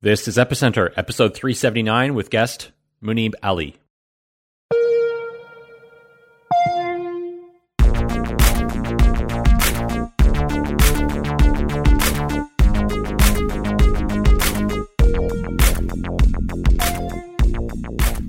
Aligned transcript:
This 0.00 0.28
is 0.28 0.36
Epicenter, 0.36 0.92
episode 0.96 1.34
379, 1.34 2.14
with 2.14 2.30
guest 2.30 2.70
Muneeb 3.02 3.32
Ali. 3.42 3.74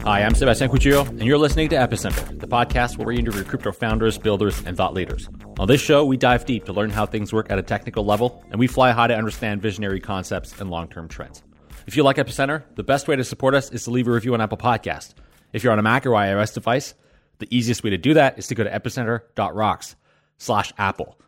Hi, 0.01 0.23
I'm 0.23 0.33
Sebastian 0.33 0.71
Couture, 0.71 1.05
and 1.05 1.21
you're 1.23 1.37
listening 1.37 1.69
to 1.69 1.75
Epicenter, 1.75 2.39
the 2.39 2.47
podcast 2.47 2.97
where 2.97 3.05
we 3.05 3.19
interview 3.19 3.43
crypto 3.43 3.71
founders, 3.71 4.17
builders, 4.17 4.59
and 4.65 4.75
thought 4.75 4.95
leaders. 4.95 5.29
On 5.59 5.67
this 5.67 5.81
show, 5.81 6.03
we 6.03 6.17
dive 6.17 6.45
deep 6.45 6.65
to 6.65 6.73
learn 6.73 6.89
how 6.89 7.05
things 7.05 7.31
work 7.31 7.51
at 7.51 7.59
a 7.59 7.61
technical 7.61 8.03
level, 8.03 8.43
and 8.49 8.59
we 8.59 8.65
fly 8.65 8.89
high 8.89 9.05
to 9.05 9.15
understand 9.15 9.61
visionary 9.61 9.99
concepts 9.99 10.59
and 10.59 10.71
long 10.71 10.87
term 10.87 11.07
trends. 11.07 11.43
If 11.89 11.97
you 11.97 12.03
like 12.03 12.17
Epicenter, 12.17 12.61
the 12.75 12.83
best 12.83 13.07
way 13.07 13.15
to 13.15 13.23
support 13.23 13.55
us 13.55 13.71
is 13.71 13.85
to 13.85 13.89
leave 13.89 14.07
a 14.07 14.11
review 14.11 14.35
on 14.35 14.41
Apple 14.41 14.59
Podcast. 14.59 15.15
If 15.53 15.63
you're 15.63 15.73
on 15.73 15.79
a 15.79 15.81
Mac 15.81 16.05
or 16.05 16.11
iOS 16.11 16.53
device, 16.53 16.93
the 17.39 17.47
easiest 17.49 17.83
way 17.83 17.89
to 17.89 17.97
do 17.97 18.13
that 18.13 18.37
is 18.37 18.45
to 18.45 18.53
go 18.53 18.63
to 18.63 18.69
epicenter.rocks 18.69 19.95
slash 20.37 20.71
Apple. 20.77 21.19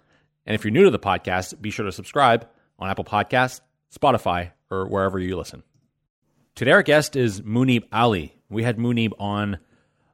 And 0.46 0.54
if 0.54 0.64
you're 0.64 0.72
new 0.72 0.84
to 0.84 0.92
the 0.92 1.00
podcast, 1.00 1.60
be 1.60 1.72
sure 1.72 1.86
to 1.86 1.92
subscribe 1.92 2.48
on 2.78 2.92
Apple 2.92 3.04
Podcasts, 3.04 3.62
Spotify, 3.92 4.52
or 4.70 4.88
wherever 4.88 5.18
you 5.18 5.36
listen. 5.36 5.64
Today, 6.54 6.74
our 6.74 6.84
guest 6.84 7.16
is 7.16 7.42
Muneeb 7.42 7.86
Ali. 7.92 8.36
We 8.48 8.62
had 8.62 8.78
Muneeb 8.78 9.14
on 9.18 9.58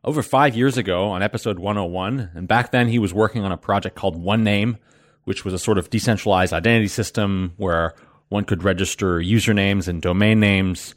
over 0.02 0.24
five 0.24 0.56
years 0.56 0.78
ago 0.78 1.10
on 1.10 1.24
episode 1.24 1.60
101. 1.60 2.32
And 2.36 2.48
back 2.48 2.72
then, 2.72 2.88
he 2.88 3.00
was 3.00 3.14
working 3.14 3.44
on 3.44 3.52
a 3.52 3.58
project 3.58 3.98
called 3.98 4.16
One 4.16 4.46
Name, 4.46 4.78
which 5.26 5.44
was 5.44 5.54
a 5.54 5.60
sort 5.60 5.78
of 5.78 5.90
decentralized 5.90 6.54
identity 6.54 6.88
system 6.88 7.52
where 7.58 7.96
one 8.30 8.44
could 8.44 8.64
register 8.64 9.20
usernames 9.20 9.88
and 9.88 10.02
domain 10.02 10.40
names. 10.40 10.96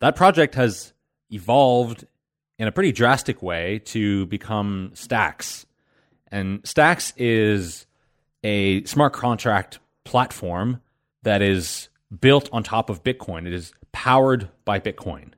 That 0.00 0.16
project 0.16 0.54
has 0.54 0.92
evolved 1.30 2.06
in 2.58 2.68
a 2.68 2.72
pretty 2.72 2.92
drastic 2.92 3.42
way 3.42 3.80
to 3.86 4.26
become 4.26 4.90
Stacks. 4.94 5.66
And 6.30 6.60
Stacks 6.66 7.12
is 7.16 7.86
a 8.44 8.84
smart 8.84 9.12
contract 9.12 9.78
platform 10.04 10.80
that 11.22 11.42
is 11.42 11.88
built 12.20 12.48
on 12.52 12.62
top 12.62 12.90
of 12.90 13.02
Bitcoin. 13.02 13.46
It 13.46 13.52
is 13.52 13.72
powered 13.92 14.48
by 14.64 14.78
Bitcoin. 14.78 15.32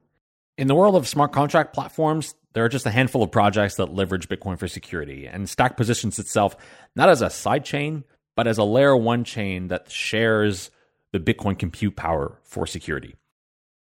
In 0.58 0.68
the 0.68 0.74
world 0.74 0.94
of 0.94 1.08
smart 1.08 1.32
contract 1.32 1.72
platforms, 1.72 2.34
there 2.52 2.64
are 2.64 2.68
just 2.68 2.86
a 2.86 2.90
handful 2.90 3.22
of 3.22 3.30
projects 3.30 3.76
that 3.76 3.94
leverage 3.94 4.28
Bitcoin 4.28 4.58
for 4.58 4.68
security, 4.68 5.26
and 5.26 5.48
Stack 5.48 5.76
positions 5.76 6.18
itself 6.18 6.56
not 6.96 7.08
as 7.08 7.22
a 7.22 7.26
sidechain, 7.26 8.04
but 8.36 8.46
as 8.46 8.58
a 8.58 8.64
layer 8.64 8.96
one 8.96 9.24
chain 9.24 9.68
that 9.68 9.90
shares 9.90 10.70
the 11.12 11.20
Bitcoin 11.20 11.58
compute 11.58 11.96
power 11.96 12.38
for 12.44 12.66
security. 12.66 13.16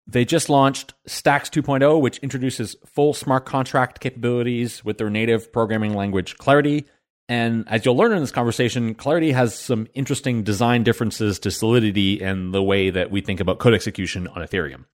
They 0.09 0.23
just 0.23 0.49
launched 0.49 0.93
Stacks 1.05 1.49
2.0, 1.49 1.99
which 1.99 2.19
introduces 2.19 2.77
full 2.85 3.13
smart 3.13 3.45
contract 3.45 3.99
capabilities 3.99 4.83
with 4.85 4.97
their 4.97 5.09
native 5.09 5.51
programming 5.51 5.93
language 5.93 6.37
Clarity. 6.37 6.85
And 7.27 7.65
as 7.67 7.83
you'll 7.83 7.97
learn 7.97 8.13
in 8.13 8.21
this 8.21 8.31
conversation, 8.31 8.95
Clarity 8.95 9.33
has 9.33 9.53
some 9.53 9.87
interesting 9.93 10.43
design 10.43 10.83
differences 10.83 11.39
to 11.39 11.51
Solidity 11.51 12.21
and 12.21 12.53
the 12.53 12.63
way 12.63 12.89
that 12.89 13.11
we 13.11 13.19
think 13.19 13.41
about 13.41 13.59
code 13.59 13.73
execution 13.73 14.29
on 14.29 14.41
Ethereum. 14.41 14.85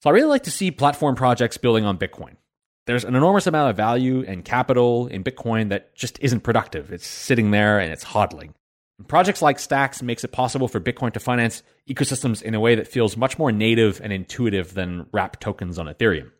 So 0.00 0.10
I 0.10 0.12
really 0.12 0.28
like 0.28 0.44
to 0.44 0.50
see 0.50 0.70
platform 0.70 1.16
projects 1.16 1.56
building 1.56 1.84
on 1.84 1.98
Bitcoin. 1.98 2.36
There's 2.86 3.04
an 3.04 3.16
enormous 3.16 3.48
amount 3.48 3.70
of 3.70 3.76
value 3.76 4.22
and 4.28 4.44
capital 4.44 5.08
in 5.08 5.24
Bitcoin 5.24 5.70
that 5.70 5.96
just 5.96 6.18
isn't 6.20 6.42
productive. 6.42 6.92
It's 6.92 7.06
sitting 7.06 7.50
there 7.50 7.80
and 7.80 7.90
it's 7.90 8.04
hodling. 8.04 8.52
And 8.98 9.08
projects 9.08 9.42
like 9.42 9.58
Stacks 9.58 10.02
makes 10.02 10.24
it 10.24 10.32
possible 10.32 10.68
for 10.68 10.80
Bitcoin 10.80 11.12
to 11.12 11.20
finance 11.20 11.62
ecosystems 11.88 12.42
in 12.42 12.54
a 12.54 12.60
way 12.60 12.74
that 12.74 12.88
feels 12.88 13.16
much 13.16 13.38
more 13.38 13.50
native 13.52 14.00
and 14.00 14.12
intuitive 14.12 14.74
than 14.74 15.06
wrapped 15.12 15.40
tokens 15.40 15.78
on 15.78 15.86
Ethereum. 15.86 16.30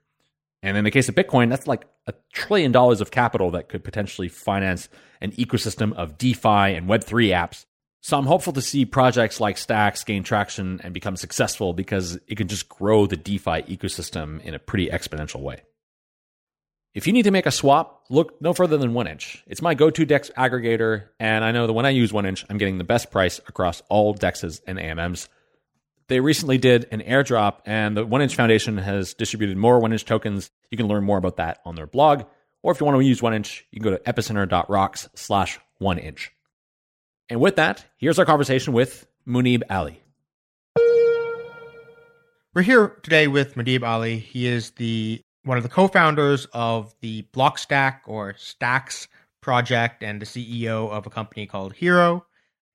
And 0.62 0.76
in 0.76 0.84
the 0.84 0.90
case 0.90 1.08
of 1.08 1.14
Bitcoin, 1.14 1.50
that's 1.50 1.66
like 1.66 1.84
a 2.06 2.14
trillion 2.32 2.72
dollars 2.72 3.00
of 3.00 3.10
capital 3.10 3.50
that 3.50 3.68
could 3.68 3.84
potentially 3.84 4.28
finance 4.28 4.88
an 5.20 5.32
ecosystem 5.32 5.92
of 5.94 6.16
DeFi 6.16 6.74
and 6.74 6.88
Web3 6.88 7.28
apps 7.30 7.66
so 8.04 8.18
I'm 8.18 8.26
hopeful 8.26 8.52
to 8.52 8.60
see 8.60 8.84
projects 8.84 9.40
like 9.40 9.56
Stacks 9.56 10.04
gain 10.04 10.24
traction 10.24 10.78
and 10.84 10.92
become 10.92 11.16
successful 11.16 11.72
because 11.72 12.18
it 12.28 12.36
can 12.36 12.48
just 12.48 12.68
grow 12.68 13.06
the 13.06 13.16
DeFi 13.16 13.62
ecosystem 13.62 14.42
in 14.42 14.52
a 14.52 14.58
pretty 14.58 14.88
exponential 14.88 15.40
way. 15.40 15.62
If 16.94 17.08
you 17.08 17.12
need 17.12 17.24
to 17.24 17.32
make 17.32 17.46
a 17.46 17.50
swap, 17.50 18.04
look 18.08 18.40
no 18.40 18.52
further 18.52 18.76
than 18.76 18.92
1inch. 18.92 19.42
It's 19.48 19.60
my 19.60 19.74
go-to 19.74 20.06
DEX 20.06 20.30
aggregator, 20.38 21.08
and 21.18 21.44
I 21.44 21.50
know 21.50 21.66
that 21.66 21.72
when 21.72 21.86
I 21.86 21.90
use 21.90 22.12
1inch, 22.12 22.44
I'm 22.48 22.56
getting 22.56 22.78
the 22.78 22.84
best 22.84 23.10
price 23.10 23.40
across 23.48 23.82
all 23.88 24.14
DEXs 24.14 24.60
and 24.64 24.78
AMMs. 24.78 25.28
They 26.06 26.20
recently 26.20 26.56
did 26.56 26.86
an 26.92 27.00
airdrop, 27.00 27.62
and 27.66 27.96
the 27.96 28.06
1inch 28.06 28.36
Foundation 28.36 28.78
has 28.78 29.12
distributed 29.12 29.56
more 29.56 29.80
1inch 29.80 30.04
tokens. 30.04 30.52
You 30.70 30.78
can 30.78 30.86
learn 30.86 31.02
more 31.02 31.18
about 31.18 31.38
that 31.38 31.58
on 31.64 31.74
their 31.74 31.88
blog, 31.88 32.26
or 32.62 32.70
if 32.70 32.78
you 32.78 32.86
want 32.86 32.96
to 32.96 33.04
use 33.04 33.20
1inch, 33.20 33.62
you 33.72 33.80
can 33.80 33.90
go 33.90 33.96
to 33.96 34.02
epicenter.rocks 34.04 35.08
slash 35.16 35.58
1inch. 35.82 36.28
And 37.28 37.40
with 37.40 37.56
that, 37.56 37.84
here's 37.96 38.20
our 38.20 38.24
conversation 38.24 38.72
with 38.72 39.04
Muneeb 39.26 39.62
Ali. 39.68 40.00
We're 42.54 42.62
here 42.62 43.00
today 43.02 43.26
with 43.26 43.56
Muneeb 43.56 43.82
Ali. 43.82 44.20
He 44.20 44.46
is 44.46 44.70
the 44.72 45.23
one 45.44 45.56
of 45.56 45.62
the 45.62 45.68
co-founders 45.68 46.46
of 46.52 46.94
the 47.00 47.26
Blockstack 47.32 48.00
or 48.06 48.34
Stacks 48.36 49.08
project 49.40 50.02
and 50.02 50.20
the 50.20 50.26
CEO 50.26 50.90
of 50.90 51.06
a 51.06 51.10
company 51.10 51.46
called 51.46 51.74
Hiro. 51.74 52.24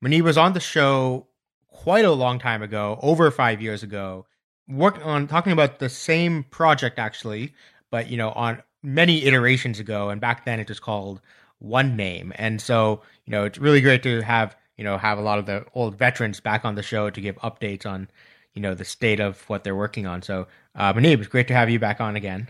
Muneeb 0.03 0.21
was 0.21 0.37
on 0.37 0.53
the 0.53 0.59
show 0.59 1.27
quite 1.67 2.05
a 2.05 2.11
long 2.11 2.39
time 2.39 2.61
ago, 2.61 2.99
over 3.01 3.31
five 3.31 3.61
years 3.61 3.83
ago, 3.83 4.25
working 4.67 5.01
on 5.01 5.27
talking 5.27 5.51
about 5.51 5.79
the 5.79 5.89
same 5.89 6.43
project 6.43 6.99
actually, 6.99 7.53
but 7.89 8.09
you 8.09 8.17
know, 8.17 8.29
on 8.31 8.61
many 8.83 9.25
iterations 9.25 9.79
ago. 9.79 10.09
And 10.09 10.21
back 10.21 10.45
then 10.45 10.59
it 10.59 10.69
was 10.69 10.79
called 10.79 11.21
One 11.57 11.95
Name. 11.95 12.31
And 12.35 12.61
so, 12.61 13.01
you 13.25 13.31
know, 13.31 13.45
it's 13.45 13.57
really 13.57 13.81
great 13.81 14.03
to 14.03 14.21
have, 14.21 14.55
you 14.77 14.83
know, 14.83 14.97
have 14.97 15.17
a 15.17 15.21
lot 15.21 15.39
of 15.39 15.47
the 15.47 15.65
old 15.73 15.97
veterans 15.97 16.39
back 16.39 16.65
on 16.65 16.75
the 16.75 16.83
show 16.83 17.09
to 17.09 17.21
give 17.21 17.35
updates 17.37 17.85
on, 17.85 18.09
you 18.53 18.61
know, 18.61 18.75
the 18.75 18.85
state 18.85 19.19
of 19.19 19.41
what 19.49 19.63
they're 19.63 19.75
working 19.75 20.05
on. 20.05 20.21
So, 20.21 20.47
uh, 20.75 20.93
Muneeb, 20.93 21.19
it's 21.19 21.27
great 21.27 21.47
to 21.47 21.53
have 21.53 21.69
you 21.69 21.79
back 21.79 21.99
on 21.99 22.15
again. 22.15 22.49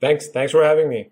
Thanks. 0.00 0.28
Thanks 0.28 0.52
for 0.52 0.62
having 0.62 0.88
me. 0.88 1.10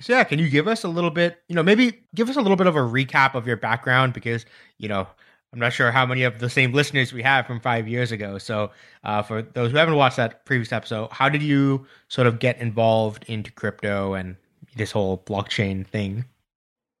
So 0.00 0.14
yeah, 0.14 0.24
can 0.24 0.38
you 0.38 0.48
give 0.48 0.66
us 0.66 0.84
a 0.84 0.88
little 0.88 1.10
bit, 1.10 1.42
you 1.48 1.54
know, 1.54 1.62
maybe 1.62 2.00
give 2.14 2.30
us 2.30 2.36
a 2.36 2.40
little 2.40 2.56
bit 2.56 2.66
of 2.66 2.74
a 2.74 2.80
recap 2.80 3.34
of 3.34 3.46
your 3.46 3.56
background 3.56 4.14
because, 4.14 4.46
you 4.78 4.88
know, 4.88 5.06
I'm 5.52 5.58
not 5.58 5.72
sure 5.72 5.90
how 5.90 6.06
many 6.06 6.22
of 6.22 6.38
the 6.38 6.48
same 6.48 6.72
listeners 6.72 7.12
we 7.12 7.22
have 7.22 7.46
from 7.46 7.60
five 7.60 7.88
years 7.88 8.12
ago. 8.12 8.38
So, 8.38 8.70
uh, 9.02 9.22
for 9.22 9.42
those 9.42 9.72
who 9.72 9.76
haven't 9.76 9.96
watched 9.96 10.16
that 10.16 10.44
previous 10.44 10.72
episode, 10.72 11.10
how 11.10 11.28
did 11.28 11.42
you 11.42 11.86
sort 12.08 12.28
of 12.28 12.38
get 12.38 12.58
involved 12.58 13.24
into 13.26 13.50
crypto 13.50 14.14
and 14.14 14.36
this 14.76 14.92
whole 14.92 15.18
blockchain 15.18 15.86
thing? 15.86 16.24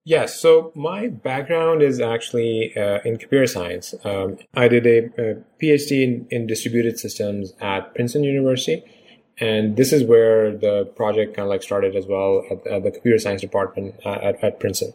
Yes, 0.04 0.40
so 0.40 0.72
my 0.74 1.08
background 1.08 1.82
is 1.82 2.00
actually 2.00 2.76
uh, 2.76 3.00
in 3.04 3.18
computer 3.18 3.46
science. 3.46 3.94
Um, 4.02 4.38
I 4.54 4.66
did 4.66 4.86
a, 4.86 4.98
a 5.20 5.44
PhD 5.62 6.02
in, 6.02 6.26
in, 6.30 6.46
distributed 6.46 6.98
systems 6.98 7.52
at 7.60 7.94
Princeton 7.94 8.24
University, 8.24 8.82
and 9.40 9.76
this 9.76 9.92
is 9.92 10.04
where 10.04 10.56
the 10.56 10.84
project 10.96 11.34
kind 11.34 11.46
of 11.46 11.50
like 11.50 11.62
started 11.62 11.96
as 11.96 12.06
well 12.06 12.44
at, 12.50 12.66
at 12.66 12.82
the 12.84 12.90
computer 12.90 13.18
science 13.18 13.40
department 13.40 13.94
uh, 14.04 14.18
at, 14.22 14.42
at 14.44 14.60
Princeton. 14.60 14.92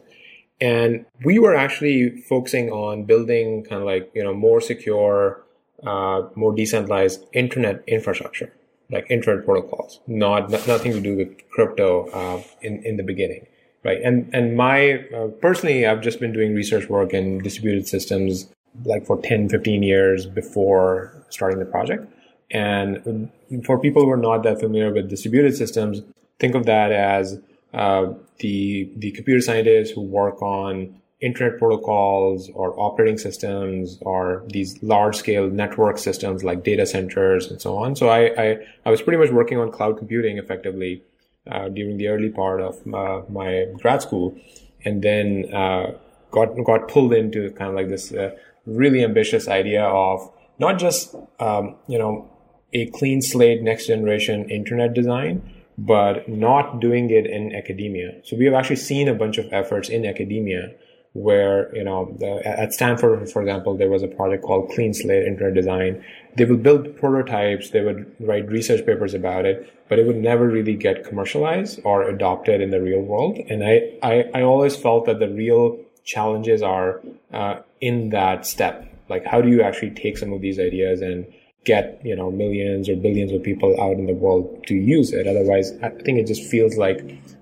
And 0.60 1.04
we 1.24 1.38
were 1.38 1.54
actually 1.54 2.22
focusing 2.22 2.70
on 2.70 3.04
building 3.04 3.64
kind 3.64 3.82
of 3.82 3.86
like 3.86 4.10
you 4.14 4.24
know 4.24 4.32
more 4.32 4.60
secure, 4.60 5.42
uh, 5.84 6.22
more 6.34 6.54
decentralized 6.54 7.24
internet 7.32 7.82
infrastructure, 7.86 8.52
like 8.90 9.06
internet 9.10 9.44
protocols. 9.44 10.00
Not, 10.06 10.50
not 10.50 10.66
nothing 10.66 10.92
to 10.92 11.00
do 11.00 11.16
with 11.16 11.50
crypto 11.50 12.08
uh, 12.10 12.42
in 12.62 12.82
in 12.84 12.96
the 12.96 13.02
beginning 13.02 13.46
right? 13.86 14.02
And 14.02 14.28
and 14.34 14.56
my 14.56 15.04
uh, 15.14 15.28
personally, 15.40 15.86
I've 15.86 16.02
just 16.02 16.18
been 16.18 16.32
doing 16.32 16.54
research 16.54 16.88
work 16.88 17.14
in 17.14 17.38
distributed 17.38 17.86
systems 17.86 18.48
like 18.84 19.06
for 19.06 19.20
10, 19.22 19.48
15 19.48 19.82
years 19.82 20.26
before 20.26 21.24
starting 21.30 21.58
the 21.58 21.64
project. 21.64 22.06
And 22.50 23.30
for 23.64 23.78
people 23.78 24.02
who 24.02 24.10
are 24.10 24.16
not 24.16 24.42
that 24.42 24.60
familiar 24.60 24.92
with 24.92 25.08
distributed 25.08 25.56
systems, 25.56 26.02
think 26.38 26.54
of 26.54 26.66
that 26.66 26.92
as 26.92 27.40
uh, 27.74 28.12
the 28.38 28.90
the 28.96 29.10
computer 29.12 29.40
scientists 29.40 29.90
who 29.90 30.02
work 30.02 30.40
on 30.42 31.00
internet 31.20 31.58
protocols 31.58 32.50
or 32.50 32.78
operating 32.78 33.16
systems 33.16 33.98
or 34.02 34.44
these 34.48 34.82
large 34.82 35.16
scale 35.16 35.48
network 35.48 35.96
systems 35.96 36.44
like 36.44 36.62
data 36.62 36.84
centers 36.84 37.50
and 37.50 37.60
so 37.60 37.78
on. 37.78 37.96
So 37.96 38.08
I, 38.08 38.20
I, 38.36 38.58
I 38.84 38.90
was 38.90 39.00
pretty 39.00 39.18
much 39.18 39.30
working 39.30 39.58
on 39.58 39.72
cloud 39.72 39.96
computing 39.96 40.36
effectively 40.36 41.02
uh, 41.50 41.68
during 41.70 41.96
the 41.96 42.08
early 42.08 42.28
part 42.28 42.60
of 42.60 42.84
my, 42.84 43.22
my 43.30 43.66
grad 43.80 44.02
school, 44.02 44.36
and 44.84 45.02
then 45.02 45.52
uh, 45.54 45.92
got 46.30 46.48
got 46.64 46.88
pulled 46.88 47.12
into 47.12 47.50
kind 47.52 47.70
of 47.70 47.76
like 47.76 47.88
this 47.88 48.12
uh, 48.12 48.36
really 48.66 49.02
ambitious 49.02 49.48
idea 49.48 49.84
of 49.84 50.30
not 50.58 50.78
just 50.78 51.14
um, 51.40 51.76
you 51.88 51.98
know 51.98 52.28
a 52.72 52.86
clean 52.90 53.22
slate 53.22 53.62
next 53.62 53.86
generation 53.86 54.48
internet 54.50 54.94
design, 54.94 55.42
but 55.78 56.28
not 56.28 56.80
doing 56.80 57.10
it 57.10 57.26
in 57.26 57.54
academia. 57.54 58.20
So 58.24 58.36
we 58.36 58.44
have 58.46 58.54
actually 58.54 58.76
seen 58.76 59.08
a 59.08 59.14
bunch 59.14 59.38
of 59.38 59.46
efforts 59.52 59.88
in 59.88 60.04
academia 60.06 60.74
where 61.12 61.74
you 61.74 61.82
know 61.82 62.14
the, 62.18 62.46
at 62.46 62.72
Stanford, 62.74 63.30
for 63.30 63.42
example, 63.42 63.76
there 63.76 63.88
was 63.88 64.02
a 64.02 64.08
project 64.08 64.44
called 64.44 64.70
Clean 64.70 64.92
Slate 64.92 65.26
Internet 65.26 65.54
Design. 65.54 66.04
They 66.36 66.44
would 66.44 66.62
build 66.62 66.96
prototypes, 66.98 67.70
they 67.70 67.80
would 67.80 68.14
write 68.20 68.48
research 68.48 68.84
papers 68.84 69.14
about 69.14 69.46
it, 69.46 69.72
but 69.88 69.98
it 69.98 70.06
would 70.06 70.16
never 70.18 70.46
really 70.46 70.74
get 70.74 71.04
commercialized 71.04 71.80
or 71.84 72.02
adopted 72.02 72.60
in 72.60 72.70
the 72.70 72.80
real 72.80 73.00
world. 73.00 73.38
And 73.48 73.64
I 73.64 73.92
I, 74.02 74.24
I 74.34 74.42
always 74.42 74.76
felt 74.76 75.06
that 75.06 75.18
the 75.18 75.28
real 75.28 75.78
challenges 76.04 76.62
are 76.62 77.00
uh, 77.32 77.60
in 77.80 78.10
that 78.10 78.46
step. 78.46 78.86
Like, 79.08 79.24
how 79.24 79.40
do 79.40 79.48
you 79.48 79.62
actually 79.62 79.90
take 79.90 80.18
some 80.18 80.32
of 80.32 80.40
these 80.40 80.58
ideas 80.58 81.00
and 81.00 81.26
get 81.66 82.00
you 82.02 82.16
know 82.16 82.30
millions 82.30 82.88
or 82.88 82.96
billions 82.96 83.32
of 83.32 83.42
people 83.42 83.78
out 83.78 83.98
in 83.98 84.06
the 84.06 84.14
world 84.14 84.64
to 84.68 84.74
use 84.74 85.12
it? 85.12 85.26
Otherwise, 85.26 85.72
I 85.82 85.90
think 85.90 86.18
it 86.18 86.26
just 86.26 86.44
feels 86.44 86.76
like 86.76 86.98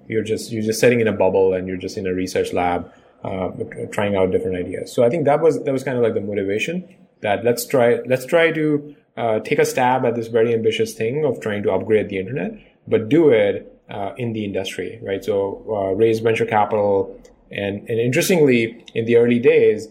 you're 0.08 0.24
just 0.24 0.50
you're 0.50 0.62
just 0.62 0.80
sitting 0.80 1.00
in 1.00 1.06
a 1.06 1.12
bubble 1.12 1.54
and 1.54 1.68
you're 1.68 1.76
just 1.76 1.96
in 1.96 2.06
a 2.06 2.12
research 2.12 2.52
lab 2.52 2.92
uh, 3.22 3.50
trying 3.92 4.16
out 4.16 4.30
different 4.32 4.56
ideas. 4.56 4.94
So 4.94 5.04
I 5.04 5.10
think 5.10 5.24
that 5.26 5.40
was 5.40 5.62
that 5.62 5.72
was 5.72 5.84
kind 5.84 5.96
of 5.96 6.02
like 6.02 6.14
the 6.14 6.20
motivation 6.20 6.84
that 7.20 7.44
let's 7.44 7.66
try 7.66 8.00
let's 8.06 8.26
try 8.26 8.50
to 8.50 8.96
uh, 9.16 9.40
take 9.40 9.58
a 9.58 9.64
stab 9.64 10.04
at 10.04 10.14
this 10.14 10.28
very 10.28 10.52
ambitious 10.52 10.94
thing 10.94 11.24
of 11.24 11.40
trying 11.40 11.62
to 11.62 11.72
upgrade 11.72 12.08
the 12.08 12.18
internet, 12.18 12.52
but 12.88 13.08
do 13.08 13.30
it 13.30 13.70
uh, 13.88 14.12
in 14.16 14.32
the 14.32 14.44
industry, 14.44 14.98
right? 15.02 15.24
So 15.24 15.64
uh, 15.68 15.94
raise 15.94 16.20
venture 16.20 16.46
capital, 16.46 17.18
and 17.50 17.88
and 17.88 17.98
interestingly, 18.00 18.84
in 18.94 19.04
the 19.06 19.16
early 19.16 19.38
days. 19.38 19.88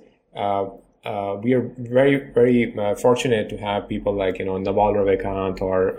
Uh, 1.06 1.10
uh, 1.34 1.36
we 1.36 1.54
are 1.54 1.70
very, 1.78 2.32
very 2.32 2.74
fortunate 2.96 3.50
to 3.50 3.58
have 3.58 3.88
people 3.88 4.14
like, 4.14 4.40
you 4.40 4.46
know, 4.46 4.58
Naval 4.58 4.94
Ravikant 4.94 5.62
or 5.62 5.94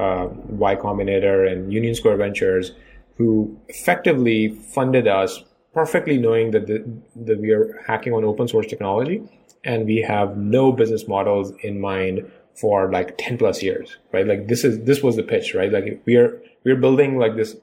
Y 0.48 0.76
Combinator 0.76 1.50
and 1.50 1.72
Union 1.72 1.94
Square 1.94 2.18
Ventures 2.18 2.72
who 3.16 3.56
effectively 3.68 4.48
funded 4.48 5.06
us 5.06 5.44
perfectly 5.72 6.18
knowing 6.18 6.50
that, 6.50 6.66
the, 6.66 6.84
that 7.14 7.40
we 7.40 7.50
are 7.52 7.80
hacking 7.86 8.12
on 8.12 8.24
open 8.24 8.48
source 8.48 8.66
technology 8.66 9.22
and 9.64 9.86
we 9.86 9.98
have 10.00 10.36
no 10.36 10.72
business 10.72 11.06
models 11.06 11.52
in 11.62 11.80
mind 11.80 12.30
for 12.54 12.90
like 12.90 13.16
10 13.18 13.38
plus 13.38 13.62
years 13.62 13.96
right? 14.12 14.26
Like 14.26 14.48
this 14.48 14.64
is 14.64 14.84
this 14.84 15.02
was 15.02 15.16
the 15.16 15.22
pitch 15.22 15.54
right? 15.54 15.72
Like 15.72 16.02
we 16.06 16.16
are 16.16 16.40
we're 16.64 16.76
building 16.76 17.18
like 17.18 17.36
this 17.36 17.56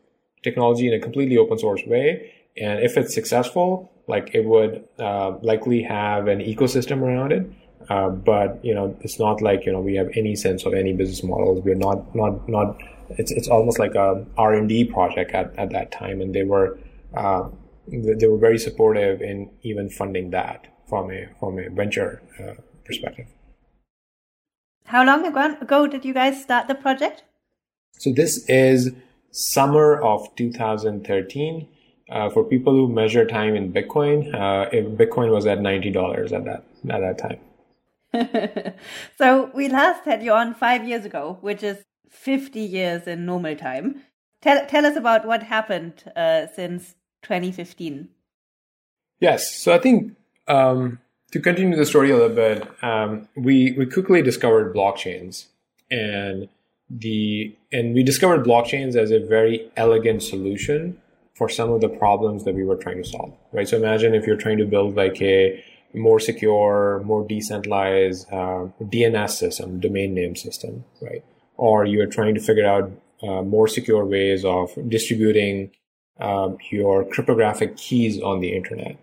technology 0.43 0.87
in 0.87 0.93
a 0.93 0.99
completely 0.99 1.37
open 1.37 1.57
source 1.57 1.81
way. 1.85 2.33
And 2.57 2.79
if 2.83 2.97
it's 2.97 3.13
successful 3.13 3.91
like 4.13 4.35
it 4.39 4.45
would 4.53 4.73
uh, 4.99 5.31
likely 5.51 5.81
have 5.81 6.27
an 6.27 6.39
ecosystem 6.53 7.01
around 7.07 7.31
it 7.31 7.43
uh, 7.89 8.09
but 8.09 8.63
you 8.63 8.73
know 8.77 8.95
it's 9.01 9.19
not 9.25 9.41
like 9.41 9.65
you 9.65 9.71
know 9.71 9.81
we 9.89 9.95
have 9.95 10.09
any 10.15 10.35
sense 10.35 10.65
of 10.65 10.73
any 10.73 10.93
business 11.01 11.23
models 11.23 11.63
we're 11.65 11.83
not 11.87 11.99
not 12.21 12.47
not 12.55 12.67
it's 13.17 13.31
it's 13.31 13.47
almost 13.47 13.79
like 13.79 13.95
a 13.95 14.25
R&D 14.37 14.85
project 14.85 15.31
at, 15.33 15.53
at 15.57 15.71
that 15.71 15.91
time 15.91 16.21
and 16.21 16.33
they 16.33 16.43
were 16.43 16.79
uh, 17.15 17.49
they 17.87 18.27
were 18.27 18.37
very 18.37 18.57
supportive 18.57 19.21
in 19.21 19.49
even 19.63 19.89
funding 19.89 20.29
that 20.31 20.67
from 20.87 21.11
a 21.11 21.27
from 21.39 21.59
a 21.59 21.69
venture 21.69 22.21
uh, 22.39 22.53
perspective. 22.85 23.27
How 24.85 25.05
long 25.05 25.25
ago 25.25 25.87
did 25.87 26.05
you 26.05 26.13
guys 26.13 26.41
start 26.41 26.67
the 26.67 26.75
project? 26.75 27.23
So 27.93 28.11
this 28.11 28.45
is 28.49 28.91
summer 29.31 30.01
of 30.01 30.27
2013. 30.35 31.67
Uh, 32.11 32.29
for 32.29 32.43
people 32.43 32.73
who 32.73 32.91
measure 32.91 33.25
time 33.25 33.55
in 33.55 33.71
Bitcoin, 33.71 34.33
uh, 34.35 34.69
Bitcoin 34.69 35.31
was 35.31 35.45
at 35.45 35.61
ninety 35.61 35.89
dollars 35.89 36.33
at 36.33 36.43
that 36.45 36.63
at 36.89 36.99
that 36.99 37.17
time. 37.17 37.39
so 39.17 39.49
we 39.55 39.69
last 39.69 40.03
had 40.05 40.21
you 40.21 40.33
on 40.33 40.53
five 40.53 40.85
years 40.85 41.05
ago, 41.05 41.37
which 41.41 41.63
is 41.63 41.77
50 42.09 42.59
years 42.59 43.07
in 43.07 43.25
normal 43.25 43.55
time. 43.55 44.03
Tell, 44.41 44.65
tell 44.65 44.85
us 44.85 44.95
about 44.95 45.25
what 45.25 45.43
happened 45.43 46.03
uh, 46.15 46.47
since 46.53 46.95
2015. 47.23 48.09
Yes. 49.19 49.55
So 49.55 49.73
I 49.73 49.77
think 49.77 50.15
um, 50.47 50.99
to 51.31 51.39
continue 51.39 51.77
the 51.77 51.85
story 51.85 52.11
a 52.11 52.17
little 52.17 52.35
bit, 52.35 52.67
um, 52.83 53.27
we, 53.35 53.73
we 53.77 53.85
quickly 53.85 54.21
discovered 54.21 54.75
blockchains 54.75 55.45
and 55.89 56.49
the 56.89 57.55
and 57.71 57.93
we 57.93 58.03
discovered 58.03 58.45
blockchains 58.45 58.97
as 58.97 59.11
a 59.11 59.19
very 59.19 59.71
elegant 59.77 60.21
solution 60.21 61.00
for 61.41 61.49
some 61.49 61.71
of 61.71 61.81
the 61.81 61.89
problems 61.89 62.43
that 62.45 62.53
we 62.53 62.63
were 62.63 62.75
trying 62.85 63.01
to 63.01 63.07
solve 63.09 63.33
right 63.51 63.67
so 63.67 63.77
imagine 63.77 64.13
if 64.13 64.27
you're 64.27 64.41
trying 64.45 64.59
to 64.63 64.65
build 64.65 64.95
like 64.95 65.19
a 65.21 65.63
more 65.93 66.19
secure 66.19 67.01
more 67.03 67.27
decentralized 67.27 68.27
uh, 68.31 68.67
dns 68.95 69.31
system 69.31 69.79
domain 69.79 70.13
name 70.13 70.35
system 70.35 70.83
right 71.01 71.23
or 71.57 71.85
you're 71.85 72.11
trying 72.17 72.35
to 72.35 72.41
figure 72.41 72.67
out 72.67 72.91
uh, 73.23 73.41
more 73.41 73.67
secure 73.67 74.05
ways 74.05 74.43
of 74.43 74.71
distributing 74.89 75.71
um, 76.19 76.57
your 76.69 77.05
cryptographic 77.05 77.77
keys 77.77 78.21
on 78.21 78.39
the 78.39 78.55
internet. 78.55 78.97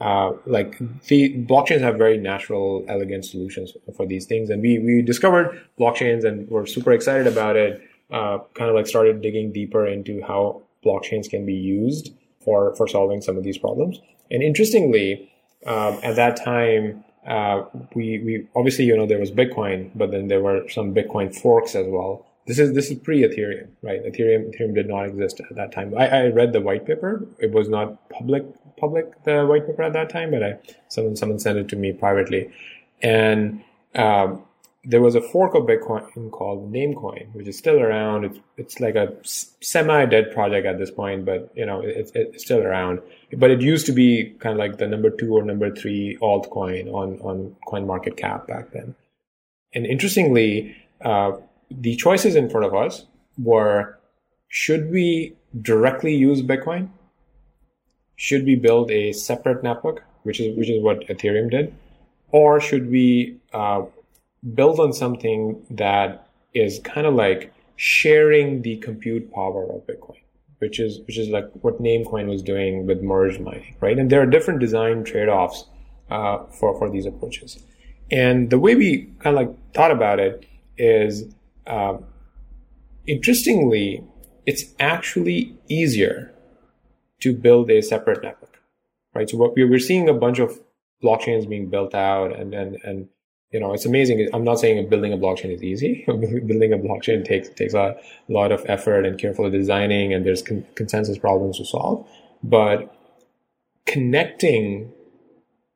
Uh, 0.00 0.32
like 0.46 0.78
the 1.08 1.34
blockchains 1.44 1.80
have 1.80 1.96
very 1.96 2.18
natural, 2.18 2.84
elegant 2.88 3.24
solutions 3.24 3.72
for 3.96 4.06
these 4.06 4.26
things, 4.26 4.48
and 4.48 4.62
we 4.62 4.78
we 4.78 5.02
discovered 5.02 5.60
blockchains 5.78 6.24
and 6.24 6.48
we're 6.48 6.66
super 6.66 6.92
excited 6.92 7.26
about 7.26 7.56
it. 7.56 7.82
Uh, 8.10 8.38
kind 8.54 8.70
of 8.70 8.76
like 8.76 8.86
started 8.86 9.20
digging 9.20 9.52
deeper 9.52 9.86
into 9.86 10.22
how 10.22 10.62
blockchains 10.88 11.28
can 11.28 11.44
be 11.44 11.54
used 11.54 12.12
for 12.44 12.74
for 12.76 12.86
solving 12.88 13.20
some 13.20 13.36
of 13.36 13.44
these 13.44 13.58
problems. 13.58 14.00
And 14.30 14.42
interestingly, 14.42 15.30
um, 15.66 15.98
at 16.02 16.16
that 16.16 16.34
time, 16.36 17.04
uh, 17.26 17.62
we 17.94 18.06
we 18.24 18.46
obviously 18.56 18.84
you 18.86 18.96
know 18.96 19.06
there 19.06 19.18
was 19.18 19.30
Bitcoin, 19.30 19.90
but 19.94 20.10
then 20.10 20.28
there 20.28 20.40
were 20.40 20.68
some 20.68 20.94
Bitcoin 20.94 21.34
forks 21.34 21.74
as 21.74 21.86
well. 21.86 22.26
This 22.46 22.58
is 22.58 22.72
this 22.74 22.90
is 22.90 22.98
pre 22.98 23.22
Ethereum, 23.22 23.68
right? 23.82 24.02
Ethereum 24.04 24.50
Ethereum 24.50 24.74
did 24.74 24.88
not 24.88 25.04
exist 25.04 25.40
at 25.40 25.54
that 25.56 25.70
time. 25.72 25.94
I, 25.96 26.08
I 26.08 26.26
read 26.28 26.52
the 26.52 26.60
white 26.60 26.86
paper. 26.86 27.26
It 27.38 27.52
was 27.52 27.68
not 27.68 28.08
public 28.08 28.44
public 28.78 29.22
the 29.24 29.44
white 29.44 29.66
paper 29.66 29.82
at 29.82 29.92
that 29.92 30.08
time, 30.08 30.30
but 30.30 30.42
I 30.42 30.58
someone 30.88 31.16
someone 31.16 31.38
sent 31.38 31.58
it 31.58 31.68
to 31.68 31.76
me 31.76 31.92
privately, 31.92 32.50
and 33.02 33.62
um, 33.94 34.44
there 34.88 35.02
was 35.02 35.14
a 35.14 35.20
fork 35.20 35.54
of 35.54 35.64
Bitcoin 35.64 36.30
called 36.30 36.72
Namecoin, 36.72 37.34
which 37.34 37.46
is 37.46 37.58
still 37.58 37.78
around. 37.78 38.24
It's 38.24 38.38
it's 38.56 38.80
like 38.80 38.94
a 38.94 39.14
semi-dead 39.22 40.32
project 40.32 40.66
at 40.66 40.78
this 40.78 40.90
point, 40.90 41.26
but 41.26 41.52
you 41.54 41.66
know 41.66 41.82
it's 41.82 42.10
it's 42.14 42.42
still 42.42 42.62
around. 42.62 43.00
But 43.36 43.50
it 43.50 43.60
used 43.60 43.84
to 43.86 43.92
be 43.92 44.34
kind 44.40 44.54
of 44.54 44.58
like 44.58 44.78
the 44.78 44.88
number 44.88 45.10
two 45.10 45.34
or 45.36 45.42
number 45.42 45.70
three 45.74 46.16
altcoin 46.22 46.90
on 46.92 47.20
on 47.20 47.54
Coin 47.66 47.86
Market 47.86 48.16
Cap 48.16 48.46
back 48.46 48.70
then. 48.72 48.94
And 49.74 49.84
interestingly, 49.84 50.74
uh, 51.04 51.32
the 51.70 51.94
choices 51.96 52.34
in 52.34 52.48
front 52.48 52.64
of 52.64 52.74
us 52.74 53.04
were: 53.36 53.98
should 54.48 54.90
we 54.90 55.36
directly 55.60 56.14
use 56.14 56.40
Bitcoin? 56.40 56.88
Should 58.16 58.46
we 58.46 58.56
build 58.56 58.90
a 58.90 59.12
separate 59.12 59.62
network, 59.62 60.02
which 60.22 60.40
is 60.40 60.56
which 60.56 60.70
is 60.70 60.82
what 60.82 61.06
Ethereum 61.08 61.50
did, 61.50 61.74
or 62.32 62.58
should 62.58 62.90
we 62.90 63.36
uh, 63.52 63.82
build 64.54 64.80
on 64.80 64.92
something 64.92 65.64
that 65.70 66.28
is 66.54 66.80
kind 66.84 67.06
of 67.06 67.14
like 67.14 67.52
sharing 67.76 68.62
the 68.62 68.76
compute 68.78 69.32
power 69.32 69.64
of 69.64 69.86
Bitcoin, 69.86 70.18
which 70.58 70.80
is 70.80 71.00
which 71.06 71.18
is 71.18 71.28
like 71.28 71.50
what 71.62 71.80
Namecoin 71.80 72.28
was 72.28 72.42
doing 72.42 72.86
with 72.86 73.02
merge 73.02 73.38
mining, 73.38 73.76
right? 73.80 73.98
And 73.98 74.10
there 74.10 74.20
are 74.20 74.26
different 74.26 74.60
design 74.60 75.04
trade-offs 75.04 75.66
uh, 76.10 76.44
for 76.46 76.76
for 76.78 76.90
these 76.90 77.06
approaches. 77.06 77.62
And 78.10 78.50
the 78.50 78.58
way 78.58 78.74
we 78.74 79.10
kind 79.20 79.36
of 79.38 79.46
like 79.46 79.74
thought 79.74 79.90
about 79.90 80.18
it 80.18 80.46
is, 80.78 81.24
uh, 81.66 81.98
interestingly, 83.06 84.02
it's 84.46 84.64
actually 84.80 85.54
easier 85.68 86.32
to 87.20 87.34
build 87.34 87.70
a 87.70 87.82
separate 87.82 88.22
network, 88.22 88.62
right? 89.14 89.28
So 89.28 89.36
what 89.36 89.54
we're 89.54 89.78
seeing 89.78 90.08
a 90.08 90.14
bunch 90.14 90.38
of 90.38 90.58
blockchains 91.02 91.48
being 91.48 91.68
built 91.68 91.94
out 91.94 92.34
and 92.34 92.54
and 92.54 92.78
and 92.82 93.08
you 93.52 93.60
know, 93.60 93.72
it's 93.72 93.86
amazing. 93.86 94.28
I'm 94.34 94.44
not 94.44 94.58
saying 94.60 94.88
building 94.88 95.12
a 95.12 95.16
blockchain 95.16 95.54
is 95.54 95.62
easy. 95.62 96.04
building 96.06 96.72
a 96.72 96.78
blockchain 96.78 97.24
takes 97.24 97.48
takes 97.50 97.74
a 97.74 97.96
lot 98.28 98.52
of 98.52 98.62
effort 98.66 99.06
and 99.06 99.18
careful 99.18 99.50
designing, 99.50 100.12
and 100.12 100.26
there's 100.26 100.42
con- 100.42 100.66
consensus 100.74 101.18
problems 101.18 101.56
to 101.58 101.64
solve. 101.64 102.06
But 102.42 102.94
connecting 103.86 104.92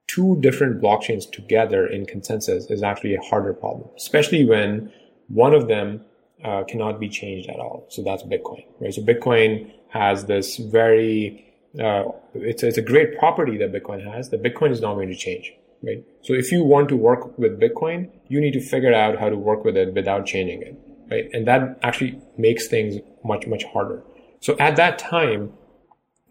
two 0.07 0.39
different 0.41 0.83
blockchains 0.83 1.31
together 1.31 1.87
in 1.87 2.05
consensus 2.05 2.67
is 2.71 2.83
actually 2.83 3.15
a 3.15 3.21
harder 3.23 3.55
problem, 3.55 3.89
especially 3.97 4.45
when 4.45 4.93
one 5.29 5.55
of 5.55 5.69
them 5.69 6.05
uh, 6.45 6.65
cannot 6.65 7.01
be 7.01 7.09
changed 7.09 7.49
at 7.49 7.59
all. 7.59 7.87
So 7.89 8.03
that's 8.03 8.23
Bitcoin, 8.23 8.65
right? 8.81 8.93
So 8.93 9.01
Bitcoin 9.01 9.73
has 9.89 10.27
this 10.27 10.59
very 10.59 11.47
uh, 11.83 12.05
it's 12.35 12.63
it's 12.63 12.77
a 12.77 12.83
great 12.83 13.19
property 13.19 13.57
that 13.57 13.73
Bitcoin 13.73 14.05
has 14.13 14.29
that 14.29 14.43
Bitcoin 14.43 14.71
is 14.73 14.83
not 14.83 14.95
going 14.95 15.09
to 15.09 15.17
change 15.17 15.55
right? 15.83 16.05
So 16.23 16.35
if 16.35 16.53
you 16.53 16.63
want 16.65 16.89
to 16.91 16.97
work 16.97 17.39
with 17.39 17.61
Bitcoin, 17.61 18.11
you 18.29 18.41
need 18.41 18.53
to 18.53 18.61
figure 18.61 18.95
out 18.95 19.19
how 19.19 19.29
to 19.29 19.37
work 19.37 19.65
with 19.65 19.77
it 19.77 19.95
without 19.95 20.27
changing 20.27 20.63
it, 20.63 20.79
right? 21.11 21.29
And 21.33 21.47
that 21.47 21.79
actually 21.83 22.21
makes 22.39 22.69
things 22.69 23.01
much, 23.25 23.47
much 23.47 23.65
harder. 23.65 24.03
So 24.41 24.57
at 24.59 24.77
that 24.77 24.99
time, 24.99 25.53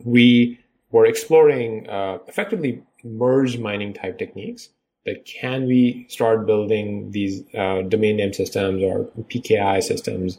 we 0.04 0.60
were 0.92 1.06
exploring 1.06 1.90
uh, 1.90 2.20
effectively 2.28 2.84
merge 3.04 3.58
mining 3.58 3.94
type 3.94 4.18
techniques 4.18 4.70
that 5.06 5.26
can 5.26 5.66
we 5.66 6.06
start 6.10 6.46
building 6.46 7.12
these 7.12 7.44
uh, 7.56 7.82
domain 7.82 8.18
name 8.18 8.34
systems 8.34 8.84
or 8.84 9.06
PKI 9.24 9.82
systems, 9.82 10.38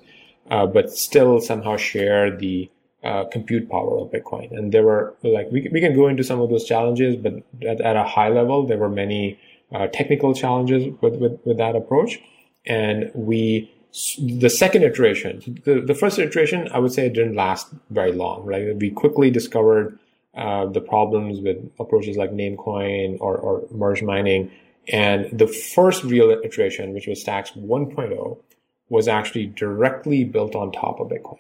uh, 0.50 0.66
but 0.66 0.90
still 0.90 1.40
somehow 1.40 1.76
share 1.76 2.36
the 2.36 2.70
uh, 3.04 3.24
compute 3.24 3.68
power 3.68 3.98
of 3.98 4.10
Bitcoin. 4.10 4.50
And 4.56 4.72
there 4.72 4.84
were 4.84 5.14
like 5.22 5.50
we 5.50 5.68
we 5.72 5.80
can 5.80 5.94
go 5.94 6.08
into 6.08 6.24
some 6.24 6.40
of 6.40 6.50
those 6.50 6.64
challenges, 6.64 7.16
but 7.16 7.34
at, 7.66 7.80
at 7.80 7.96
a 7.96 8.04
high 8.04 8.28
level, 8.28 8.66
there 8.66 8.78
were 8.78 8.88
many 8.88 9.38
uh, 9.72 9.86
technical 9.88 10.34
challenges 10.34 10.92
with, 11.00 11.16
with 11.16 11.38
with 11.44 11.58
that 11.58 11.76
approach. 11.76 12.20
And 12.66 13.10
we 13.14 13.70
the 14.18 14.48
second 14.48 14.84
iteration, 14.84 15.60
the, 15.64 15.80
the 15.80 15.94
first 15.94 16.18
iteration, 16.18 16.68
I 16.72 16.78
would 16.78 16.92
say 16.92 17.06
it 17.06 17.12
didn't 17.12 17.34
last 17.34 17.68
very 17.90 18.12
long, 18.12 18.44
right? 18.46 18.74
We 18.76 18.90
quickly 18.90 19.30
discovered 19.30 19.98
uh, 20.34 20.66
the 20.66 20.80
problems 20.80 21.40
with 21.40 21.58
approaches 21.78 22.16
like 22.16 22.30
Namecoin 22.32 23.18
or, 23.20 23.36
or 23.36 23.66
merge 23.70 24.02
mining. 24.02 24.50
And 24.88 25.28
the 25.38 25.46
first 25.46 26.04
real 26.04 26.30
iteration, 26.30 26.94
which 26.94 27.06
was 27.06 27.20
Stacks 27.20 27.50
1.0, 27.50 28.38
was 28.88 29.08
actually 29.08 29.46
directly 29.46 30.24
built 30.24 30.54
on 30.54 30.72
top 30.72 31.00
of 31.00 31.08
Bitcoin. 31.08 31.38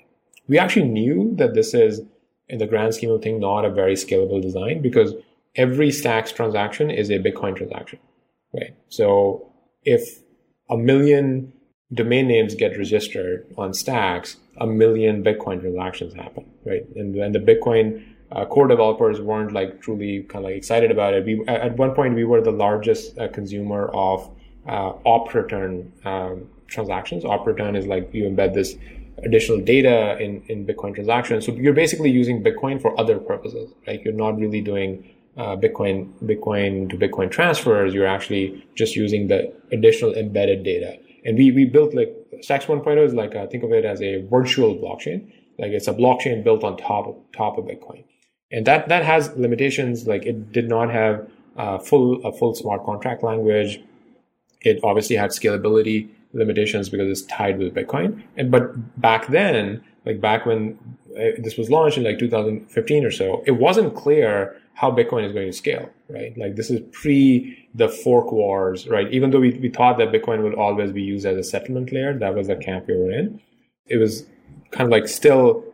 We 0.48 0.58
actually 0.58 0.88
knew 0.88 1.34
that 1.36 1.54
this 1.54 1.74
is, 1.74 2.02
in 2.48 2.58
the 2.58 2.66
grand 2.66 2.94
scheme 2.94 3.10
of 3.10 3.22
things, 3.22 3.40
not 3.40 3.64
a 3.64 3.70
very 3.70 3.94
scalable 3.94 4.42
design 4.42 4.82
because 4.82 5.14
every 5.56 5.90
Stacks 5.90 6.32
transaction 6.32 6.90
is 6.90 7.10
a 7.10 7.18
Bitcoin 7.18 7.56
transaction, 7.56 7.98
right? 8.52 8.74
So 8.88 9.52
if 9.84 10.20
a 10.70 10.76
million 10.76 11.52
domain 11.92 12.26
names 12.28 12.54
get 12.54 12.76
registered 12.76 13.46
on 13.56 13.72
Stacks, 13.74 14.36
a 14.58 14.66
million 14.66 15.22
Bitcoin 15.22 15.60
transactions 15.60 16.14
happen, 16.14 16.50
right? 16.64 16.84
And, 16.96 17.14
and 17.16 17.34
the 17.34 17.38
Bitcoin 17.38 18.04
uh, 18.32 18.46
core 18.46 18.66
developers 18.66 19.20
weren't 19.20 19.52
like 19.52 19.80
truly 19.80 20.22
kind 20.22 20.44
of 20.44 20.50
like 20.50 20.56
excited 20.56 20.90
about 20.90 21.14
it. 21.14 21.24
We 21.24 21.44
at 21.46 21.76
one 21.76 21.94
point 21.94 22.14
we 22.14 22.24
were 22.24 22.40
the 22.40 22.52
largest 22.52 23.18
uh, 23.18 23.28
consumer 23.28 23.88
of 23.92 24.30
uh, 24.66 24.92
op 25.04 25.34
return 25.34 25.92
um, 26.04 26.48
transactions. 26.66 27.24
Op 27.24 27.46
return 27.46 27.76
is 27.76 27.86
like 27.86 28.08
you 28.14 28.24
embed 28.24 28.54
this 28.54 28.76
additional 29.24 29.60
data 29.60 30.16
in 30.18 30.42
in 30.48 30.66
Bitcoin 30.66 30.94
transactions. 30.94 31.46
So 31.46 31.52
you're 31.52 31.72
basically 31.72 32.10
using 32.10 32.42
Bitcoin 32.42 32.80
for 32.80 32.98
other 32.98 33.18
purposes. 33.18 33.72
Right? 33.86 34.00
You're 34.02 34.14
not 34.14 34.38
really 34.38 34.60
doing 34.60 35.08
uh, 35.36 35.56
Bitcoin 35.56 36.12
Bitcoin 36.24 36.90
to 36.90 36.96
Bitcoin 36.96 37.30
transfers. 37.30 37.94
You're 37.94 38.06
actually 38.06 38.66
just 38.74 38.96
using 38.96 39.28
the 39.28 39.52
additional 39.72 40.14
embedded 40.14 40.62
data. 40.64 40.98
And 41.24 41.36
we 41.36 41.50
we 41.50 41.64
built 41.64 41.94
like 41.94 42.14
Stacks 42.40 42.66
1.0 42.66 43.06
is 43.06 43.14
like 43.14 43.34
uh, 43.34 43.46
think 43.46 43.62
of 43.62 43.72
it 43.72 43.84
as 43.84 44.02
a 44.02 44.22
virtual 44.22 44.74
blockchain. 44.76 45.32
Like 45.58 45.72
it's 45.72 45.86
a 45.86 45.94
blockchain 45.94 46.42
built 46.42 46.64
on 46.64 46.76
top 46.76 47.06
of 47.06 47.16
top 47.32 47.58
of 47.58 47.64
Bitcoin 47.66 48.04
and 48.52 48.66
that 48.66 48.88
that 48.88 49.04
has 49.04 49.34
limitations. 49.36 50.06
Like 50.06 50.24
it 50.26 50.52
did 50.52 50.68
not 50.68 50.90
have 50.90 51.28
uh, 51.56 51.78
full 51.78 52.24
a 52.24 52.32
full 52.32 52.54
smart 52.54 52.84
contract 52.84 53.24
language. 53.24 53.80
It 54.60 54.78
obviously 54.84 55.16
had 55.16 55.30
scalability 55.30 56.10
limitations 56.32 56.88
because 56.88 57.08
it's 57.08 57.22
tied 57.22 57.58
with 57.58 57.74
Bitcoin. 57.74 58.22
And 58.36 58.50
but 58.50 59.00
back 59.00 59.28
then, 59.28 59.82
like 60.06 60.20
back 60.20 60.46
when 60.46 60.78
uh, 61.16 61.38
this 61.38 61.56
was 61.56 61.70
launched 61.70 61.98
in 61.98 62.04
like 62.04 62.18
2015 62.18 63.04
or 63.04 63.10
so, 63.10 63.42
it 63.46 63.52
wasn't 63.52 63.94
clear 63.94 64.56
how 64.74 64.90
Bitcoin 64.90 65.26
is 65.26 65.32
going 65.32 65.46
to 65.46 65.52
scale, 65.52 65.90
right? 66.08 66.36
Like 66.36 66.56
this 66.56 66.70
is 66.70 66.80
pre 66.92 67.68
the 67.74 67.88
fork 67.88 68.32
wars, 68.32 68.88
right? 68.88 69.10
Even 69.12 69.30
though 69.30 69.40
we, 69.40 69.52
we 69.58 69.68
thought 69.68 69.98
that 69.98 70.12
Bitcoin 70.12 70.42
would 70.42 70.54
always 70.54 70.92
be 70.92 71.02
used 71.02 71.26
as 71.26 71.36
a 71.36 71.44
settlement 71.44 71.92
layer, 71.92 72.18
that 72.18 72.34
was 72.34 72.46
the 72.48 72.56
camp 72.56 72.86
we 72.88 72.96
were 72.96 73.10
in. 73.10 73.40
It 73.86 73.98
was 73.98 74.26
kind 74.70 74.86
of 74.86 74.90
like 74.90 75.08
still 75.08 75.64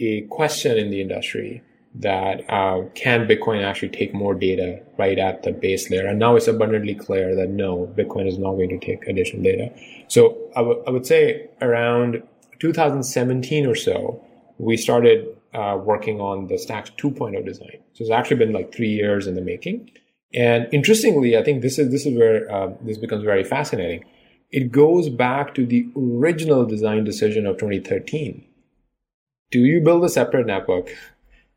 a 0.00 0.22
question 0.22 0.78
in 0.78 0.90
the 0.90 1.00
industry 1.00 1.62
that 1.94 2.48
uh, 2.48 2.84
can 2.94 3.26
Bitcoin 3.26 3.64
actually 3.64 3.88
take 3.88 4.14
more 4.14 4.34
data 4.34 4.80
right 4.96 5.18
at 5.18 5.42
the 5.42 5.52
base 5.52 5.90
layer? 5.90 6.06
And 6.06 6.18
now 6.18 6.36
it's 6.36 6.46
abundantly 6.46 6.94
clear 6.94 7.34
that 7.34 7.50
no, 7.50 7.92
Bitcoin 7.96 8.28
is 8.28 8.38
not 8.38 8.52
going 8.52 8.68
to 8.68 8.78
take 8.78 9.06
additional 9.08 9.42
data. 9.42 9.72
So 10.08 10.38
I, 10.54 10.60
w- 10.60 10.82
I 10.86 10.90
would 10.90 11.06
say 11.06 11.48
around 11.60 12.22
2017 12.60 13.66
or 13.66 13.74
so, 13.74 14.24
we 14.58 14.76
started 14.76 15.26
uh, 15.52 15.78
working 15.82 16.20
on 16.20 16.46
the 16.46 16.58
Stacks 16.58 16.90
2.0 16.90 17.44
design. 17.44 17.78
So 17.94 18.02
it's 18.02 18.10
actually 18.10 18.36
been 18.36 18.52
like 18.52 18.72
three 18.72 18.90
years 18.90 19.26
in 19.26 19.34
the 19.34 19.40
making. 19.40 19.90
And 20.32 20.68
interestingly, 20.72 21.36
I 21.36 21.42
think 21.42 21.60
this 21.60 21.76
is 21.76 21.90
this 21.90 22.06
is 22.06 22.16
where 22.16 22.50
uh, 22.52 22.72
this 22.82 22.98
becomes 22.98 23.24
very 23.24 23.42
fascinating. 23.42 24.04
It 24.52 24.70
goes 24.70 25.08
back 25.08 25.54
to 25.54 25.66
the 25.66 25.88
original 25.96 26.64
design 26.64 27.02
decision 27.02 27.46
of 27.46 27.56
2013 27.56 28.46
do 29.50 29.58
you 29.60 29.80
build 29.80 30.04
a 30.04 30.08
separate 30.08 30.46
network? 30.46 30.90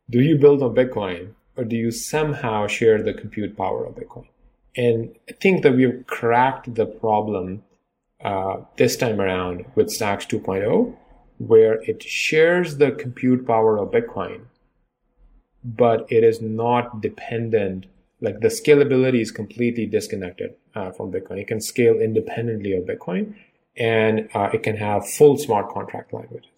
Do 0.10 0.20
you 0.22 0.38
build 0.38 0.62
on 0.62 0.76
Bitcoin? 0.76 1.34
Or 1.56 1.64
do 1.64 1.76
you 1.76 1.92
somehow 1.92 2.68
share 2.68 3.02
the 3.02 3.14
compute 3.14 3.56
power 3.56 3.86
of 3.86 3.96
Bitcoin? 3.96 4.28
And 4.76 5.16
I 5.30 5.34
think 5.34 5.62
that 5.64 5.76
we've 5.76 6.04
cracked 6.08 6.74
the 6.74 6.86
problem 6.86 7.64
uh, 8.24 8.62
this 8.78 8.96
time 8.96 9.22
around 9.22 9.66
with 9.76 9.92
Stacks 9.92 10.26
2.0, 10.26 10.96
where 11.38 11.82
it 11.84 12.02
shares 12.02 12.78
the 12.78 12.92
compute 12.92 13.46
power 13.46 13.78
of 13.78 13.92
Bitcoin, 13.92 14.46
but 15.64 16.08
it 16.10 16.24
is 16.24 16.42
not 16.42 17.02
dependent. 17.02 17.86
Like 18.22 18.40
the 18.40 18.48
scalability 18.48 19.22
is 19.22 19.30
completely 19.30 19.86
disconnected 19.86 20.56
uh, 20.74 20.92
from 20.92 21.12
Bitcoin. 21.12 21.40
It 21.40 21.48
can 21.48 21.62
scale 21.62 22.00
independently 22.00 22.74
of 22.74 22.86
Bitcoin, 22.86 23.36
and 23.76 24.30
uh, 24.34 24.50
it 24.54 24.64
can 24.64 24.78
have 24.78 25.08
full 25.08 25.38
smart 25.38 25.70
contract 25.70 26.14
languages. 26.14 26.50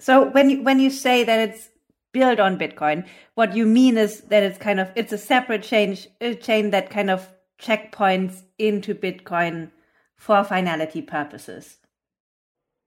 So 0.00 0.28
when 0.30 0.50
you, 0.50 0.62
when 0.62 0.80
you 0.80 0.90
say 0.90 1.22
that 1.22 1.48
it's 1.48 1.68
built 2.12 2.38
on 2.38 2.58
Bitcoin, 2.58 3.06
what 3.34 3.56
you 3.56 3.66
mean 3.66 3.96
is 3.96 4.20
that 4.22 4.42
it's 4.42 4.58
kind 4.58 4.80
of 4.80 4.90
it's 4.94 5.12
a 5.12 5.18
separate 5.18 5.62
chain 5.62 5.96
a 6.20 6.34
chain 6.34 6.70
that 6.70 6.90
kind 6.90 7.10
of 7.10 7.28
checkpoints 7.60 8.42
into 8.58 8.94
Bitcoin 8.94 9.70
for 10.16 10.44
finality 10.44 11.02
purposes. 11.02 11.78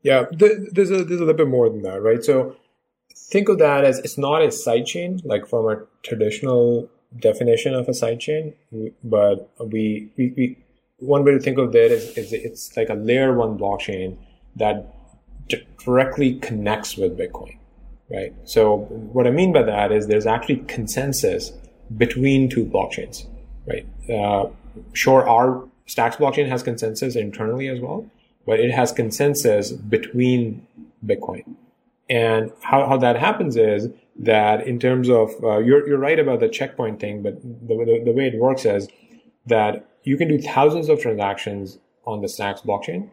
Yeah, 0.01 0.25
there's 0.32 0.91
a 0.91 1.03
there's 1.03 1.20
a 1.20 1.25
little 1.25 1.34
bit 1.34 1.48
more 1.48 1.70
than 1.70 1.82
that, 1.84 2.01
right? 2.01 2.24
So 2.24 2.55
think 3.15 3.50
of 3.50 3.58
that 3.60 3.84
as 3.84 4.00
it's 4.00 4.17
not 4.17 4.41
a 4.41 4.48
sidechain 4.48 5.22
like 5.25 5.48
from 5.48 5.67
a 5.67 5.84
traditional 6.03 6.89
definition 7.20 7.74
of 7.74 7.88
a 7.88 7.91
sidechain, 7.91 8.53
but 9.03 9.50
we, 9.60 10.12
we, 10.17 10.34
we 10.36 10.58
one 11.00 11.24
way 11.24 11.32
to 11.32 11.39
think 11.39 11.58
of 11.58 11.72
that 11.74 11.91
is, 11.91 12.17
is 12.17 12.34
it's 12.34 12.75
like 12.77 12.89
a 12.89 12.94
layer 12.94 13.34
one 13.34 13.58
blockchain 13.58 14.17
that 14.55 14.94
directly 15.77 16.36
connects 16.39 16.98
with 16.98 17.17
Bitcoin, 17.17 17.58
right? 18.09 18.33
So 18.43 18.77
what 18.77 19.27
I 19.27 19.31
mean 19.31 19.53
by 19.53 19.63
that 19.63 19.91
is 19.91 20.07
there's 20.07 20.25
actually 20.25 20.57
consensus 20.67 21.51
between 21.95 22.50
two 22.50 22.65
blockchains, 22.65 23.27
right? 23.65 23.88
Uh, 24.09 24.50
sure, 24.93 25.27
our 25.27 25.67
Stacks 25.88 26.15
blockchain 26.15 26.50
has 26.50 26.63
consensus 26.63 27.15
internally 27.15 27.67
as 27.67 27.79
well, 27.79 28.09
but 28.45 28.59
it 28.59 28.71
has 28.71 28.91
consensus 28.91 29.71
between 29.71 30.65
Bitcoin. 31.05 31.55
And 32.09 32.51
how, 32.62 32.88
how 32.88 32.97
that 32.97 33.17
happens 33.17 33.55
is 33.55 33.89
that 34.17 34.65
in 34.65 34.79
terms 34.79 35.09
of, 35.09 35.31
uh, 35.43 35.59
you're, 35.59 35.88
you're 35.88 36.00
right 36.00 36.19
about 36.19 36.39
the 36.39 36.50
checkpoint 36.50 37.00
thing, 37.00 37.21
but 37.21 37.41
the, 37.41 37.75
the, 37.75 38.01
the 38.05 38.12
way 38.12 38.27
it 38.27 38.39
works 38.39 38.65
is 38.65 38.88
that 39.45 39.88
you 40.03 40.17
can 40.17 40.27
do 40.27 40.39
thousands 40.39 40.89
of 40.89 41.01
transactions 41.01 41.79
on 42.05 42.21
the 42.21 42.29
Stacks 42.29 42.62
blockchain 42.62 43.09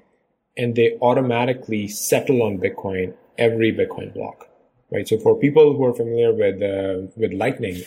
and 0.56 0.74
they 0.76 0.98
automatically 1.00 1.88
settle 1.88 2.42
on 2.42 2.58
Bitcoin 2.58 3.14
every 3.38 3.72
Bitcoin 3.72 4.12
block, 4.12 4.48
right? 4.92 5.08
So 5.08 5.18
for 5.18 5.38
people 5.38 5.76
who 5.76 5.84
are 5.84 5.94
familiar 5.94 6.32
with 6.32 6.62
uh, 6.62 7.10
with 7.16 7.32
Lightning, 7.32 7.82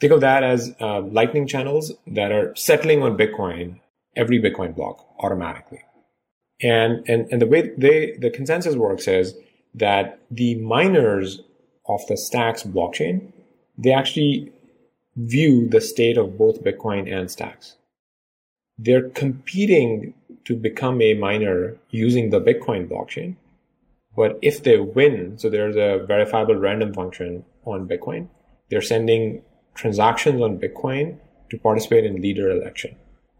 think 0.00 0.12
of 0.12 0.20
that 0.20 0.42
as 0.42 0.74
uh, 0.80 1.00
Lightning 1.00 1.46
channels 1.46 1.92
that 2.06 2.32
are 2.32 2.54
settling 2.56 3.02
on 3.02 3.16
Bitcoin 3.16 3.80
every 4.16 4.40
Bitcoin 4.40 4.74
block 4.74 5.06
automatically. 5.20 5.82
And 6.62 7.08
and 7.08 7.30
and 7.32 7.40
the 7.40 7.46
way 7.46 7.70
they 7.76 8.16
the 8.18 8.30
consensus 8.30 8.76
works 8.76 9.08
is 9.08 9.34
that 9.74 10.18
the 10.30 10.56
miners 10.56 11.40
of 11.88 12.00
the 12.08 12.16
Stacks 12.16 12.62
blockchain 12.62 13.32
they 13.78 13.92
actually 13.92 14.52
view 15.16 15.68
the 15.68 15.80
state 15.80 16.18
of 16.18 16.36
both 16.36 16.62
Bitcoin 16.62 17.10
and 17.12 17.30
Stacks. 17.30 17.76
They're 18.78 19.08
competing 19.10 20.14
to 20.44 20.54
become 20.54 21.00
a 21.00 21.14
miner 21.14 21.76
using 21.90 22.30
the 22.30 22.40
Bitcoin 22.40 22.88
blockchain. 22.88 23.36
But 24.16 24.38
if 24.42 24.62
they 24.62 24.78
win, 24.78 25.38
so 25.38 25.48
there's 25.48 25.76
a 25.76 26.04
verifiable 26.04 26.56
random 26.56 26.92
function 26.92 27.44
on 27.64 27.88
Bitcoin, 27.88 28.28
they're 28.68 28.82
sending 28.82 29.42
transactions 29.74 30.42
on 30.42 30.58
Bitcoin 30.58 31.18
to 31.50 31.58
participate 31.58 32.04
in 32.04 32.20
leader 32.20 32.50
election, 32.50 32.96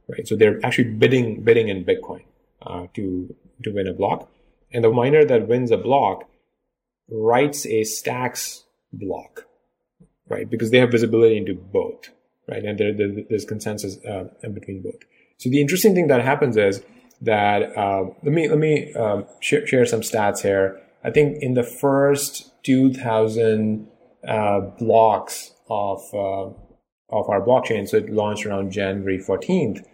right? 0.09 0.27
So 0.27 0.37
they're 0.37 0.65
actually 0.65 0.93
bidding 0.93 1.43
bidding 1.43 1.69
in 1.69 1.85
Bitcoin 1.85 2.25
uh, 2.62 2.87
to 2.95 3.35
to 3.65 3.71
win 3.73 3.89
a 3.89 3.93
block, 3.93 4.31
and 4.73 4.85
the 4.85 4.91
miner 4.91 5.25
that 5.25 5.49
wins 5.49 5.71
a 5.71 5.77
block 5.77 6.29
writes 7.11 7.67
a 7.67 7.85
stacks 7.85 8.65
block, 8.93 9.47
right? 10.29 10.49
Because 10.49 10.71
they 10.71 10.79
have 10.79 10.91
visibility 10.91 11.37
into 11.37 11.55
both, 11.55 12.11
right? 12.49 12.65
And 12.65 12.79
there, 12.79 12.93
there, 12.93 13.25
there's 13.29 13.45
consensus 13.45 13.99
uh, 14.05 14.29
in 14.43 14.55
between 14.55 14.83
both. 14.83 15.00
So 15.39 15.50
the 15.50 15.61
interesting 15.61 15.95
thing 15.95 16.09
that 16.09 16.23
happens 16.23 16.57
is 16.57 16.83
that 17.23 17.77
uh, 17.77 18.05
let 18.23 18.33
me 18.33 18.49
let 18.49 18.59
me 18.59 18.93
um, 18.95 19.27
sh- 19.41 19.67
share 19.67 19.87
some 19.87 20.00
stats 20.00 20.43
here. 20.43 20.81
I 21.05 21.11
think 21.11 21.43
in 21.43 21.55
the 21.55 21.62
first 21.62 22.53
2,000 22.65 23.87
uh, 24.27 24.61
blocks 24.79 25.53
of 25.69 26.03
uh, 26.15 26.50
of 27.12 27.29
our 27.29 27.41
blockchain, 27.41 27.89
so 27.89 27.97
it 27.99 28.11
launched 28.11 28.47
around 28.47 28.71
January 28.71 29.19
14th. 29.19 29.85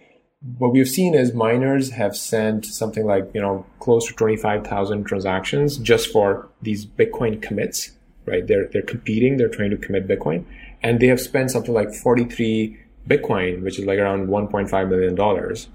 what 0.59 0.73
we've 0.73 0.88
seen 0.88 1.14
is 1.14 1.33
miners 1.33 1.90
have 1.90 2.14
sent 2.16 2.64
something 2.66 3.06
like 3.06 3.30
you 3.35 3.40
know 3.40 3.64
close 3.80 4.06
to 4.06 4.14
25,000 4.14 5.04
transactions 5.04 5.78
just 5.78 6.12
for 6.12 6.49
these 6.62 6.87
Bitcoin 6.87 7.40
commits, 7.40 7.92
right? 8.26 8.47
They're 8.47 8.68
they're 8.73 8.83
competing, 8.83 9.37
they're 9.37 9.49
trying 9.49 9.71
to 9.71 9.76
commit 9.76 10.06
Bitcoin, 10.09 10.45
and 10.83 11.00
they 11.00 11.06
have 11.09 11.21
spent 11.21 11.50
something 11.50 11.75
like 11.75 11.92
43 11.95 12.76
Bitcoin, 13.09 13.62
which 13.62 13.78
is 13.78 13.87
like 13.87 13.99
around 13.99 14.28
1.5 14.28 14.88
million 14.90 15.14
dollars, 15.14 15.68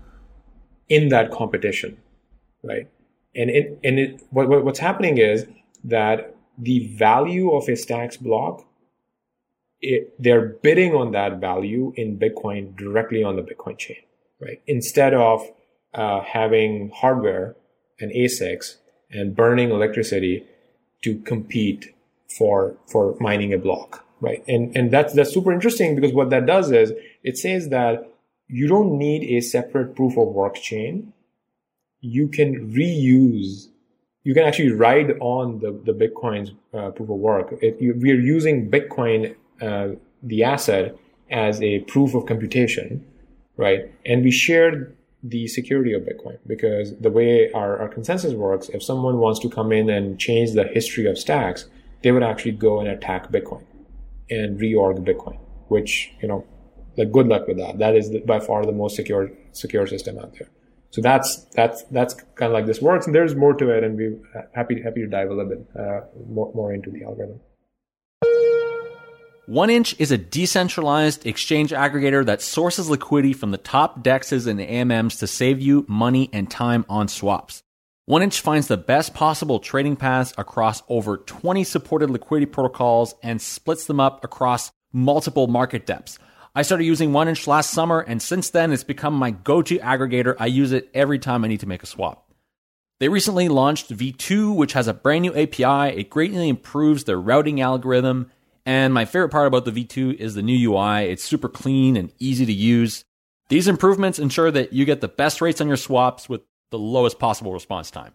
in 0.91 1.09
that 1.09 1.31
competition, 1.31 1.97
right? 2.63 2.87
And 3.33 3.49
it 3.49 3.79
and 3.83 3.99
it 3.99 4.21
what, 4.29 4.47
what's 4.65 4.79
happening 4.79 5.17
is 5.17 5.45
that 5.83 6.35
the 6.57 6.79
value 6.95 7.51
of 7.51 7.67
a 7.69 7.75
stacks 7.75 8.17
block 8.17 8.65
it, 9.83 10.13
they're 10.21 10.45
bidding 10.45 10.93
on 10.93 11.11
that 11.13 11.39
value 11.39 11.93
in 11.95 12.19
Bitcoin 12.19 12.75
directly 12.75 13.23
on 13.23 13.35
the 13.35 13.41
Bitcoin 13.41 13.77
chain 13.77 14.03
right? 14.41 14.61
Instead 14.67 15.13
of 15.13 15.47
uh, 15.93 16.21
having 16.21 16.91
hardware 16.93 17.55
and 17.99 18.11
ASICs 18.11 18.77
and 19.11 19.35
burning 19.35 19.69
electricity 19.69 20.45
to 21.03 21.19
compete 21.19 21.93
for 22.27 22.75
for 22.87 23.15
mining 23.19 23.53
a 23.53 23.57
block, 23.57 24.05
right? 24.19 24.43
And 24.47 24.75
and 24.75 24.91
that's 24.91 25.13
that's 25.13 25.33
super 25.33 25.51
interesting 25.51 25.95
because 25.95 26.13
what 26.13 26.29
that 26.31 26.45
does 26.45 26.71
is 26.71 26.91
it 27.23 27.37
says 27.37 27.69
that 27.69 28.10
you 28.51 28.67
don't 28.67 28.97
need 28.97 29.23
a 29.37 29.41
separate 29.41 29.95
proof 29.95 30.17
of 30.17 30.27
work 30.27 30.55
chain. 30.55 31.13
You 31.99 32.27
can 32.27 32.73
reuse. 32.73 33.67
You 34.23 34.33
can 34.33 34.43
actually 34.43 34.71
ride 34.71 35.11
on 35.19 35.59
the 35.59 35.71
the 35.71 35.93
Bitcoin's 35.93 36.51
uh, 36.73 36.91
proof 36.91 37.09
of 37.09 37.17
work. 37.17 37.53
It, 37.61 37.81
you, 37.81 37.95
we 37.99 38.11
are 38.11 38.19
using 38.19 38.69
Bitcoin, 38.69 39.35
uh, 39.61 39.89
the 40.21 40.43
asset, 40.43 40.95
as 41.29 41.61
a 41.61 41.79
proof 41.79 42.13
of 42.13 42.25
computation 42.25 43.05
right? 43.61 43.91
And 44.05 44.23
we 44.23 44.31
shared 44.31 44.97
the 45.23 45.47
security 45.47 45.93
of 45.93 46.01
Bitcoin 46.01 46.39
because 46.47 46.97
the 46.97 47.11
way 47.11 47.51
our, 47.53 47.77
our 47.77 47.87
consensus 47.87 48.33
works, 48.33 48.69
if 48.69 48.81
someone 48.81 49.19
wants 49.19 49.39
to 49.41 49.49
come 49.49 49.71
in 49.71 49.89
and 49.89 50.19
change 50.19 50.53
the 50.53 50.63
history 50.63 51.05
of 51.05 51.17
stacks, 51.17 51.67
they 52.01 52.11
would 52.11 52.23
actually 52.23 52.53
go 52.53 52.79
and 52.79 52.89
attack 52.89 53.31
Bitcoin 53.31 53.63
and 54.31 54.59
reorg 54.59 55.05
Bitcoin, 55.05 55.37
which, 55.67 56.11
you 56.21 56.27
know, 56.27 56.43
good 57.05 57.27
luck 57.27 57.47
with 57.47 57.57
that. 57.57 57.79
That 57.79 57.95
is 57.95 58.09
by 58.25 58.39
far 58.39 58.65
the 58.65 58.71
most 58.71 58.95
secure, 58.95 59.31
secure 59.51 59.87
system 59.87 60.17
out 60.17 60.33
there. 60.33 60.49
So 60.91 61.01
that's, 61.01 61.45
that's, 61.55 61.83
that's 61.83 62.13
kind 62.35 62.51
of 62.51 62.53
like 62.53 62.65
this 62.65 62.81
works. 62.81 63.05
And 63.05 63.15
there's 63.15 63.35
more 63.35 63.53
to 63.53 63.69
it. 63.69 63.83
And 63.83 63.95
we're 63.95 64.17
happy, 64.53 64.81
happy 64.81 65.01
to 65.01 65.07
dive 65.07 65.29
a 65.29 65.33
little 65.33 65.49
bit 65.49 65.67
uh, 65.79 66.01
more, 66.27 66.51
more 66.53 66.73
into 66.73 66.91
the 66.91 67.03
algorithm. 67.03 67.39
1inch 69.49 69.95
is 69.99 70.11
a 70.11 70.17
decentralized 70.17 71.25
exchange 71.25 71.71
aggregator 71.71 72.25
that 72.25 72.41
sources 72.41 72.89
liquidity 72.89 73.33
from 73.33 73.51
the 73.51 73.57
top 73.57 74.03
dexes 74.03 74.47
and 74.47 74.59
AMMs 74.59 75.19
to 75.19 75.27
save 75.27 75.59
you 75.59 75.85
money 75.89 76.29
and 76.31 76.49
time 76.49 76.85
on 76.87 77.07
swaps. 77.07 77.63
1inch 78.09 78.39
finds 78.39 78.67
the 78.67 78.77
best 78.77 79.13
possible 79.13 79.59
trading 79.59 79.95
paths 79.95 80.33
across 80.37 80.83
over 80.87 81.17
20 81.17 81.63
supported 81.63 82.09
liquidity 82.09 82.45
protocols 82.45 83.15
and 83.23 83.41
splits 83.41 83.85
them 83.85 83.99
up 83.99 84.23
across 84.23 84.71
multiple 84.93 85.47
market 85.47 85.85
depths. 85.85 86.19
I 86.53 86.63
started 86.63 86.83
using 86.83 87.11
1inch 87.11 87.47
last 87.47 87.71
summer, 87.71 87.99
and 88.01 88.21
since 88.21 88.49
then 88.49 88.71
it's 88.71 88.83
become 88.83 89.13
my 89.13 89.31
go 89.31 89.61
to 89.61 89.77
aggregator. 89.79 90.35
I 90.39 90.47
use 90.47 90.71
it 90.71 90.89
every 90.93 91.19
time 91.19 91.45
I 91.45 91.47
need 91.47 91.61
to 91.61 91.67
make 91.67 91.83
a 91.83 91.87
swap. 91.87 92.29
They 92.99 93.09
recently 93.09 93.47
launched 93.47 93.89
V2, 93.89 94.55
which 94.55 94.73
has 94.73 94.87
a 94.87 94.93
brand 94.93 95.23
new 95.23 95.35
API. 95.35 95.97
It 95.97 96.09
greatly 96.09 96.49
improves 96.49 97.05
their 97.05 97.19
routing 97.19 97.61
algorithm 97.61 98.29
and 98.65 98.93
my 98.93 99.05
favorite 99.05 99.29
part 99.29 99.47
about 99.47 99.65
the 99.65 99.71
V2 99.71 100.15
is 100.15 100.35
the 100.35 100.41
new 100.41 100.71
UI. 100.71 101.05
It's 101.05 101.23
super 101.23 101.49
clean 101.49 101.95
and 101.95 102.11
easy 102.19 102.45
to 102.45 102.53
use. 102.53 103.03
These 103.49 103.67
improvements 103.67 104.19
ensure 104.19 104.51
that 104.51 104.71
you 104.71 104.85
get 104.85 105.01
the 105.01 105.07
best 105.07 105.41
rates 105.41 105.61
on 105.61 105.67
your 105.67 105.77
swaps 105.77 106.29
with 106.29 106.41
the 106.69 106.79
lowest 106.79 107.19
possible 107.19 107.53
response 107.53 107.91
time. 107.91 108.13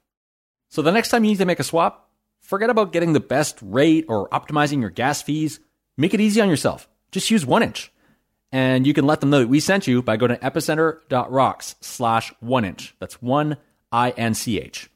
So 0.70 0.82
the 0.82 0.92
next 0.92 1.08
time 1.08 1.24
you 1.24 1.32
need 1.32 1.38
to 1.38 1.44
make 1.44 1.60
a 1.60 1.64
swap, 1.64 2.10
forget 2.40 2.70
about 2.70 2.92
getting 2.92 3.12
the 3.12 3.20
best 3.20 3.58
rate 3.60 4.06
or 4.08 4.28
optimizing 4.30 4.80
your 4.80 4.90
gas 4.90 5.20
fees. 5.20 5.60
Make 5.96 6.14
it 6.14 6.20
easy 6.20 6.40
on 6.40 6.48
yourself. 6.48 6.88
Just 7.10 7.30
use 7.30 7.44
1inch. 7.44 7.88
And 8.52 8.86
you 8.86 8.94
can 8.94 9.06
let 9.06 9.20
them 9.20 9.30
know 9.30 9.40
that 9.40 9.48
we 9.48 9.60
sent 9.60 9.86
you 9.86 10.02
by 10.02 10.16
going 10.16 10.30
to 10.30 10.38
epicenter.rocks 10.38 11.74
slash 11.80 12.32
1inch. 12.42 12.92
That's 13.00 13.20
1 13.20 13.56
I 13.92 14.10
N 14.10 14.34
C 14.34 14.58
H. 14.58 14.90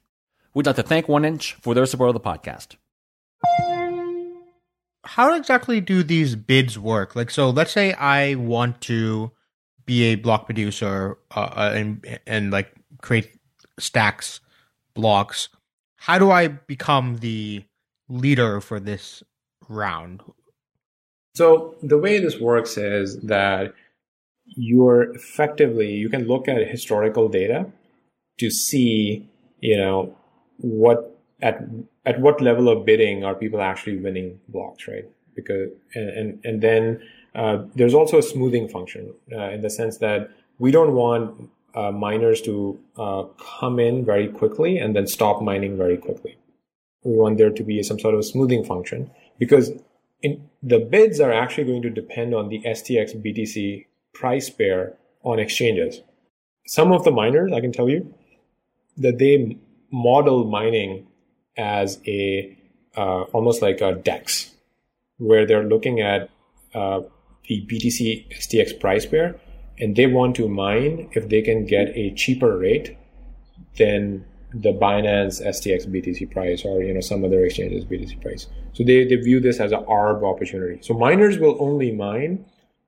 We'd 0.55 0.67
like 0.67 0.77
to 0.77 0.83
thank 0.83 1.07
1inch 1.07 1.55
for 1.55 1.75
their 1.75 1.87
support 1.87 2.09
of 2.09 2.15
the 2.15 2.21
podcast 2.21 2.77
how 5.05 5.35
exactly 5.35 5.81
do 5.81 6.03
these 6.03 6.37
bids 6.37 6.79
work? 6.79 7.17
Like, 7.17 7.31
so 7.31 7.51
let's 7.51 7.73
say 7.73 7.93
I 7.95 8.35
want 8.35 8.81
to 8.83 9.33
be 9.87 10.05
a 10.05 10.15
block 10.15 10.47
producer 10.47 11.19
uh, 11.35 11.41
uh, 11.41 11.73
and 11.75 12.19
and 12.27 12.51
like 12.51 12.73
create 13.03 13.31
stacks 13.79 14.41
blocks. 14.95 15.49
How 15.97 16.19
do 16.19 16.31
I 16.31 16.49
become 16.49 17.17
the 17.17 17.65
leader 18.09 18.61
for 18.61 18.79
this 18.79 19.23
round? 19.69 20.23
So 21.35 21.75
the 21.83 21.99
way 21.99 22.19
this 22.19 22.39
works 22.39 22.77
is 22.77 23.21
that 23.21 23.75
you're 24.57 25.15
effectively 25.15 25.93
you 25.93 26.09
can 26.09 26.27
look 26.27 26.49
at 26.49 26.57
historical 26.67 27.29
data 27.29 27.67
to 28.39 28.51
see 28.51 29.29
you 29.61 29.77
know 29.77 30.17
what 30.59 31.17
at 31.41 31.63
at 32.05 32.21
what 32.21 32.41
level 32.41 32.69
of 32.69 32.85
bidding 32.85 33.25
are 33.25 33.35
people 33.35 33.61
actually 33.61 33.97
winning 33.97 34.41
blocks, 34.49 34.89
right? 34.89 35.05
Because 35.35 35.71
and 35.95 36.09
and, 36.11 36.45
and 36.45 36.63
then 36.63 37.03
uh, 37.35 37.65
there's 37.75 37.95
also 37.95 38.19
a 38.19 38.23
smoothing 38.23 38.69
function 38.69 39.15
uh, 39.33 39.51
in 39.51 39.61
the 39.61 39.71
sense 39.71 39.99
that 39.99 40.31
we 40.59 40.71
don't 40.71 40.95
want 40.95 41.51
uh, 41.75 41.93
miners 41.93 42.43
to 42.43 42.79
uh, 42.99 43.23
come 43.59 43.79
in 43.79 44.05
very 44.05 44.29
quickly 44.29 44.79
and 44.79 44.97
then 44.97 45.07
stop 45.07 45.41
mining 45.41 45.77
very 45.77 45.97
quickly. 45.97 46.37
We 47.05 47.17
want 47.17 47.39
there 47.39 47.51
to 47.51 47.63
be 47.63 47.83
some 47.83 47.99
sort 47.99 48.15
of 48.15 48.25
smoothing 48.25 48.65
function 48.65 49.11
because 49.39 49.71
in, 50.23 50.50
the 50.63 50.79
bids 50.79 51.21
are 51.21 51.33
actually 51.33 51.65
going 51.65 51.83
to 51.83 51.91
depend 51.91 52.35
on 52.35 52.49
the 52.49 52.61
STX 52.63 53.15
BTC 53.17 53.87
price 54.13 54.51
pair 54.51 54.95
on 55.23 55.39
exchanges. 55.39 56.03
Some 56.67 56.93
of 56.93 57.05
the 57.05 57.11
miners, 57.11 57.53
I 57.53 57.61
can 57.61 57.73
tell 57.73 57.89
you, 57.89 58.15
that 58.99 59.19
they 59.19 59.57
model 59.91 60.45
mining 60.45 61.07
as 61.57 61.99
a 62.07 62.57
uh, 62.97 63.23
almost 63.33 63.63
like 63.63 63.81
a 63.81 63.95
DEX, 63.95 64.53
where 65.19 65.47
they're 65.47 65.65
looking 65.65 66.01
at 66.01 66.29
uh, 66.75 67.01
the 67.49 67.67
BTC 67.67 68.37
STX 68.37 68.79
price 68.79 69.07
pair, 69.07 69.37
and 69.79 69.97
they 69.97 70.07
want 70.07 70.37
to 70.37 70.49
mine 70.49 71.09
if 71.13 71.29
they 71.29 71.41
can 71.41 71.65
get 71.65 71.89
a 71.97 72.13
cheaper 72.15 72.59
rate 72.59 72.97
than 73.79 74.25
the 74.53 74.73
Binance 74.73 75.45
STX 75.47 75.87
BTC 75.87 76.31
price 76.31 76.65
or 76.65 76.83
you 76.83 76.93
know 76.93 77.01
some 77.01 77.25
other 77.25 77.45
exchanges 77.45 77.85
BTC 77.85 78.21
price. 78.21 78.47
So 78.73 78.85
they, 78.85 79.05
they 79.05 79.17
view 79.17 79.41
this 79.41 79.61
as 79.61 79.73
an 79.73 79.85
ARB 79.85 80.23
opportunity. 80.23 80.79
So 80.83 80.95
miners 80.95 81.39
will 81.39 81.57
only 81.61 81.93
mine 81.93 82.45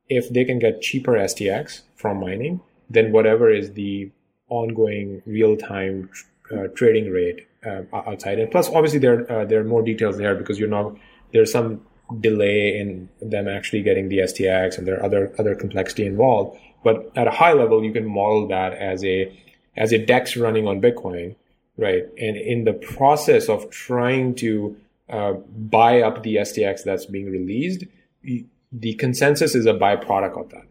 if 0.08 0.28
they 0.30 0.44
can 0.44 0.58
get 0.58 0.82
cheaper 0.82 1.12
STX 1.12 1.82
from 1.96 2.20
mining 2.20 2.60
than 2.90 3.12
whatever 3.12 3.50
is 3.50 3.72
the 3.72 4.10
ongoing 4.48 5.22
real 5.24 5.56
time 5.56 6.10
uh, 6.52 6.66
trading 6.74 7.10
rate 7.10 7.46
uh, 7.64 7.82
outside. 7.94 8.38
And 8.38 8.50
plus, 8.50 8.68
obviously, 8.68 8.98
there 8.98 9.30
uh, 9.30 9.44
there 9.44 9.60
are 9.60 9.64
more 9.64 9.82
details 9.82 10.18
there 10.18 10.34
because 10.34 10.58
you're 10.58 10.68
not 10.68 10.96
there's 11.32 11.52
some 11.52 11.86
delay 12.20 12.78
in 12.78 13.08
them 13.20 13.48
actually 13.48 13.82
getting 13.82 14.08
the 14.08 14.18
STX, 14.18 14.78
and 14.78 14.86
there 14.86 14.98
are 14.98 15.04
other 15.04 15.32
other 15.38 15.54
complexity 15.54 16.06
involved. 16.06 16.58
But 16.84 17.10
at 17.16 17.26
a 17.28 17.30
high 17.30 17.52
level, 17.52 17.84
you 17.84 17.92
can 17.92 18.06
model 18.06 18.48
that 18.48 18.74
as 18.74 19.04
a 19.04 19.32
as 19.76 19.92
a 19.92 19.98
DEX 20.04 20.36
running 20.36 20.66
on 20.66 20.80
Bitcoin, 20.80 21.36
right? 21.76 22.04
And 22.18 22.36
in 22.36 22.64
the 22.64 22.72
process 22.72 23.48
of 23.48 23.70
trying 23.70 24.34
to 24.36 24.76
uh, 25.08 25.32
buy 25.32 26.02
up 26.02 26.22
the 26.22 26.36
STX 26.36 26.84
that's 26.84 27.06
being 27.06 27.30
released, 27.30 27.84
the 28.22 28.94
consensus 28.94 29.54
is 29.54 29.66
a 29.66 29.74
byproduct 29.74 30.40
of 30.40 30.50
that. 30.50 30.66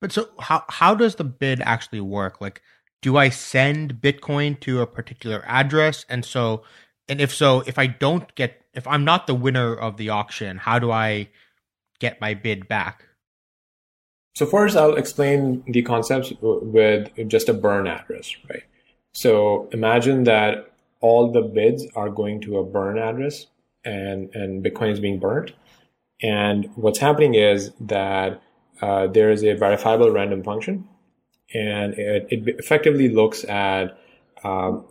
But 0.00 0.12
so 0.12 0.28
how 0.38 0.64
how 0.68 0.94
does 0.94 1.14
the 1.16 1.24
bid 1.24 1.60
actually 1.62 2.00
work? 2.00 2.40
Like 2.40 2.60
do 3.04 3.18
I 3.18 3.28
send 3.28 4.00
Bitcoin 4.00 4.58
to 4.60 4.80
a 4.80 4.86
particular 4.86 5.44
address? 5.46 6.06
And 6.08 6.24
so, 6.24 6.62
and 7.06 7.20
if 7.20 7.34
so, 7.34 7.62
if 7.66 7.78
I 7.78 7.86
don't 7.86 8.34
get, 8.34 8.62
if 8.72 8.86
I'm 8.86 9.04
not 9.04 9.26
the 9.26 9.34
winner 9.34 9.76
of 9.76 9.98
the 9.98 10.08
auction, 10.08 10.56
how 10.56 10.78
do 10.78 10.90
I 10.90 11.28
get 11.98 12.18
my 12.18 12.32
bid 12.32 12.66
back? 12.66 13.04
So 14.34 14.46
first, 14.46 14.74
I'll 14.74 14.96
explain 14.96 15.62
the 15.66 15.82
concepts 15.82 16.32
with 16.40 17.10
just 17.28 17.50
a 17.50 17.52
burn 17.52 17.86
address, 17.86 18.34
right? 18.48 18.62
So 19.14 19.68
imagine 19.72 20.24
that 20.24 20.72
all 21.00 21.30
the 21.30 21.42
bids 21.42 21.86
are 21.94 22.10
going 22.10 22.40
to 22.42 22.58
a 22.58 22.64
burn 22.64 22.98
address 22.98 23.46
and, 23.84 24.34
and 24.34 24.64
Bitcoin 24.64 24.92
is 24.92 25.00
being 25.00 25.18
burnt. 25.18 25.52
And 26.22 26.70
what's 26.74 26.98
happening 26.98 27.34
is 27.34 27.70
that 27.80 28.42
uh, 28.80 29.06
there 29.06 29.30
is 29.30 29.44
a 29.44 29.54
verifiable 29.54 30.10
random 30.10 30.42
function 30.42 30.88
and 31.52 31.94
it, 31.94 32.26
it 32.30 32.56
effectively 32.58 33.08
looks 33.08 33.44
at 33.44 33.98
um, 34.42 34.84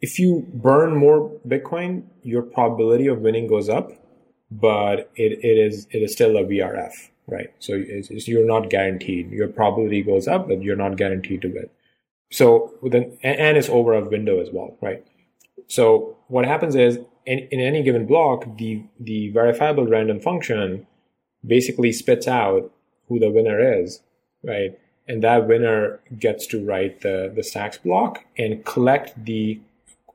if 0.00 0.18
you 0.18 0.46
burn 0.54 0.96
more 0.96 1.30
Bitcoin, 1.46 2.04
your 2.22 2.42
probability 2.42 3.06
of 3.08 3.20
winning 3.20 3.46
goes 3.46 3.68
up, 3.68 3.92
but 4.50 5.10
it, 5.16 5.44
it 5.44 5.58
is 5.58 5.86
it 5.90 5.98
is 5.98 6.12
still 6.12 6.36
a 6.36 6.44
VRF, 6.44 6.92
right? 7.26 7.52
So 7.58 7.74
it's, 7.74 8.10
it's, 8.10 8.28
you're 8.28 8.46
not 8.46 8.70
guaranteed. 8.70 9.30
Your 9.30 9.48
probability 9.48 10.02
goes 10.02 10.28
up, 10.28 10.48
but 10.48 10.62
you're 10.62 10.76
not 10.76 10.96
guaranteed 10.96 11.42
to 11.42 11.48
win. 11.48 11.68
So 12.30 12.74
then, 12.82 13.18
and 13.22 13.56
it's 13.56 13.68
over 13.68 13.94
a 13.94 14.04
window 14.04 14.40
as 14.40 14.50
well, 14.52 14.76
right? 14.80 15.04
So 15.66 16.16
what 16.28 16.44
happens 16.44 16.74
is 16.74 16.98
in, 17.26 17.40
in 17.50 17.60
any 17.60 17.82
given 17.82 18.06
block, 18.06 18.44
the, 18.58 18.82
the 19.00 19.30
verifiable 19.30 19.86
random 19.86 20.20
function 20.20 20.86
basically 21.46 21.92
spits 21.92 22.28
out 22.28 22.70
who 23.08 23.18
the 23.18 23.30
winner 23.30 23.80
is, 23.80 24.02
right? 24.42 24.78
And 25.06 25.22
that 25.22 25.48
winner 25.48 26.00
gets 26.18 26.46
to 26.48 26.64
write 26.64 27.00
the, 27.00 27.32
the 27.34 27.42
stacks 27.42 27.78
block 27.78 28.24
and 28.36 28.64
collect 28.64 29.24
the 29.24 29.60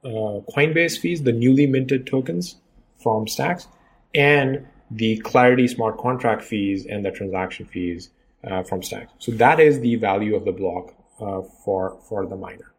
uh, 0.03 0.41
Coinbase 0.55 0.99
fees, 0.99 1.23
the 1.23 1.31
newly 1.31 1.65
minted 1.65 2.05
tokens 2.05 2.57
from 3.01 3.27
stacks, 3.27 3.67
and 4.13 4.67
the 4.91 5.17
Clarity 5.19 5.67
smart 5.67 5.97
contract 5.97 6.43
fees 6.43 6.85
and 6.85 7.03
the 7.03 7.09
transaction 7.11 7.65
fees 7.65 8.09
uh, 8.43 8.61
from 8.61 8.83
stacks. 8.83 9.11
So 9.17 9.31
that 9.33 9.59
is 9.59 9.79
the 9.79 9.95
value 9.95 10.35
of 10.35 10.45
the 10.45 10.51
block 10.51 10.93
uh, 11.19 11.41
for 11.63 11.99
for 12.07 12.25
the 12.25 12.35
miner. 12.35 12.73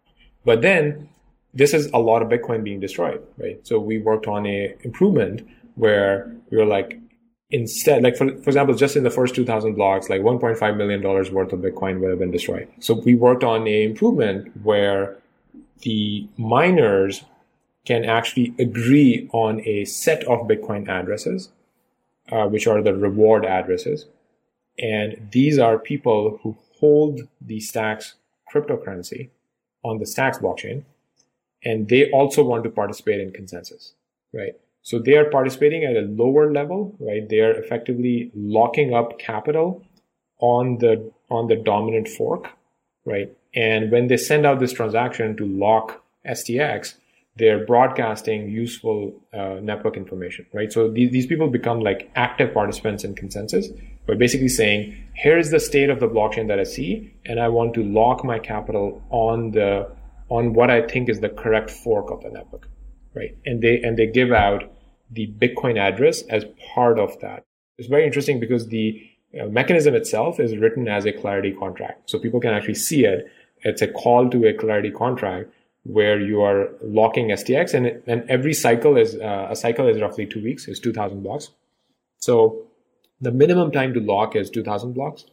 But 0.44 0.62
then 0.62 1.08
this 1.54 1.72
is 1.72 1.86
a 1.94 1.98
lot 1.98 2.22
of 2.22 2.28
Bitcoin 2.28 2.64
being 2.64 2.80
destroyed, 2.80 3.22
right? 3.38 3.64
So 3.66 3.78
we 3.78 3.98
worked 3.98 4.26
on 4.26 4.46
a 4.46 4.74
improvement 4.82 5.46
where 5.76 6.34
we 6.50 6.58
were 6.58 6.66
like, 6.66 6.98
instead, 7.50 8.02
like 8.02 8.16
for, 8.16 8.28
for 8.42 8.50
example, 8.50 8.74
just 8.74 8.96
in 8.96 9.04
the 9.04 9.10
first 9.10 9.34
2000 9.34 9.74
blocks, 9.74 10.08
like 10.08 10.20
$1.5 10.20 10.76
million 10.76 11.02
worth 11.02 11.52
of 11.52 11.60
Bitcoin 11.60 12.00
would 12.00 12.10
have 12.10 12.18
been 12.18 12.32
destroyed. 12.32 12.68
So 12.80 12.94
we 12.94 13.14
worked 13.14 13.44
on 13.44 13.66
a 13.68 13.84
improvement 13.84 14.52
where 14.64 15.16
the 15.82 16.28
miners 16.36 17.24
can 17.84 18.04
actually 18.04 18.54
agree 18.58 19.28
on 19.32 19.60
a 19.66 19.84
set 19.84 20.24
of 20.24 20.48
Bitcoin 20.48 20.88
addresses, 20.88 21.50
uh, 22.32 22.46
which 22.46 22.66
are 22.66 22.82
the 22.82 22.94
reward 22.94 23.44
addresses. 23.44 24.06
And 24.78 25.28
these 25.30 25.58
are 25.58 25.78
people 25.78 26.40
who 26.42 26.56
hold 26.80 27.28
the 27.40 27.60
stacks 27.60 28.14
cryptocurrency 28.54 29.30
on 29.84 29.98
the 29.98 30.06
stacks 30.06 30.38
blockchain. 30.38 30.84
And 31.64 31.88
they 31.88 32.10
also 32.10 32.44
want 32.44 32.64
to 32.64 32.70
participate 32.70 33.20
in 33.20 33.32
consensus, 33.32 33.94
right? 34.32 34.52
So 34.82 34.98
they 34.98 35.16
are 35.16 35.24
participating 35.24 35.84
at 35.84 35.96
a 35.96 36.02
lower 36.02 36.52
level, 36.52 36.94
right? 37.00 37.26
They 37.26 37.40
are 37.40 37.52
effectively 37.52 38.30
locking 38.34 38.94
up 38.94 39.18
capital 39.18 39.82
on 40.40 40.78
the 40.78 41.10
on 41.30 41.48
the 41.48 41.56
dominant 41.56 42.08
fork, 42.08 42.50
right? 43.06 43.34
And 43.54 43.90
when 43.90 44.08
they 44.08 44.18
send 44.18 44.44
out 44.44 44.60
this 44.60 44.72
transaction 44.72 45.36
to 45.38 45.46
lock 45.46 46.04
STX, 46.26 46.94
they're 47.36 47.64
broadcasting 47.64 48.50
useful 48.50 49.14
uh, 49.32 49.58
network 49.62 49.96
information, 49.96 50.46
right? 50.52 50.72
So 50.72 50.90
these, 50.90 51.10
these 51.10 51.26
people 51.26 51.48
become 51.48 51.80
like 51.80 52.10
active 52.14 52.52
participants 52.52 53.04
in 53.04 53.14
consensus, 53.14 53.68
but 54.06 54.18
basically 54.18 54.48
saying, 54.48 54.96
here 55.14 55.38
is 55.38 55.50
the 55.50 55.60
state 55.60 55.90
of 55.90 56.00
the 56.00 56.08
blockchain 56.08 56.48
that 56.48 56.58
I 56.58 56.64
see, 56.64 57.14
and 57.24 57.40
I 57.40 57.48
want 57.48 57.74
to 57.74 57.82
lock 57.82 58.24
my 58.24 58.38
capital 58.38 59.02
on 59.10 59.52
the 59.52 59.90
on 60.28 60.54
what 60.54 60.70
I 60.70 60.80
think 60.82 61.08
is 61.08 61.20
the 61.20 61.28
correct 61.28 61.70
fork 61.70 62.10
of 62.10 62.22
the 62.22 62.30
network, 62.30 62.68
right? 63.14 63.36
And 63.44 63.62
they 63.62 63.80
and 63.82 63.96
they 63.96 64.06
give 64.06 64.32
out 64.32 64.64
the 65.10 65.26
Bitcoin 65.26 65.78
address 65.78 66.22
as 66.22 66.44
part 66.74 66.98
of 66.98 67.20
that. 67.20 67.44
It's 67.78 67.88
very 67.88 68.06
interesting 68.06 68.40
because 68.40 68.68
the 68.68 69.00
mechanism 69.48 69.94
itself 69.94 70.38
is 70.38 70.56
written 70.56 70.88
as 70.88 71.06
a 71.06 71.12
Clarity 71.12 71.52
contract. 71.52 72.10
So 72.10 72.18
people 72.18 72.40
can 72.40 72.52
actually 72.52 72.74
see 72.74 73.04
it. 73.04 73.30
It's 73.62 73.82
a 73.82 73.88
call 73.88 74.30
to 74.30 74.46
a 74.46 74.54
Clarity 74.54 74.90
contract 74.90 75.50
where 75.84 76.20
you 76.20 76.40
are 76.40 76.70
locking 76.82 77.28
STX 77.28 77.74
and, 77.74 78.02
and 78.06 78.28
every 78.30 78.54
cycle 78.54 78.96
is, 78.96 79.16
uh, 79.16 79.48
a 79.50 79.56
cycle 79.56 79.86
is 79.86 80.00
roughly 80.00 80.26
two 80.26 80.42
weeks, 80.42 80.66
is 80.66 80.80
2000 80.80 81.22
blocks. 81.22 81.50
So 82.18 82.66
the 83.20 83.32
minimum 83.32 83.70
time 83.70 83.94
to 83.94 84.00
lock 84.00 84.36
is 84.36 84.50
2000 84.50 84.92
blocks. 84.92 85.24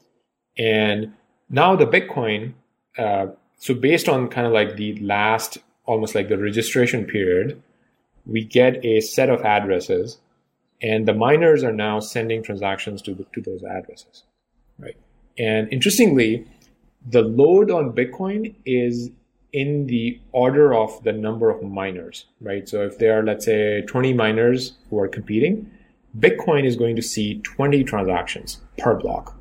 And 0.57 1.13
now 1.49 1.75
the 1.75 1.85
Bitcoin, 1.85 2.53
uh, 2.97 3.27
so 3.57 3.73
based 3.73 4.09
on 4.09 4.27
kind 4.27 4.47
of 4.47 4.53
like 4.53 4.75
the 4.75 4.99
last, 4.99 5.57
almost 5.85 6.15
like 6.15 6.29
the 6.29 6.37
registration 6.37 7.05
period, 7.05 7.61
we 8.25 8.43
get 8.43 8.83
a 8.85 9.01
set 9.01 9.29
of 9.29 9.41
addresses 9.41 10.19
and 10.81 11.07
the 11.07 11.13
miners 11.13 11.63
are 11.63 11.71
now 11.71 11.99
sending 11.99 12.41
transactions 12.41 13.01
to, 13.03 13.13
the, 13.13 13.25
to 13.33 13.41
those 13.41 13.63
addresses 13.63 14.23
right 14.79 14.97
and 15.37 15.71
interestingly 15.71 16.45
the 17.07 17.21
load 17.21 17.71
on 17.71 17.91
bitcoin 17.91 18.53
is 18.65 19.09
in 19.53 19.85
the 19.87 20.19
order 20.31 20.73
of 20.73 21.03
the 21.03 21.11
number 21.11 21.49
of 21.49 21.61
miners 21.61 22.25
right 22.39 22.67
so 22.67 22.83
if 22.83 22.97
there 22.97 23.19
are 23.19 23.23
let's 23.23 23.45
say 23.45 23.81
20 23.81 24.13
miners 24.13 24.73
who 24.89 24.99
are 24.99 25.07
competing 25.07 25.69
bitcoin 26.17 26.65
is 26.65 26.75
going 26.75 26.95
to 26.95 27.01
see 27.01 27.39
20 27.41 27.83
transactions 27.83 28.61
per 28.77 28.95
block 28.95 29.37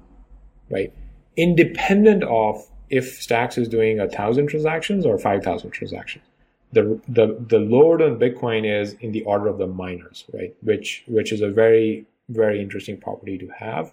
right? 0.70 0.92
Independent 1.36 2.22
of 2.24 2.66
if 2.88 3.20
stacks 3.20 3.58
is 3.58 3.68
doing 3.68 4.00
a 4.00 4.08
thousand 4.08 4.46
transactions 4.46 5.04
or 5.04 5.18
5000 5.18 5.70
transactions. 5.70 6.24
The 6.72 7.00
the 7.08 7.36
the 7.48 7.58
load 7.58 8.00
on 8.00 8.18
Bitcoin 8.18 8.64
is 8.64 8.94
in 9.00 9.10
the 9.10 9.22
order 9.22 9.48
of 9.48 9.58
the 9.58 9.66
miners, 9.66 10.24
right? 10.32 10.54
Which 10.62 11.02
which 11.08 11.32
is 11.32 11.40
a 11.40 11.50
very 11.50 12.06
very 12.28 12.62
interesting 12.62 12.96
property 12.96 13.36
to 13.38 13.48
have, 13.48 13.92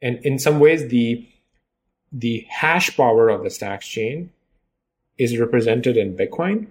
and 0.00 0.18
in 0.24 0.38
some 0.38 0.58
ways 0.58 0.88
the 0.88 1.28
the 2.10 2.46
hash 2.48 2.96
power 2.96 3.28
of 3.28 3.44
the 3.44 3.50
Stacks 3.50 3.86
chain 3.86 4.30
is 5.18 5.38
represented 5.38 5.98
in 5.98 6.16
Bitcoin, 6.16 6.68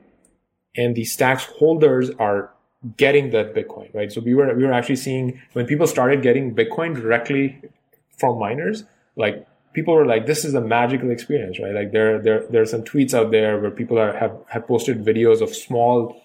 and 0.75 0.95
the 0.95 1.05
Stacks 1.05 1.45
holders 1.45 2.09
are 2.17 2.49
getting 2.95 3.31
that 3.31 3.53
Bitcoin, 3.53 3.93
right? 3.93 4.11
So 4.11 4.21
we 4.21 4.33
were 4.33 4.53
we 4.55 4.63
were 4.63 4.73
actually 4.73 4.97
seeing 4.97 5.41
when 5.53 5.65
people 5.65 5.87
started 5.87 6.21
getting 6.21 6.55
Bitcoin 6.55 6.95
directly 6.95 7.59
from 8.17 8.39
miners, 8.39 8.83
like 9.15 9.47
people 9.77 9.93
were 9.93 10.07
like, 10.07 10.25
this 10.25 10.43
is 10.43 10.55
a 10.55 10.61
magical 10.61 11.11
experience, 11.11 11.59
right? 11.59 11.71
Like 11.73 11.91
there, 11.91 12.19
there, 12.19 12.43
there 12.49 12.63
are 12.63 12.65
some 12.65 12.81
tweets 12.83 13.13
out 13.13 13.29
there 13.29 13.59
where 13.59 13.69
people 13.69 13.99
are, 13.99 14.11
have, 14.17 14.35
have 14.47 14.67
posted 14.67 15.05
videos 15.05 15.39
of 15.39 15.55
small 15.55 16.19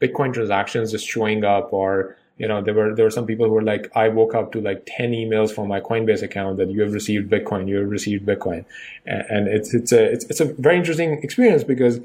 Bitcoin 0.00 0.32
transactions 0.32 0.90
just 0.90 1.06
showing 1.06 1.44
up 1.44 1.70
or, 1.70 2.16
you 2.38 2.48
know, 2.48 2.62
there 2.62 2.72
were, 2.72 2.94
there 2.94 3.04
were 3.04 3.10
some 3.10 3.26
people 3.26 3.44
who 3.44 3.52
were 3.52 3.62
like, 3.62 3.90
I 3.94 4.08
woke 4.08 4.34
up 4.34 4.52
to 4.52 4.60
like 4.62 4.84
10 4.86 5.12
emails 5.12 5.54
from 5.54 5.68
my 5.68 5.80
Coinbase 5.80 6.22
account 6.22 6.56
that 6.56 6.70
you 6.70 6.80
have 6.80 6.94
received 6.94 7.30
Bitcoin, 7.30 7.68
you 7.68 7.76
have 7.76 7.90
received 7.90 8.26
Bitcoin. 8.26 8.64
And, 9.04 9.22
and 9.28 9.48
it's, 9.48 9.74
it's 9.74 9.92
a, 9.92 10.02
it's, 10.02 10.24
it's 10.24 10.40
a 10.40 10.46
very 10.54 10.78
interesting 10.78 11.20
experience 11.22 11.62
because, 11.62 12.00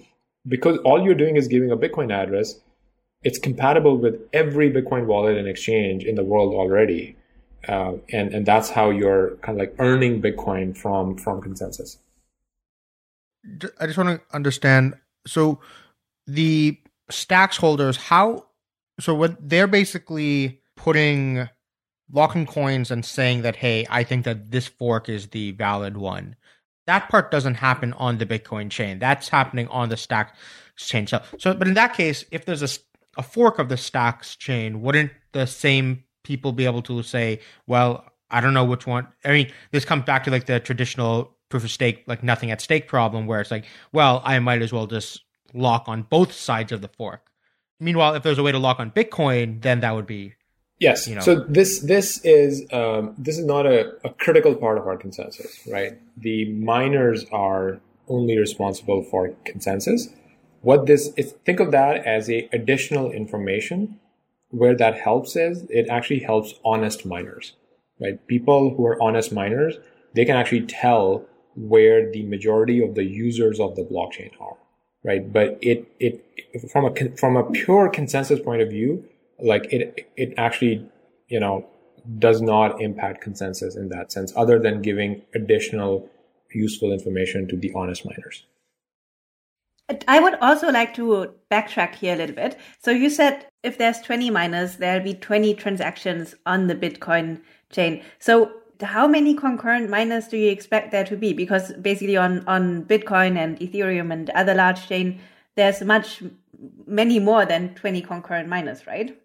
because 0.50 0.80
all 0.80 1.02
you're 1.02 1.16
doing 1.16 1.38
is 1.38 1.48
giving 1.48 1.72
a 1.72 1.78
Bitcoin 1.78 2.12
address. 2.12 2.60
It's 3.24 3.38
compatible 3.38 3.98
with 3.98 4.22
every 4.32 4.72
Bitcoin 4.72 5.06
wallet 5.06 5.38
and 5.38 5.48
exchange 5.48 6.04
in 6.06 6.16
the 6.16 6.24
world 6.24 6.54
already 6.54 7.18
uh, 7.68 7.94
and 8.12 8.34
and 8.34 8.46
that's 8.46 8.70
how 8.70 8.90
you're 8.90 9.36
kind 9.38 9.60
of 9.60 9.68
like 9.68 9.76
earning 9.80 10.22
Bitcoin 10.22 10.76
from 10.76 11.18
from 11.18 11.42
consensus. 11.42 11.98
I 13.80 13.86
just 13.86 13.98
want 13.98 14.22
to 14.22 14.36
understand. 14.36 14.96
So 15.28 15.60
the 16.26 16.78
stacks 17.10 17.58
holders, 17.58 17.98
how? 17.98 18.46
So 19.00 19.14
what 19.14 19.38
they're 19.42 19.68
basically 19.68 20.62
putting 20.76 21.50
locking 22.12 22.46
coins 22.46 22.92
and 22.92 23.06
saying 23.06 23.44
that, 23.44 23.58
hey, 23.58 23.86
I 23.90 24.04
think 24.04 24.26
that 24.26 24.52
this 24.52 24.68
fork 24.68 25.10
is 25.10 25.28
the 25.28 25.52
valid 25.52 25.98
one. 25.98 26.36
That 26.88 27.10
part 27.10 27.30
doesn't 27.30 27.56
happen 27.56 27.94
on 27.94 28.18
the 28.18 28.26
Bitcoin 28.26 28.72
chain. 28.72 28.98
That's 28.98 29.30
happening 29.30 29.68
on 29.68 29.90
the 29.90 29.98
stack 29.98 30.36
chain. 30.76 31.06
So, 31.06 31.22
so 31.38 31.54
but 31.54 31.68
in 31.68 31.76
that 31.76 31.94
case, 31.94 32.26
if 32.32 32.46
there's 32.46 32.64
a, 32.64 32.70
a 33.20 33.22
fork 33.22 33.60
of 33.60 33.68
the 33.68 33.76
stacks 33.76 34.38
chain, 34.38 34.82
wouldn't 34.82 35.12
the 35.34 35.46
same 35.46 36.06
people 36.24 36.54
be 36.54 36.66
able 36.66 36.82
to 36.82 37.04
say, 37.04 37.42
well, 37.68 38.06
I 38.32 38.40
don't 38.40 38.54
know 38.54 38.64
which 38.64 38.88
one. 38.88 39.08
I 39.26 39.32
mean, 39.34 39.52
this 39.72 39.84
comes 39.84 40.06
back 40.06 40.24
to 40.24 40.32
like 40.32 40.46
the 40.46 40.62
traditional 40.62 41.36
proof 41.50 41.66
of 41.66 41.70
stake, 41.70 42.06
like 42.08 42.24
nothing 42.24 42.50
at 42.50 42.62
stake 42.62 42.88
problem, 42.88 43.28
where 43.28 43.42
it's 43.42 43.52
like, 43.52 43.66
well, 43.92 44.22
I 44.24 44.40
might 44.40 44.62
as 44.62 44.72
well 44.72 44.88
just 44.88 45.22
lock 45.54 45.84
on 45.88 46.04
both 46.04 46.32
sides 46.32 46.72
of 46.72 46.82
the 46.82 46.88
fork. 46.88 47.30
Meanwhile, 47.82 48.16
if 48.16 48.24
there's 48.24 48.38
a 48.38 48.44
way 48.44 48.54
to 48.54 48.60
lock 48.60 48.80
on 48.80 48.90
Bitcoin, 48.92 49.62
then 49.62 49.82
that 49.82 49.94
would 49.94 50.08
be 50.08 50.36
yes. 50.80 51.06
You 51.06 51.16
know. 51.16 51.22
So 51.22 51.42
this 51.42 51.82
this 51.82 52.24
is 52.24 52.66
um, 52.72 53.16
this 53.18 53.38
is 53.38 53.44
not 53.44 53.66
a, 53.66 53.96
a 54.06 54.14
critical 54.14 54.56
part 54.56 54.78
of 54.78 54.88
our 54.88 54.96
consensus, 54.96 55.68
right? 55.70 55.98
The 56.16 56.54
miners 56.54 57.26
are 57.34 57.82
only 58.08 58.38
responsible 58.38 59.04
for 59.04 59.34
consensus. 59.44 60.08
What 60.62 60.86
this 60.86 61.12
is, 61.16 61.34
think 61.46 61.60
of 61.60 61.72
that 61.72 62.06
as 62.06 62.30
a 62.30 62.50
additional 62.52 63.12
information 63.12 64.00
where 64.50 64.76
that 64.76 65.00
helps 65.00 65.36
is 65.36 65.66
it 65.70 65.88
actually 65.90 66.20
helps 66.20 66.56
honest 66.66 67.06
miners, 67.06 67.54
right? 68.02 68.26
People 68.28 68.76
who 68.76 68.86
are 68.86 69.02
honest 69.02 69.32
miners, 69.32 69.78
they 70.14 70.26
can 70.26 70.36
actually 70.36 70.66
tell 70.66 71.26
where 71.56 72.12
the 72.12 72.24
majority 72.24 72.84
of 72.84 72.96
the 72.96 73.04
users 73.04 73.60
of 73.60 73.76
the 73.76 73.84
blockchain 73.84 74.32
are, 74.40 74.58
right? 75.04 75.32
But 75.32 75.60
it 75.62 75.88
it 76.00 76.26
from 76.72 76.86
a 76.86 77.16
from 77.16 77.38
a 77.38 77.50
pure 77.52 77.90
consensus 77.90 78.40
point 78.40 78.62
of 78.62 78.70
view, 78.70 79.06
like 79.40 79.72
it 79.72 80.10
it 80.18 80.34
actually 80.38 80.90
you 81.28 81.40
know 81.40 81.66
does 82.18 82.42
not 82.42 82.82
impact 82.82 83.22
consensus 83.22 83.76
in 83.76 83.90
that 83.90 84.12
sense, 84.12 84.34
other 84.36 84.60
than 84.60 84.82
giving 84.82 85.22
additional 85.36 86.10
useful 86.52 86.92
information 86.92 87.48
to 87.48 87.56
the 87.56 87.72
honest 87.76 88.06
miners. 88.06 88.46
I 90.08 90.20
would 90.20 90.36
also 90.36 90.72
like 90.72 90.94
to 90.96 91.34
backtrack 91.52 91.96
here 91.96 92.14
a 92.14 92.18
little 92.18 92.36
bit. 92.36 92.60
So 92.80 92.92
you 92.92 93.10
said 93.10 93.46
if 93.64 93.78
there's 93.78 94.00
20 94.02 94.30
miners, 94.30 94.78
there'll 94.78 95.04
be 95.04 95.14
20 95.14 95.54
transactions 95.56 96.36
on 96.46 96.68
the 96.68 96.76
Bitcoin 96.76 97.42
chain. 97.72 98.04
So 98.20 98.52
how 98.82 99.08
many 99.08 99.36
concurrent 99.36 99.90
miners 99.90 100.28
do 100.28 100.38
you 100.38 100.52
expect 100.52 100.92
there 100.92 101.04
to 101.06 101.18
be? 101.18 101.34
Because 101.34 101.74
basically 101.74 102.18
on, 102.18 102.48
on 102.48 102.86
Bitcoin 102.86 103.38
and 103.38 103.60
Ethereum 103.60 104.14
and 104.14 104.30
other 104.32 104.54
large 104.54 104.88
chain, 104.88 105.20
there's 105.56 105.82
much, 105.82 106.24
many 106.86 107.20
more 107.20 107.46
than 107.46 107.76
20 107.76 108.02
concurrent 108.02 108.48
miners, 108.48 108.88
right? 108.88 109.18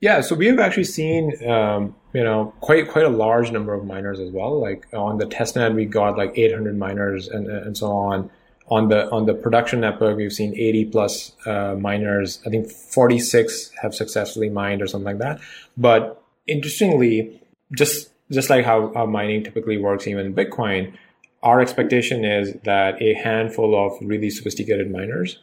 Yeah, 0.00 0.20
so 0.20 0.34
we 0.34 0.46
have 0.46 0.58
actually 0.58 0.84
seen, 0.84 1.32
um, 1.48 1.94
you 2.12 2.24
know, 2.24 2.52
quite 2.60 2.88
quite 2.88 3.04
a 3.04 3.08
large 3.08 3.52
number 3.52 3.72
of 3.72 3.84
miners 3.86 4.18
as 4.18 4.32
well. 4.32 4.60
Like 4.60 4.84
on 4.92 5.18
the 5.18 5.26
testnet, 5.26 5.76
we 5.76 5.84
got 5.84 6.18
like 6.18 6.36
800 6.36 6.76
miners 6.76 7.28
and 7.28 7.46
and 7.46 7.76
so 7.76 7.92
on. 7.92 8.28
On 8.72 8.88
the 8.88 9.00
on 9.10 9.26
the 9.26 9.34
production 9.34 9.80
network, 9.80 10.16
we've 10.16 10.32
seen 10.32 10.54
80 10.54 10.84
plus 10.86 11.32
uh, 11.46 11.74
miners. 11.88 12.40
I 12.46 12.48
think 12.50 12.70
46 12.70 13.70
have 13.82 13.94
successfully 13.94 14.48
mined 14.48 14.80
or 14.82 14.86
something 14.86 15.10
like 15.12 15.18
that. 15.18 15.40
But 15.76 16.22
interestingly, 16.46 17.42
just 17.72 18.12
just 18.32 18.50
like 18.50 18.64
how, 18.64 18.92
how 18.94 19.06
mining 19.06 19.44
typically 19.44 19.78
works, 19.78 20.06
even 20.06 20.26
in 20.26 20.34
Bitcoin, 20.34 20.94
our 21.42 21.60
expectation 21.60 22.24
is 22.24 22.54
that 22.64 23.00
a 23.00 23.14
handful 23.14 23.74
of 23.74 23.92
really 24.00 24.30
sophisticated 24.30 24.90
miners 24.90 25.38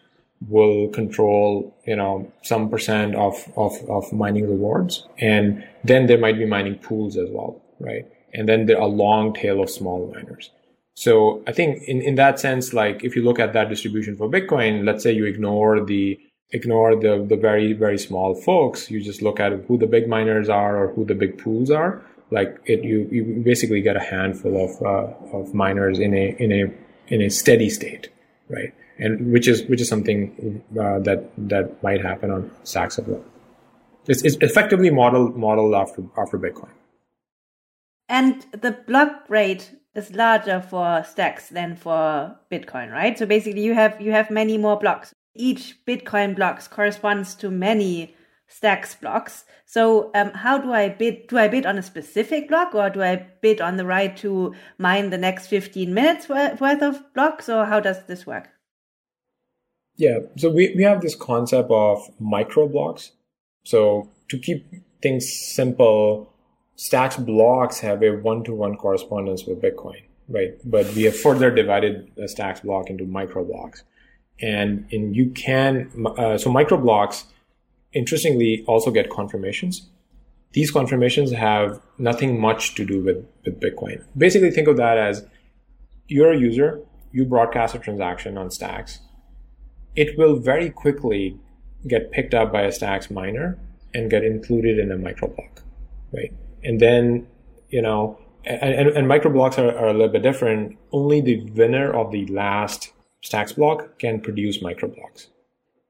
will 0.47 0.87
control, 0.89 1.75
you 1.85 1.95
know, 1.95 2.31
some 2.41 2.69
percent 2.69 3.15
of, 3.15 3.51
of, 3.57 3.73
of 3.89 4.11
mining 4.13 4.49
rewards. 4.49 5.07
And 5.17 5.67
then 5.83 6.07
there 6.07 6.17
might 6.17 6.37
be 6.37 6.45
mining 6.45 6.75
pools 6.75 7.17
as 7.17 7.29
well, 7.29 7.61
right? 7.79 8.05
And 8.33 8.47
then 8.47 8.65
there 8.65 8.77
are 8.77 8.83
a 8.83 8.87
long 8.87 9.33
tail 9.33 9.61
of 9.61 9.69
small 9.69 10.11
miners. 10.13 10.49
So 11.05 11.41
I 11.47 11.53
think 11.53 11.83
in, 11.83 12.01
in 12.01 12.15
that 12.15 12.41
sense, 12.41 12.73
like 12.73 13.05
if 13.05 13.15
you 13.15 13.23
look 13.23 13.39
at 13.39 13.53
that 13.53 13.69
distribution 13.69 14.17
for 14.17 14.27
Bitcoin, 14.27 14.85
let's 14.85 15.01
say 15.01 15.13
you 15.13 15.25
ignore 15.25 15.83
the 15.85 16.19
ignore 16.51 16.95
the 16.95 17.25
the 17.31 17.37
very 17.37 17.71
very 17.71 17.97
small 17.97 18.35
folks, 18.35 18.91
you 18.91 19.01
just 19.01 19.21
look 19.21 19.39
at 19.39 19.53
who 19.67 19.77
the 19.77 19.87
big 19.87 20.09
miners 20.09 20.49
are 20.49 20.75
or 20.81 20.93
who 20.93 21.05
the 21.05 21.15
big 21.15 21.37
pools 21.41 21.71
are. 21.71 22.01
Like 22.31 22.59
it, 22.65 22.83
you 22.83 23.07
you 23.11 23.23
basically 23.45 23.81
get 23.81 23.95
a 23.95 24.05
handful 24.15 24.53
of 24.65 24.71
uh, 24.93 25.37
of 25.37 25.53
miners 25.53 25.99
in 25.99 26.13
a 26.13 26.35
in 26.37 26.51
a 26.51 26.63
in 27.13 27.21
a 27.21 27.29
steady 27.29 27.69
state, 27.69 28.09
right? 28.49 28.73
and 28.99 29.31
which 29.31 29.47
is 29.47 29.63
which 29.67 29.81
is 29.81 29.87
something 29.87 30.61
uh, 30.77 30.99
that 30.99 31.31
that 31.37 31.81
might 31.81 32.01
happen 32.01 32.29
on 32.29 32.51
as. 32.63 33.23
It's, 34.07 34.21
it's 34.23 34.37
effectively 34.41 34.89
modeled 34.89 35.37
modeled 35.37 35.73
after 35.73 36.03
after 36.17 36.37
Bitcoin. 36.37 36.73
And 38.09 38.45
the 38.51 38.71
block 38.71 39.29
rate 39.29 39.71
is 39.95 40.13
larger 40.13 40.61
for 40.61 41.03
Stacks 41.03 41.49
than 41.49 41.75
for 41.75 42.35
Bitcoin, 42.51 42.91
right? 42.91 43.17
So 43.17 43.25
basically, 43.25 43.61
you 43.61 43.73
have 43.73 43.99
you 43.99 44.11
have 44.11 44.29
many 44.29 44.57
more 44.57 44.77
blocks. 44.77 45.13
Each 45.35 45.75
Bitcoin 45.87 46.35
blocks 46.35 46.67
corresponds 46.67 47.35
to 47.35 47.49
many 47.49 48.15
Stacks 48.47 48.95
blocks. 48.95 49.45
So 49.65 50.09
um, 50.15 50.31
how 50.31 50.57
do 50.57 50.73
I 50.73 50.89
bid? 50.89 51.27
Do 51.27 51.37
I 51.37 51.47
bid 51.47 51.65
on 51.65 51.77
a 51.77 51.83
specific 51.83 52.47
block, 52.47 52.73
or 52.73 52.89
do 52.89 53.03
I 53.03 53.27
bid 53.41 53.61
on 53.61 53.77
the 53.77 53.85
right 53.85 54.15
to 54.17 54.55
mine 54.77 55.11
the 55.11 55.17
next 55.17 55.47
fifteen 55.47 55.93
minutes 55.93 56.27
worth 56.27 56.81
of 56.81 57.13
blocks, 57.13 57.47
or 57.49 57.65
how 57.65 57.79
does 57.79 58.05
this 58.05 58.25
work? 58.25 58.49
Yeah. 59.95 60.19
So 60.37 60.49
we, 60.49 60.73
we 60.75 60.83
have 60.83 61.01
this 61.01 61.15
concept 61.15 61.69
of 61.69 62.09
micro 62.19 62.67
blocks. 62.67 63.11
So 63.65 64.09
to 64.29 64.39
keep 64.39 64.65
things 65.01 65.31
simple, 65.31 66.33
Stacks 66.79 67.17
blocks 67.17 67.79
have 67.79 68.01
a 68.03 68.11
one 68.11 68.43
to 68.45 68.53
one 68.53 68.75
correspondence 68.77 69.45
with 69.45 69.61
Bitcoin, 69.61 70.01
right? 70.29 70.53
But 70.63 70.93
we 70.95 71.03
have 71.03 71.17
further 71.17 71.51
divided 71.51 72.11
the 72.15 72.27
Stacks 72.29 72.61
block 72.61 72.89
into 72.89 73.05
micro 73.05 73.43
blocks. 73.43 73.83
And, 74.41 74.87
and 74.91 75.15
you 75.15 75.31
can, 75.31 75.91
uh, 76.17 76.37
so 76.37 76.49
micro 76.49 76.77
blocks, 76.77 77.25
interestingly, 77.91 78.63
also 78.65 78.91
get 78.91 79.09
confirmations. 79.09 79.89
These 80.53 80.71
confirmations 80.71 81.33
have 81.33 81.81
nothing 81.97 82.39
much 82.39 82.75
to 82.75 82.85
do 82.85 83.03
with, 83.03 83.25
with 83.43 83.59
Bitcoin. 83.59 84.03
Basically, 84.17 84.49
think 84.49 84.69
of 84.69 84.77
that 84.77 84.97
as 84.97 85.25
you're 86.07 86.31
a 86.31 86.37
user, 86.37 86.81
you 87.11 87.25
broadcast 87.25 87.75
a 87.75 87.79
transaction 87.79 88.37
on 88.37 88.49
Stacks 88.51 88.99
it 89.95 90.17
will 90.17 90.37
very 90.37 90.69
quickly 90.69 91.37
get 91.87 92.11
picked 92.11 92.33
up 92.33 92.51
by 92.51 92.61
a 92.61 92.71
Stacks 92.71 93.09
miner 93.09 93.57
and 93.93 94.09
get 94.09 94.23
included 94.23 94.77
in 94.79 94.91
a 94.91 94.95
microblock, 94.95 95.61
right? 96.13 96.31
And 96.63 96.79
then, 96.79 97.27
you 97.69 97.81
know, 97.81 98.19
and, 98.45 98.73
and, 98.73 98.89
and 98.89 99.07
microblocks 99.07 99.57
are, 99.57 99.75
are 99.77 99.87
a 99.87 99.93
little 99.93 100.09
bit 100.09 100.23
different. 100.23 100.77
Only 100.91 101.21
the 101.21 101.49
winner 101.51 101.91
of 101.91 102.11
the 102.11 102.25
last 102.27 102.93
Stacks 103.21 103.51
block 103.51 103.99
can 103.99 104.21
produce 104.21 104.59
microblocks. 104.59 105.27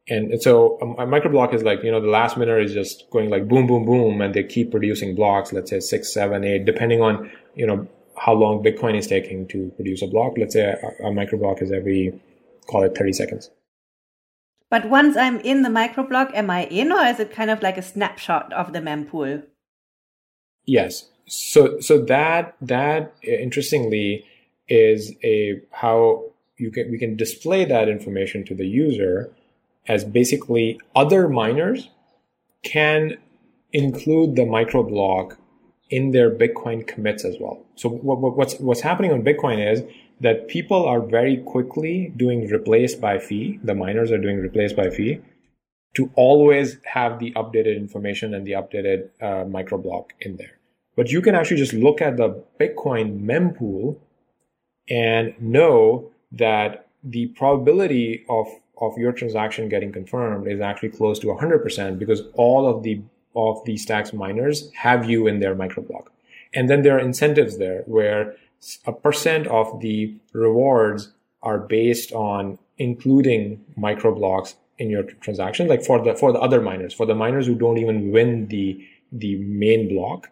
And 0.07 0.41
so 0.41 0.79
a, 0.81 1.03
a 1.03 1.05
microblock 1.05 1.53
is 1.53 1.61
like, 1.61 1.83
you 1.83 1.91
know, 1.91 2.01
the 2.01 2.07
last 2.07 2.37
winner 2.37 2.59
is 2.59 2.73
just 2.73 3.09
going 3.11 3.29
like 3.29 3.47
boom, 3.47 3.67
boom, 3.67 3.85
boom, 3.85 4.21
and 4.21 4.33
they 4.33 4.43
keep 4.43 4.71
producing 4.71 5.13
blocks, 5.13 5.53
let's 5.53 5.69
say 5.69 5.79
six, 5.79 6.11
seven, 6.11 6.43
eight, 6.43 6.65
depending 6.65 7.01
on, 7.01 7.31
you 7.53 7.67
know, 7.67 7.87
how 8.17 8.33
long 8.33 8.63
Bitcoin 8.63 8.97
is 8.97 9.05
taking 9.05 9.47
to 9.47 9.71
produce 9.75 10.01
a 10.01 10.07
block. 10.07 10.33
Let's 10.37 10.53
say 10.53 10.61
a, 10.61 11.07
a 11.07 11.11
microblock 11.11 11.61
is 11.61 11.71
every, 11.71 12.19
call 12.67 12.83
it 12.83 12.97
30 12.97 13.13
seconds. 13.13 13.51
But 14.71 14.89
once 14.89 15.15
I'm 15.15 15.39
in 15.41 15.61
the 15.61 15.69
microblock, 15.69 16.33
am 16.33 16.49
I 16.49 16.65
in 16.65 16.91
or 16.91 17.03
is 17.05 17.19
it 17.19 17.31
kind 17.31 17.51
of 17.51 17.61
like 17.61 17.77
a 17.77 17.81
snapshot 17.83 18.51
of 18.53 18.73
the 18.73 18.79
mempool? 18.79 19.43
Yes. 20.69 21.09
So 21.25 21.79
so 21.79 21.97
that 22.05 22.55
that 22.61 23.15
interestingly 23.23 24.25
is 24.67 25.13
a 25.23 25.61
how 25.71 26.25
you 26.57 26.69
can 26.71 26.91
we 26.91 26.99
can 26.99 27.15
display 27.15 27.65
that 27.65 27.89
information 27.89 28.45
to 28.45 28.53
the 28.53 28.67
user 28.67 29.33
as 29.87 30.05
basically 30.05 30.79
other 30.95 31.27
miners 31.27 31.89
can 32.61 33.17
include 33.73 34.35
the 34.35 34.43
microblock 34.43 35.37
in 35.89 36.11
their 36.11 36.29
Bitcoin 36.29 36.85
commits 36.85 37.25
as 37.25 37.35
well. 37.39 37.65
So 37.75 37.89
what, 37.89 38.19
what's 38.37 38.59
what's 38.59 38.81
happening 38.81 39.11
on 39.11 39.23
Bitcoin 39.23 39.57
is 39.73 39.81
that 40.21 40.47
people 40.47 40.85
are 40.85 41.01
very 41.01 41.37
quickly 41.37 42.13
doing 42.15 42.47
replace 42.47 42.93
by 42.93 43.17
fee. 43.17 43.59
The 43.63 43.73
miners 43.73 44.11
are 44.11 44.19
doing 44.19 44.37
replace 44.37 44.73
by 44.73 44.91
fee 44.91 45.19
to 45.95 46.11
always 46.15 46.77
have 46.85 47.17
the 47.17 47.31
updated 47.31 47.75
information 47.75 48.35
and 48.35 48.45
the 48.45 48.51
updated 48.51 49.09
uh, 49.19 49.45
microblock 49.45 50.09
in 50.19 50.37
there. 50.37 50.58
But 50.99 51.11
you 51.13 51.21
can 51.21 51.33
actually 51.33 51.55
just 51.55 51.71
look 51.71 52.01
at 52.01 52.17
the 52.17 52.43
Bitcoin 52.59 53.21
mempool 53.21 53.95
and 54.89 55.33
know 55.39 56.11
that 56.33 56.87
the 57.01 57.27
probability 57.27 58.25
of 58.27 58.47
of 58.81 58.97
your 58.97 59.13
transaction 59.13 59.69
getting 59.69 59.93
confirmed 59.93 60.45
is 60.45 60.59
actually 60.59 60.89
close 60.89 61.17
to 61.19 61.27
100% 61.27 61.97
because 61.97 62.23
all 62.33 62.67
of 62.67 62.83
the 62.83 63.01
of 63.33 63.63
the 63.63 63.77
stacks 63.77 64.11
miners 64.11 64.69
have 64.73 65.09
you 65.09 65.25
in 65.25 65.39
their 65.39 65.55
microblock. 65.55 66.07
And 66.53 66.69
then 66.69 66.81
there 66.81 66.97
are 66.97 67.05
incentives 67.11 67.57
there 67.59 67.83
where 67.85 68.35
a 68.85 68.91
percent 68.91 69.47
of 69.47 69.79
the 69.79 70.13
rewards 70.33 71.13
are 71.41 71.59
based 71.59 72.11
on 72.11 72.59
including 72.77 73.63
microblocks 73.77 74.55
in 74.77 74.89
your 74.89 75.03
transaction 75.03 75.69
like 75.69 75.81
for 75.81 76.03
the 76.03 76.13
for 76.15 76.33
the 76.33 76.39
other 76.39 76.59
miners 76.59 76.93
for 76.93 77.05
the 77.05 77.15
miners 77.15 77.45
who 77.47 77.55
don't 77.55 77.77
even 77.77 78.11
win 78.11 78.47
the 78.47 78.85
the 79.13 79.37
main 79.37 79.87
block 79.87 80.29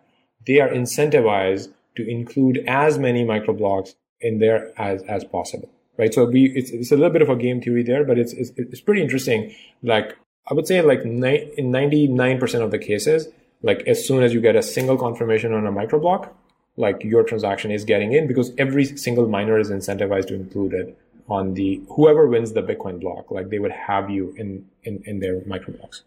they 0.48 0.60
are 0.60 0.70
incentivized 0.70 1.70
to 1.96 2.08
include 2.08 2.64
as 2.68 2.98
many 2.98 3.24
microblocks 3.24 3.96
in 4.22 4.40
there 4.40 4.72
as 4.80 5.04
as 5.04 5.24
possible 5.24 5.70
right 5.98 6.14
so 6.14 6.26
we 6.26 6.46
it's, 6.56 6.72
it's 6.72 6.92
a 6.92 6.96
little 6.96 7.12
bit 7.12 7.22
of 7.22 7.30
a 7.30 7.36
game 7.36 7.62
theory 7.62 7.84
there 7.84 8.04
but 8.04 8.18
it's 8.18 8.34
it's, 8.34 8.52
it's 8.58 8.82
pretty 8.82 9.02
interesting 9.02 9.54
like 9.84 10.18
i 10.50 10.54
would 10.54 10.68
say 10.68 10.82
like 10.82 11.06
ni- 11.06 11.52
in 11.58 11.72
99% 11.72 12.62
of 12.62 12.72
the 12.72 12.80
cases 12.80 13.28
like 13.62 13.82
as 13.88 14.06
soon 14.08 14.24
as 14.24 14.34
you 14.34 14.42
get 14.42 14.56
a 14.56 14.64
single 14.64 14.98
confirmation 14.98 15.54
on 15.54 15.68
a 15.68 15.72
microblock 15.72 16.30
like 16.78 17.04
your 17.04 17.24
transaction 17.24 17.72
is 17.72 17.84
getting 17.84 18.14
in 18.14 18.28
because 18.28 18.52
every 18.58 18.86
single 18.86 19.28
miner 19.28 19.60
is 19.60 19.70
incentivized 19.70 20.28
to 20.28 20.36
include 20.36 20.74
it 20.74 20.98
on 21.30 21.56
the 21.56 21.82
whoever 21.90 22.28
wins 22.28 22.54
the 22.54 22.64
Bitcoin 22.64 23.02
block, 23.02 23.32
like 23.32 23.50
they 23.50 23.60
would 23.60 23.72
have 23.72 24.10
you 24.10 24.34
in 24.38 24.66
in, 24.84 25.04
in 25.06 25.20
their 25.20 25.42
micro 25.46 25.74
blocks. 25.74 26.04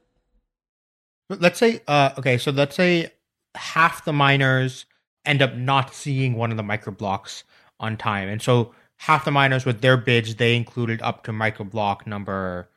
Let's 1.29 1.59
say, 1.59 1.81
uh, 1.87 2.11
okay, 2.19 2.39
so 2.39 2.51
let's 2.51 2.75
say 2.75 3.11
half 3.55 4.05
the 4.05 4.13
miners 4.13 4.87
end 5.25 5.43
up 5.43 5.55
not 5.55 5.95
seeing 5.95 6.35
one 6.35 6.51
of 6.51 6.57
the 6.57 6.63
micro 6.63 6.93
blocks 6.93 7.45
on 7.79 7.97
time, 7.97 8.29
and 8.29 8.43
so 8.43 8.75
half 8.97 9.25
the 9.25 9.31
miners 9.31 9.65
with 9.65 9.81
their 9.81 9.97
bids 9.97 10.37
they 10.37 10.57
included 10.57 11.01
up 11.03 11.25
to 11.25 11.33
micro 11.33 11.65
block 11.65 12.07
number 12.07 12.69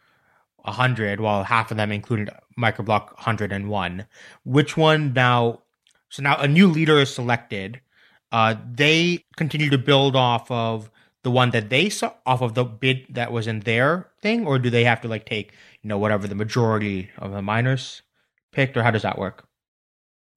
100 0.57 1.19
while 1.19 1.43
half 1.43 1.71
of 1.71 1.77
them 1.77 1.91
included 1.91 2.29
microblock 2.57 3.13
101 3.15 4.05
which 4.45 4.77
one 4.77 5.11
now 5.11 5.59
so 6.13 6.21
now 6.21 6.37
a 6.37 6.47
new 6.47 6.67
leader 6.67 6.99
is 6.99 7.11
selected. 7.11 7.81
Uh, 8.31 8.53
they 8.71 9.25
continue 9.35 9.71
to 9.71 9.79
build 9.79 10.15
off 10.15 10.51
of 10.51 10.91
the 11.23 11.31
one 11.31 11.49
that 11.49 11.69
they 11.69 11.89
saw 11.89 12.13
off 12.23 12.43
of 12.43 12.53
the 12.53 12.63
bid 12.63 13.07
that 13.09 13.31
was 13.31 13.47
in 13.47 13.61
their 13.61 14.11
thing, 14.21 14.45
or 14.45 14.59
do 14.59 14.69
they 14.69 14.83
have 14.83 15.01
to 15.01 15.07
like 15.07 15.25
take 15.25 15.53
you 15.81 15.87
know 15.87 15.97
whatever 15.97 16.27
the 16.27 16.35
majority 16.35 17.09
of 17.17 17.31
the 17.31 17.41
miners 17.41 18.03
picked, 18.51 18.77
or 18.77 18.83
how 18.83 18.91
does 18.91 19.01
that 19.01 19.17
work? 19.17 19.47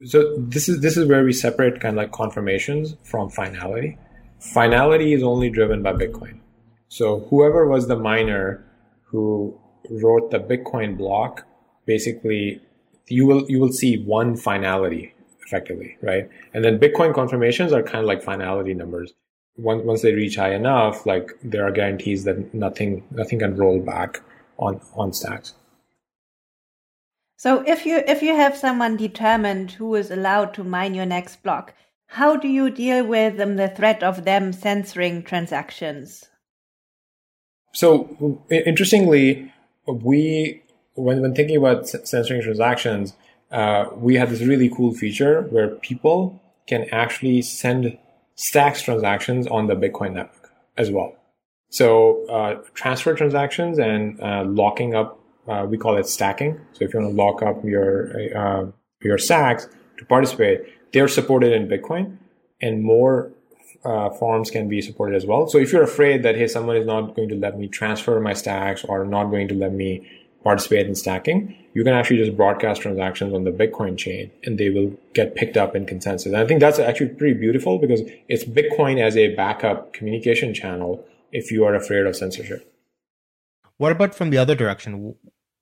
So 0.04 0.36
this 0.36 0.68
is 0.68 0.80
this 0.80 0.96
is 0.96 1.08
where 1.08 1.24
we 1.24 1.32
separate 1.32 1.80
kind 1.80 1.94
of 1.94 1.96
like 1.96 2.12
confirmations 2.12 2.96
from 3.02 3.30
finality. 3.30 3.98
Finality 4.40 5.14
is 5.14 5.22
only 5.22 5.48
driven 5.48 5.82
by 5.82 5.92
Bitcoin. 5.92 6.40
So 6.88 7.20
whoever 7.30 7.66
was 7.66 7.88
the 7.88 7.96
miner 7.96 8.64
who 9.04 9.58
wrote 9.90 10.30
the 10.30 10.38
Bitcoin 10.38 10.98
block, 10.98 11.46
basically 11.86 12.60
you 13.08 13.26
will 13.26 13.50
you 13.50 13.58
will 13.58 13.72
see 13.72 13.96
one 13.96 14.36
finality 14.36 15.14
effectively, 15.46 15.96
right? 16.02 16.28
And 16.52 16.62
then 16.62 16.78
Bitcoin 16.78 17.14
confirmations 17.14 17.72
are 17.72 17.82
kind 17.82 18.00
of 18.00 18.06
like 18.06 18.22
finality 18.22 18.74
numbers. 18.74 19.14
Once 19.56 19.82
once 19.84 20.02
they 20.02 20.12
reach 20.12 20.36
high 20.36 20.52
enough, 20.54 21.06
like 21.06 21.30
there 21.42 21.66
are 21.66 21.70
guarantees 21.70 22.24
that 22.24 22.52
nothing 22.52 23.02
nothing 23.10 23.38
can 23.38 23.56
roll 23.56 23.80
back 23.80 24.20
on 24.58 24.78
on 24.94 25.14
stacks. 25.14 25.54
So 27.36 27.62
if 27.66 27.84
you 27.84 28.02
if 28.06 28.22
you 28.22 28.34
have 28.34 28.56
someone 28.56 28.96
determined 28.96 29.72
who 29.72 29.94
is 29.94 30.10
allowed 30.10 30.54
to 30.54 30.64
mine 30.64 30.94
your 30.94 31.06
next 31.06 31.42
block, 31.42 31.74
how 32.06 32.36
do 32.36 32.48
you 32.48 32.70
deal 32.70 33.04
with 33.06 33.36
the 33.36 33.68
threat 33.68 34.02
of 34.02 34.24
them 34.24 34.52
censoring 34.52 35.22
transactions? 35.22 36.24
So 37.72 38.40
interestingly, 38.50 39.52
we 39.86 40.62
when 40.94 41.20
when 41.20 41.34
thinking 41.34 41.56
about 41.56 41.88
censoring 41.88 42.42
transactions, 42.42 43.14
uh, 43.50 43.86
we 43.94 44.16
have 44.16 44.30
this 44.30 44.42
really 44.42 44.70
cool 44.70 44.94
feature 44.94 45.42
where 45.42 45.68
people 45.68 46.40
can 46.66 46.86
actually 46.90 47.42
send 47.42 47.98
stacks 48.34 48.82
transactions 48.82 49.46
on 49.46 49.66
the 49.66 49.74
Bitcoin 49.74 50.14
network 50.14 50.50
as 50.76 50.90
well. 50.90 51.14
So 51.68 52.26
uh, 52.28 52.54
transfer 52.74 53.14
transactions 53.14 53.78
and 53.78 54.20
uh, 54.20 54.44
locking 54.46 54.94
up, 54.94 55.20
uh, 55.48 55.66
we 55.68 55.78
call 55.78 55.96
it 55.96 56.06
stacking. 56.06 56.60
So 56.72 56.84
if 56.84 56.92
you 56.92 57.00
want 57.00 57.12
to 57.12 57.16
lock 57.16 57.42
up 57.42 57.64
your 57.64 58.12
uh, 58.36 58.66
your 59.02 59.18
stacks 59.18 59.68
to 59.98 60.04
participate, 60.04 60.62
they're 60.92 61.08
supported 61.08 61.52
in 61.52 61.68
Bitcoin, 61.68 62.18
and 62.60 62.82
more 62.82 63.30
uh, 63.84 64.10
forms 64.10 64.50
can 64.50 64.68
be 64.68 64.80
supported 64.82 65.14
as 65.14 65.26
well. 65.26 65.46
So 65.46 65.58
if 65.58 65.72
you're 65.72 65.82
afraid 65.82 66.22
that 66.24 66.36
hey, 66.36 66.48
someone 66.48 66.76
is 66.76 66.86
not 66.86 67.14
going 67.14 67.28
to 67.28 67.36
let 67.36 67.58
me 67.58 67.68
transfer 67.68 68.18
my 68.20 68.32
stacks 68.32 68.84
or 68.84 69.04
not 69.04 69.26
going 69.26 69.48
to 69.48 69.54
let 69.54 69.72
me 69.72 70.08
participate 70.42 70.86
in 70.86 70.94
stacking, 70.94 71.56
you 71.74 71.82
can 71.82 71.92
actually 71.92 72.18
just 72.18 72.36
broadcast 72.36 72.80
transactions 72.80 73.34
on 73.34 73.44
the 73.44 73.50
Bitcoin 73.50 73.98
chain 73.98 74.30
and 74.44 74.58
they 74.58 74.70
will 74.70 74.92
get 75.12 75.34
picked 75.34 75.56
up 75.56 75.74
in 75.74 75.86
consensus. 75.86 76.26
And 76.26 76.36
I 76.36 76.46
think 76.46 76.60
that's 76.60 76.78
actually 76.78 77.10
pretty 77.10 77.34
beautiful 77.34 77.78
because 77.78 78.02
it's 78.28 78.44
Bitcoin 78.44 79.00
as 79.00 79.16
a 79.16 79.34
backup 79.34 79.92
communication 79.92 80.54
channel 80.54 81.04
if 81.32 81.50
you 81.50 81.64
are 81.64 81.74
afraid 81.74 82.06
of 82.06 82.16
censorship. 82.16 82.72
What 83.76 83.92
about 83.92 84.14
from 84.14 84.30
the 84.30 84.38
other 84.38 84.54
direction? 84.54 85.16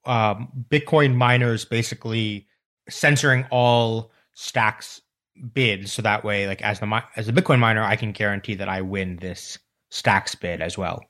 Um, 0.06 0.48
Bitcoin 0.70 1.14
miners 1.14 1.64
basically 1.64 2.46
censoring 2.88 3.46
all 3.50 4.10
stacks 4.34 5.00
bids, 5.52 5.92
so 5.92 6.02
that 6.02 6.24
way 6.24 6.46
like 6.46 6.62
as 6.62 6.80
the 6.80 7.02
as 7.16 7.28
a 7.28 7.32
bitcoin 7.32 7.58
miner 7.58 7.82
i 7.82 7.96
can 7.96 8.12
guarantee 8.12 8.54
that 8.54 8.68
i 8.68 8.80
win 8.80 9.16
this 9.16 9.58
stacks 9.90 10.34
bid 10.34 10.60
as 10.60 10.78
well. 10.78 11.04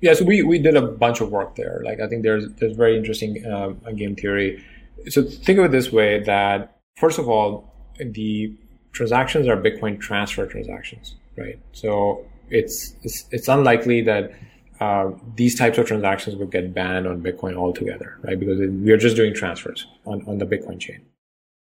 Yeah 0.00 0.14
so 0.14 0.24
we 0.24 0.42
we 0.42 0.58
did 0.58 0.76
a 0.76 0.82
bunch 0.82 1.20
of 1.20 1.30
work 1.30 1.56
there. 1.56 1.82
Like 1.84 2.00
i 2.00 2.06
think 2.06 2.22
there's 2.22 2.46
there's 2.58 2.76
very 2.76 2.96
interesting 2.96 3.44
uh, 3.44 3.70
game 3.92 4.14
theory. 4.14 4.64
So 5.08 5.22
think 5.22 5.58
of 5.58 5.64
it 5.64 5.72
this 5.72 5.90
way 5.90 6.22
that 6.24 6.78
first 6.96 7.18
of 7.18 7.28
all 7.28 7.72
the 7.98 8.54
transactions 8.92 9.48
are 9.48 9.56
bitcoin 9.56 10.00
transfer 10.00 10.46
transactions 10.46 11.16
right? 11.40 11.58
So 11.72 12.24
it's 12.50 12.94
it's, 13.02 13.24
it's 13.30 13.48
unlikely 13.48 14.02
that 14.02 14.32
uh, 14.80 15.10
these 15.36 15.58
types 15.58 15.76
of 15.76 15.86
transactions 15.86 16.36
would 16.36 16.50
get 16.50 16.72
banned 16.74 17.06
on 17.06 17.22
bitcoin 17.22 17.54
altogether 17.56 18.18
right 18.22 18.40
because 18.40 18.58
we 18.58 18.90
are 18.90 18.96
just 18.96 19.16
doing 19.16 19.34
transfers 19.34 19.86
on, 20.06 20.22
on 20.26 20.38
the 20.38 20.46
bitcoin 20.46 20.80
chain 20.80 21.00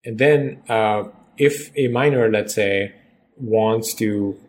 and 0.04 0.18
then 0.18 0.62
uh, 0.68 1.04
if 1.38 1.72
a 1.76 1.88
miner, 1.88 2.30
let's 2.30 2.54
say, 2.54 2.94
wants 3.38 3.94
to 3.96 4.40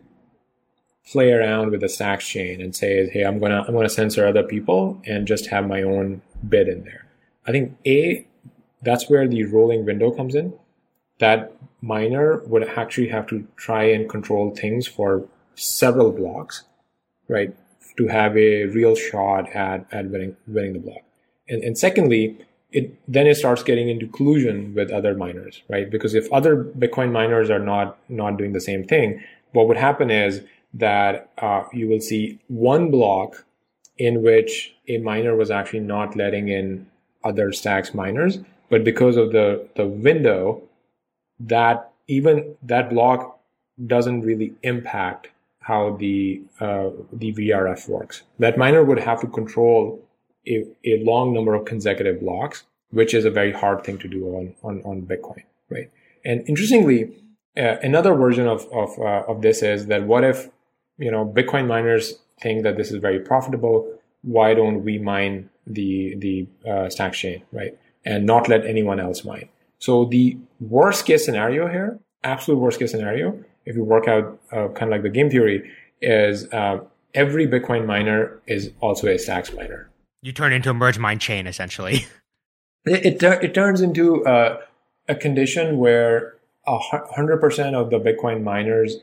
play 1.11 1.31
around 1.31 1.71
with 1.71 1.81
the 1.81 1.89
stacks 1.89 2.27
chain 2.27 2.61
and 2.61 2.75
say, 2.75 3.09
hey, 3.09 3.23
I'm 3.23 3.39
gonna 3.39 3.63
I'm 3.67 3.73
gonna 3.73 3.89
censor 3.89 4.25
other 4.25 4.43
people 4.43 5.01
and 5.05 5.27
just 5.27 5.47
have 5.47 5.67
my 5.67 5.83
own 5.83 6.21
bid 6.47 6.67
in 6.67 6.83
there. 6.83 7.05
I 7.45 7.51
think 7.51 7.77
A, 7.85 8.25
that's 8.81 9.09
where 9.09 9.27
the 9.27 9.43
rolling 9.45 9.85
window 9.85 10.11
comes 10.11 10.33
in. 10.35 10.53
That 11.19 11.51
miner 11.81 12.37
would 12.45 12.67
actually 12.69 13.09
have 13.09 13.27
to 13.27 13.47
try 13.55 13.83
and 13.83 14.09
control 14.09 14.51
things 14.55 14.87
for 14.87 15.27
several 15.55 16.11
blocks, 16.11 16.63
right? 17.27 17.55
To 17.97 18.07
have 18.07 18.35
a 18.37 18.65
real 18.65 18.95
shot 18.95 19.49
at, 19.51 19.85
at 19.91 20.09
winning 20.09 20.35
winning 20.47 20.73
the 20.73 20.79
block. 20.79 21.03
And 21.47 21.63
and 21.63 21.77
secondly, 21.77 22.37
it 22.71 22.99
then 23.07 23.27
it 23.27 23.35
starts 23.35 23.63
getting 23.63 23.87
into 23.87 24.07
collusion 24.07 24.73
with 24.73 24.91
other 24.91 25.15
miners, 25.15 25.61
right? 25.69 25.89
Because 25.89 26.15
if 26.15 26.31
other 26.33 26.63
Bitcoin 26.63 27.11
miners 27.11 27.49
are 27.49 27.59
not 27.59 27.97
not 28.09 28.37
doing 28.37 28.53
the 28.53 28.61
same 28.61 28.83
thing, 28.83 29.23
what 29.51 29.67
would 29.67 29.77
happen 29.77 30.09
is 30.09 30.41
that 30.73 31.29
uh, 31.37 31.63
you 31.71 31.87
will 31.87 32.01
see 32.01 32.39
one 32.47 32.89
block 32.89 33.45
in 33.97 34.23
which 34.23 34.75
a 34.87 34.97
miner 34.97 35.35
was 35.35 35.51
actually 35.51 35.79
not 35.79 36.15
letting 36.15 36.49
in 36.49 36.87
other 37.23 37.51
stacks 37.51 37.93
miners, 37.93 38.39
but 38.69 38.83
because 38.83 39.17
of 39.17 39.31
the 39.31 39.67
the 39.75 39.85
window, 39.85 40.61
that 41.39 41.91
even 42.07 42.55
that 42.63 42.89
block 42.89 43.39
doesn't 43.87 44.21
really 44.21 44.53
impact 44.63 45.29
how 45.63 45.95
the 45.97 46.41
uh, 46.59 46.89
the 47.11 47.33
VRF 47.33 47.87
works. 47.87 48.23
That 48.39 48.57
miner 48.57 48.83
would 48.83 48.99
have 48.99 49.19
to 49.21 49.27
control 49.27 50.03
a, 50.47 50.65
a 50.85 51.03
long 51.03 51.33
number 51.33 51.53
of 51.55 51.65
consecutive 51.65 52.19
blocks, 52.19 52.63
which 52.91 53.13
is 53.13 53.25
a 53.25 53.31
very 53.31 53.51
hard 53.51 53.83
thing 53.83 53.97
to 53.99 54.07
do 54.07 54.25
on, 54.35 54.55
on, 54.63 54.81
on 54.83 55.01
Bitcoin, 55.01 55.43
right? 55.69 55.89
And 56.25 56.47
interestingly, 56.47 57.15
uh, 57.57 57.77
another 57.81 58.13
version 58.13 58.47
of, 58.47 58.67
of, 58.71 58.97
uh, 58.99 59.23
of 59.27 59.41
this 59.41 59.61
is 59.61 59.87
that 59.87 60.03
what 60.03 60.23
if, 60.23 60.49
you 60.97 61.11
know, 61.11 61.25
Bitcoin 61.25 61.67
miners 61.67 62.15
think 62.41 62.63
that 62.63 62.77
this 62.77 62.91
is 62.91 62.97
very 62.97 63.19
profitable? 63.19 63.99
Why 64.21 64.53
don't 64.53 64.83
we 64.83 64.99
mine 64.99 65.49
the, 65.65 66.15
the 66.17 66.47
uh, 66.69 66.89
stack 66.89 67.13
chain, 67.13 67.43
right? 67.51 67.77
And 68.05 68.25
not 68.25 68.49
let 68.49 68.65
anyone 68.65 68.99
else 68.99 69.23
mine. 69.23 69.49
So 69.79 70.05
the 70.05 70.37
worst 70.59 71.05
case 71.05 71.25
scenario 71.25 71.67
here, 71.67 71.99
absolute 72.23 72.57
worst 72.57 72.79
case 72.79 72.91
scenario, 72.91 73.43
if 73.65 73.75
you 73.75 73.83
work 73.83 74.07
out 74.07 74.39
uh, 74.51 74.67
kind 74.69 74.83
of 74.83 74.89
like 74.91 75.03
the 75.03 75.09
game 75.09 75.29
theory, 75.29 75.71
is 76.01 76.51
uh, 76.51 76.79
every 77.13 77.47
Bitcoin 77.47 77.85
miner 77.85 78.39
is 78.47 78.71
also 78.81 79.07
a 79.07 79.17
stacks 79.17 79.53
miner, 79.53 79.89
you 80.23 80.31
turn 80.31 80.53
into 80.53 80.69
a 80.69 80.73
merge 80.73 80.97
mine 80.97 81.19
chain 81.19 81.45
essentially. 81.45 82.07
It 82.85 83.23
it, 83.23 83.23
it 83.23 83.53
turns 83.53 83.79
into 83.79 84.25
uh, 84.25 84.59
a 85.07 85.15
condition 85.15 85.77
where 85.77 86.35
hundred 86.67 87.37
percent 87.37 87.77
of 87.77 87.91
the 87.91 87.97
Bitcoin 87.97 88.43
miners 88.43 88.97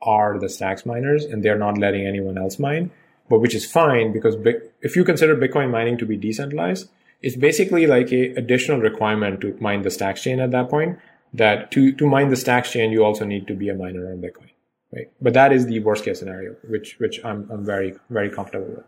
are 0.00 0.38
the 0.38 0.48
stacks 0.48 0.86
miners, 0.86 1.24
and 1.24 1.42
they're 1.42 1.58
not 1.58 1.76
letting 1.76 2.06
anyone 2.06 2.38
else 2.38 2.60
mine. 2.60 2.92
But 3.28 3.40
which 3.40 3.52
is 3.56 3.68
fine 3.68 4.12
because 4.12 4.36
if 4.82 4.94
you 4.94 5.02
consider 5.02 5.34
Bitcoin 5.34 5.72
mining 5.72 5.98
to 5.98 6.06
be 6.06 6.16
decentralized, 6.16 6.88
it's 7.22 7.34
basically 7.34 7.88
like 7.88 8.12
a 8.12 8.34
additional 8.34 8.78
requirement 8.78 9.40
to 9.40 9.56
mine 9.58 9.82
the 9.82 9.90
stacks 9.90 10.22
chain 10.22 10.38
at 10.38 10.52
that 10.52 10.70
point. 10.70 11.00
That 11.34 11.70
to 11.72 11.92
to 11.92 12.06
mine 12.06 12.28
the 12.28 12.36
stacks 12.36 12.70
chain, 12.70 12.92
you 12.92 13.04
also 13.04 13.24
need 13.24 13.46
to 13.48 13.54
be 13.54 13.68
a 13.68 13.74
miner 13.74 14.10
on 14.10 14.18
Bitcoin, 14.18 14.50
right? 14.94 15.10
But 15.20 15.34
that 15.34 15.52
is 15.52 15.66
the 15.66 15.80
worst 15.80 16.04
case 16.04 16.20
scenario, 16.20 16.54
which 16.68 16.96
which 16.98 17.20
I'm 17.24 17.50
I'm 17.50 17.64
very 17.64 17.94
very 18.08 18.30
comfortable 18.30 18.66
with. 18.66 18.84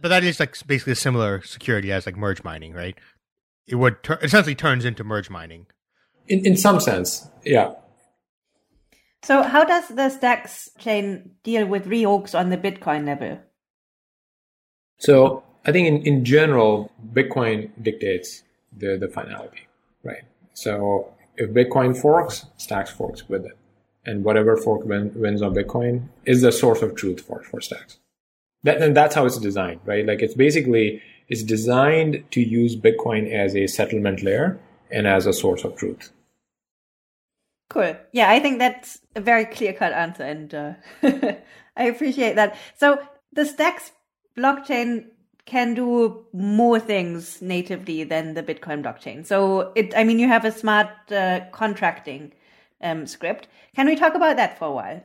But 0.00 0.08
that 0.08 0.24
is 0.24 0.40
like 0.40 0.56
basically 0.66 0.94
a 0.94 0.96
similar 0.96 1.42
security 1.42 1.92
as 1.92 2.06
like 2.06 2.16
merge 2.16 2.42
mining, 2.42 2.72
right? 2.72 2.98
It 3.66 3.76
would 3.76 4.02
tur- 4.02 4.18
essentially 4.22 4.54
turns 4.54 4.84
into 4.84 5.04
merge 5.04 5.28
mining. 5.28 5.66
In 6.28 6.46
in 6.46 6.56
some 6.56 6.80
sense, 6.80 7.28
yeah. 7.44 7.74
So 9.22 9.42
how 9.42 9.64
does 9.64 9.88
the 9.88 10.08
Stacks 10.08 10.70
chain 10.78 11.32
deal 11.44 11.66
with 11.66 11.86
reorgs 11.86 12.36
on 12.36 12.50
the 12.50 12.56
Bitcoin 12.56 13.06
level? 13.06 13.38
So 14.98 15.44
I 15.64 15.72
think 15.72 15.86
in, 15.86 16.02
in 16.02 16.24
general, 16.24 16.90
Bitcoin 17.12 17.70
dictates 17.80 18.42
the, 18.76 18.96
the 18.96 19.08
finality, 19.08 19.68
right? 20.02 20.24
So 20.54 21.12
if 21.36 21.50
Bitcoin 21.50 21.96
forks, 21.96 22.46
Stacks 22.56 22.90
forks 22.90 23.28
with 23.28 23.44
it. 23.44 23.56
And 24.04 24.24
whatever 24.24 24.56
fork 24.56 24.84
win, 24.84 25.12
wins 25.14 25.42
on 25.42 25.54
Bitcoin 25.54 26.08
is 26.24 26.42
the 26.42 26.52
source 26.52 26.82
of 26.82 26.96
truth 26.96 27.20
for, 27.20 27.42
for 27.42 27.60
Stacks. 27.60 27.98
That, 28.64 28.80
and 28.80 28.96
that's 28.96 29.14
how 29.14 29.26
it's 29.26 29.38
designed, 29.38 29.80
right? 29.84 30.06
Like 30.06 30.22
it's 30.22 30.34
basically, 30.34 31.02
it's 31.28 31.42
designed 31.42 32.24
to 32.32 32.40
use 32.40 32.76
Bitcoin 32.76 33.32
as 33.32 33.56
a 33.56 33.66
settlement 33.66 34.22
layer 34.22 34.58
and 34.90 35.06
as 35.06 35.26
a 35.26 35.32
source 35.32 35.64
of 35.64 35.76
truth. 35.76 36.10
Cool. 37.70 37.96
Yeah, 38.12 38.30
I 38.30 38.38
think 38.38 38.58
that's 38.58 39.00
a 39.16 39.20
very 39.20 39.46
clear 39.46 39.72
cut 39.72 39.92
answer, 39.94 40.24
and 40.24 40.54
uh, 40.54 40.72
I 41.76 41.84
appreciate 41.84 42.36
that. 42.36 42.56
So 42.76 43.00
the 43.32 43.46
Stacks 43.46 43.92
blockchain 44.36 45.06
can 45.44 45.74
do 45.74 46.24
more 46.32 46.78
things 46.78 47.42
natively 47.42 48.04
than 48.04 48.34
the 48.34 48.42
Bitcoin 48.42 48.82
blockchain. 48.82 49.26
So 49.26 49.72
it, 49.74 49.92
I 49.96 50.04
mean, 50.04 50.18
you 50.18 50.28
have 50.28 50.44
a 50.44 50.52
smart 50.52 50.88
uh, 51.10 51.40
contracting 51.50 52.32
um, 52.80 53.06
script. 53.06 53.48
Can 53.74 53.86
we 53.86 53.96
talk 53.96 54.14
about 54.14 54.36
that 54.36 54.58
for 54.58 54.66
a 54.66 54.72
while? 54.72 55.02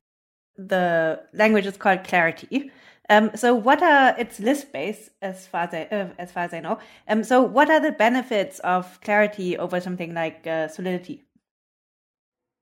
The 0.58 1.22
language 1.34 1.66
is 1.66 1.78
called 1.78 2.04
Clarity. 2.04 2.72
Um, 3.10 3.32
so, 3.36 3.56
what 3.56 3.82
are 3.82 4.16
it's 4.18 4.40
Lisp 4.40 4.74
based 4.74 5.12
as 5.22 5.48
far 5.48 5.64
as 5.64 5.74
I, 5.74 5.84
uh, 5.84 6.10
as 6.20 6.32
far 6.32 6.44
as 6.44 6.54
I 6.54 6.60
know. 6.60 6.78
Um, 7.08 7.24
so, 7.24 7.42
what 7.42 7.70
are 7.70 7.80
the 7.80 7.94
benefits 7.94 8.60
of 8.60 9.00
Clarity 9.02 9.58
over 9.58 9.80
something 9.80 10.14
like 10.14 10.46
uh, 10.46 10.68
Solidity? 10.68 11.24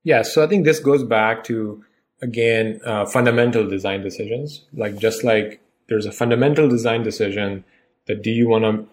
Yeah, 0.04 0.22
so 0.22 0.44
I 0.44 0.46
think 0.46 0.64
this 0.64 0.78
goes 0.78 1.02
back 1.02 1.42
to 1.44 1.84
again 2.22 2.80
uh, 2.84 3.06
fundamental 3.06 3.68
design 3.68 4.02
decisions. 4.02 4.64
Like 4.72 4.98
just 4.98 5.24
like 5.24 5.60
there's 5.88 6.06
a 6.06 6.12
fundamental 6.12 6.68
design 6.68 7.02
decision 7.02 7.64
that 8.06 8.22
do 8.22 8.30
you 8.30 8.48
want 8.48 8.64
to 8.64 8.86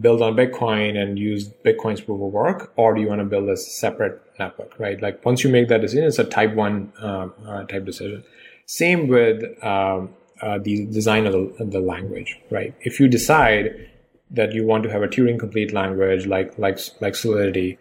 build 0.00 0.22
on 0.22 0.34
Bitcoin 0.34 0.96
and 0.96 1.18
use 1.18 1.48
Bitcoin's 1.64 2.00
proof 2.00 2.20
of 2.20 2.32
work, 2.32 2.72
or 2.76 2.94
do 2.94 3.00
you 3.00 3.08
want 3.08 3.20
to 3.20 3.24
build 3.24 3.48
a 3.48 3.56
separate 3.56 4.20
network, 4.38 4.78
right? 4.78 5.00
Like 5.00 5.24
once 5.24 5.44
you 5.44 5.50
make 5.50 5.68
that 5.68 5.80
decision, 5.80 6.04
it's 6.04 6.18
a 6.18 6.24
type 6.24 6.54
one 6.54 6.92
uh, 7.00 7.28
uh, 7.46 7.64
type 7.64 7.84
decision. 7.84 8.24
Same 8.66 9.08
with 9.08 9.42
um, 9.64 10.14
uh, 10.42 10.58
the 10.58 10.86
design 10.86 11.26
of 11.26 11.32
the, 11.32 11.62
of 11.62 11.70
the, 11.70 11.80
language, 11.80 12.38
right? 12.50 12.74
If 12.80 13.00
you 13.00 13.08
decide 13.08 13.88
that 14.30 14.52
you 14.52 14.66
want 14.66 14.82
to 14.82 14.90
have 14.90 15.02
a 15.02 15.08
Turing 15.08 15.38
complete 15.38 15.72
language 15.72 16.26
like 16.26 16.58
like 16.58 16.78
like 17.00 17.14
Solidity, 17.14 17.78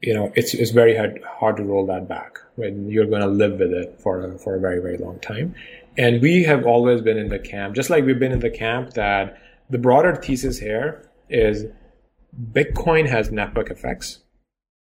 you 0.00 0.14
know 0.14 0.32
it's 0.36 0.54
it's 0.54 0.70
very 0.70 0.96
hard 0.96 1.20
hard 1.24 1.56
to 1.56 1.64
roll 1.64 1.84
that 1.86 2.08
back 2.08 2.38
when 2.54 2.88
you're 2.88 3.06
going 3.06 3.22
to 3.22 3.28
live 3.28 3.58
with 3.58 3.72
it 3.72 3.98
for 4.00 4.24
a, 4.24 4.38
for 4.38 4.54
a 4.54 4.60
very 4.60 4.80
very 4.80 4.96
long 4.96 5.18
time. 5.18 5.54
And 5.96 6.22
we 6.22 6.44
have 6.44 6.64
always 6.64 7.00
been 7.00 7.18
in 7.18 7.28
the 7.28 7.38
camp, 7.38 7.74
just 7.74 7.90
like 7.90 8.04
we've 8.04 8.18
been 8.18 8.32
in 8.32 8.40
the 8.40 8.50
camp 8.50 8.94
that 8.94 9.38
the 9.68 9.78
broader 9.78 10.14
thesis 10.16 10.58
here 10.58 11.08
is 11.28 11.66
Bitcoin 12.52 13.08
has 13.08 13.30
network 13.30 13.70
effects. 13.70 14.20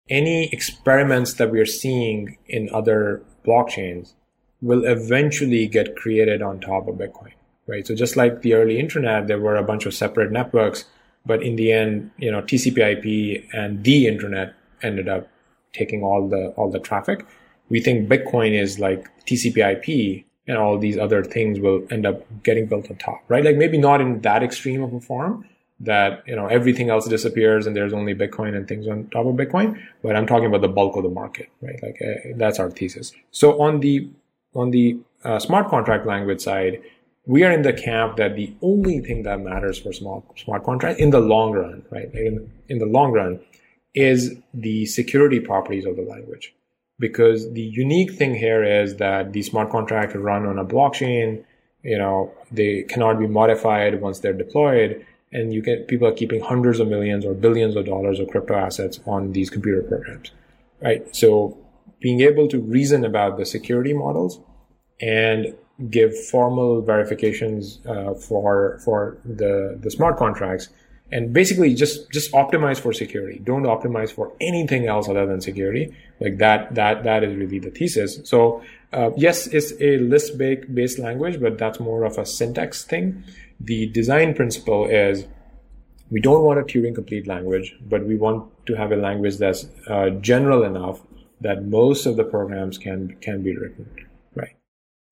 Any 0.08 0.48
experiments 0.52 1.34
that 1.34 1.50
we 1.50 1.60
are 1.60 1.66
seeing 1.66 2.36
in 2.46 2.68
other 2.72 3.22
blockchains 3.46 4.14
will 4.60 4.84
eventually 4.84 5.66
get 5.66 5.96
created 5.96 6.42
on 6.42 6.60
top 6.60 6.88
of 6.88 6.96
Bitcoin, 6.96 7.32
right? 7.66 7.86
So 7.86 7.94
just 7.94 8.16
like 8.16 8.42
the 8.42 8.54
early 8.54 8.78
internet, 8.78 9.26
there 9.26 9.38
were 9.38 9.56
a 9.56 9.64
bunch 9.64 9.86
of 9.86 9.94
separate 9.94 10.30
networks, 10.30 10.84
but 11.24 11.42
in 11.42 11.56
the 11.56 11.72
end, 11.72 12.10
you 12.18 12.30
know, 12.30 12.42
TCP/IP 12.42 13.48
and 13.52 13.84
the 13.84 14.06
internet 14.06 14.54
ended 14.82 15.08
up 15.08 15.28
taking 15.72 16.02
all 16.02 16.28
the 16.28 16.48
all 16.56 16.70
the 16.70 16.78
traffic. 16.78 17.24
We 17.68 17.80
think 17.80 18.08
Bitcoin 18.08 18.52
is 18.52 18.78
like 18.78 19.08
TCP/IP 19.26 20.24
and 20.50 20.58
all 20.58 20.76
these 20.78 20.98
other 20.98 21.22
things 21.22 21.60
will 21.60 21.86
end 21.90 22.04
up 22.04 22.22
getting 22.42 22.66
built 22.66 22.90
on 22.90 22.96
top, 22.96 23.22
right? 23.28 23.44
Like 23.44 23.56
maybe 23.56 23.78
not 23.78 24.00
in 24.00 24.20
that 24.22 24.42
extreme 24.42 24.82
of 24.82 24.92
a 24.92 25.00
form 25.00 25.46
that, 25.78 26.24
you 26.26 26.34
know, 26.34 26.46
everything 26.48 26.90
else 26.90 27.06
disappears 27.06 27.66
and 27.66 27.76
there's 27.76 27.92
only 27.92 28.14
Bitcoin 28.14 28.56
and 28.56 28.66
things 28.66 28.88
on 28.88 29.08
top 29.10 29.26
of 29.26 29.36
Bitcoin, 29.36 29.80
but 30.02 30.16
I'm 30.16 30.26
talking 30.26 30.46
about 30.46 30.62
the 30.62 30.68
bulk 30.68 30.96
of 30.96 31.04
the 31.04 31.08
market, 31.08 31.48
right? 31.62 31.80
Like 31.82 32.02
uh, 32.02 32.36
that's 32.36 32.58
our 32.58 32.68
thesis. 32.68 33.12
So 33.30 33.62
on 33.62 33.78
the, 33.78 34.10
on 34.54 34.72
the 34.72 34.98
uh, 35.22 35.38
smart 35.38 35.68
contract 35.68 36.04
language 36.04 36.40
side, 36.40 36.82
we 37.26 37.44
are 37.44 37.52
in 37.52 37.62
the 37.62 37.72
camp 37.72 38.16
that 38.16 38.34
the 38.34 38.52
only 38.60 38.98
thing 38.98 39.22
that 39.22 39.40
matters 39.40 39.78
for 39.78 39.92
smart, 39.92 40.24
smart 40.36 40.64
contract 40.64 40.98
in 40.98 41.10
the 41.10 41.20
long 41.20 41.52
run, 41.52 41.84
right? 41.90 42.12
In, 42.12 42.50
in 42.68 42.78
the 42.78 42.86
long 42.86 43.12
run 43.12 43.38
is 43.94 44.34
the 44.52 44.84
security 44.86 45.38
properties 45.38 45.86
of 45.86 45.94
the 45.94 46.02
language 46.02 46.54
because 47.00 47.52
the 47.54 47.62
unique 47.62 48.12
thing 48.12 48.34
here 48.34 48.62
is 48.62 48.96
that 48.96 49.32
the 49.32 49.42
smart 49.42 49.70
contracts 49.70 50.14
run 50.14 50.46
on 50.46 50.58
a 50.58 50.64
blockchain 50.64 51.44
you 51.82 51.98
know 51.98 52.32
they 52.52 52.82
cannot 52.84 53.18
be 53.18 53.26
modified 53.26 54.00
once 54.00 54.20
they're 54.20 54.40
deployed 54.44 55.04
and 55.32 55.52
you 55.52 55.62
get 55.62 55.88
people 55.88 56.06
are 56.06 56.12
keeping 56.12 56.40
hundreds 56.40 56.78
of 56.78 56.86
millions 56.86 57.24
or 57.24 57.34
billions 57.34 57.74
of 57.74 57.84
dollars 57.86 58.20
of 58.20 58.28
crypto 58.28 58.54
assets 58.54 59.00
on 59.06 59.32
these 59.32 59.50
computer 59.50 59.82
programs 59.82 60.30
right? 60.80 61.14
So 61.14 61.58
being 62.00 62.20
able 62.20 62.48
to 62.48 62.60
reason 62.60 63.04
about 63.04 63.36
the 63.36 63.46
security 63.46 63.92
models 63.92 64.40
and 65.00 65.54
give 65.88 66.16
formal 66.26 66.82
verifications 66.82 67.80
uh, 67.86 68.14
for 68.14 68.80
for 68.84 69.18
the 69.24 69.78
the 69.80 69.90
smart 69.90 70.16
contracts 70.16 70.68
and 71.12 71.32
basically 71.32 71.74
just 71.74 72.10
just 72.10 72.32
optimize 72.32 72.78
for 72.78 72.92
security. 72.92 73.40
Don't 73.42 73.64
optimize 73.64 74.12
for 74.12 74.32
anything 74.40 74.86
else 74.86 75.08
other 75.08 75.26
than 75.26 75.40
security. 75.40 75.94
Like 76.20 76.38
that 76.38 76.74
that 76.74 77.04
that 77.04 77.24
is 77.24 77.36
really 77.36 77.58
the 77.58 77.70
thesis. 77.70 78.20
So 78.24 78.62
uh, 78.92 79.10
yes 79.16 79.46
it's 79.46 79.72
a 79.80 79.98
Lisp 79.98 80.38
based 80.38 80.98
language 80.98 81.40
but 81.40 81.58
that's 81.58 81.80
more 81.80 82.04
of 82.04 82.18
a 82.18 82.26
syntax 82.26 82.84
thing. 82.84 83.24
The 83.60 83.86
design 83.86 84.34
principle 84.34 84.86
is 84.86 85.26
we 86.10 86.20
don't 86.20 86.42
want 86.42 86.58
a 86.58 86.62
turing 86.62 86.94
complete 86.94 87.26
language 87.26 87.76
but 87.88 88.06
we 88.06 88.16
want 88.16 88.48
to 88.66 88.74
have 88.74 88.92
a 88.92 88.96
language 88.96 89.38
that's 89.38 89.66
uh, 89.88 90.10
general 90.20 90.62
enough 90.62 91.00
that 91.40 91.64
most 91.64 92.06
of 92.06 92.16
the 92.16 92.24
programs 92.24 92.78
can 92.78 93.16
can 93.20 93.42
be 93.42 93.56
written 93.56 93.88
right? 94.34 94.56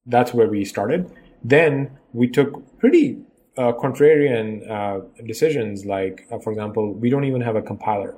That's 0.06 0.32
where 0.32 0.48
we 0.48 0.64
started. 0.64 1.10
Then 1.42 1.98
we 2.12 2.28
took 2.28 2.78
pretty 2.78 3.18
uh, 3.58 3.72
contrarian 3.72 4.70
uh, 4.70 5.00
decisions, 5.26 5.84
like, 5.84 6.26
uh, 6.30 6.38
for 6.38 6.52
example, 6.52 6.94
we 6.94 7.10
don't 7.10 7.24
even 7.24 7.40
have 7.40 7.56
a 7.56 7.62
compiler. 7.62 8.16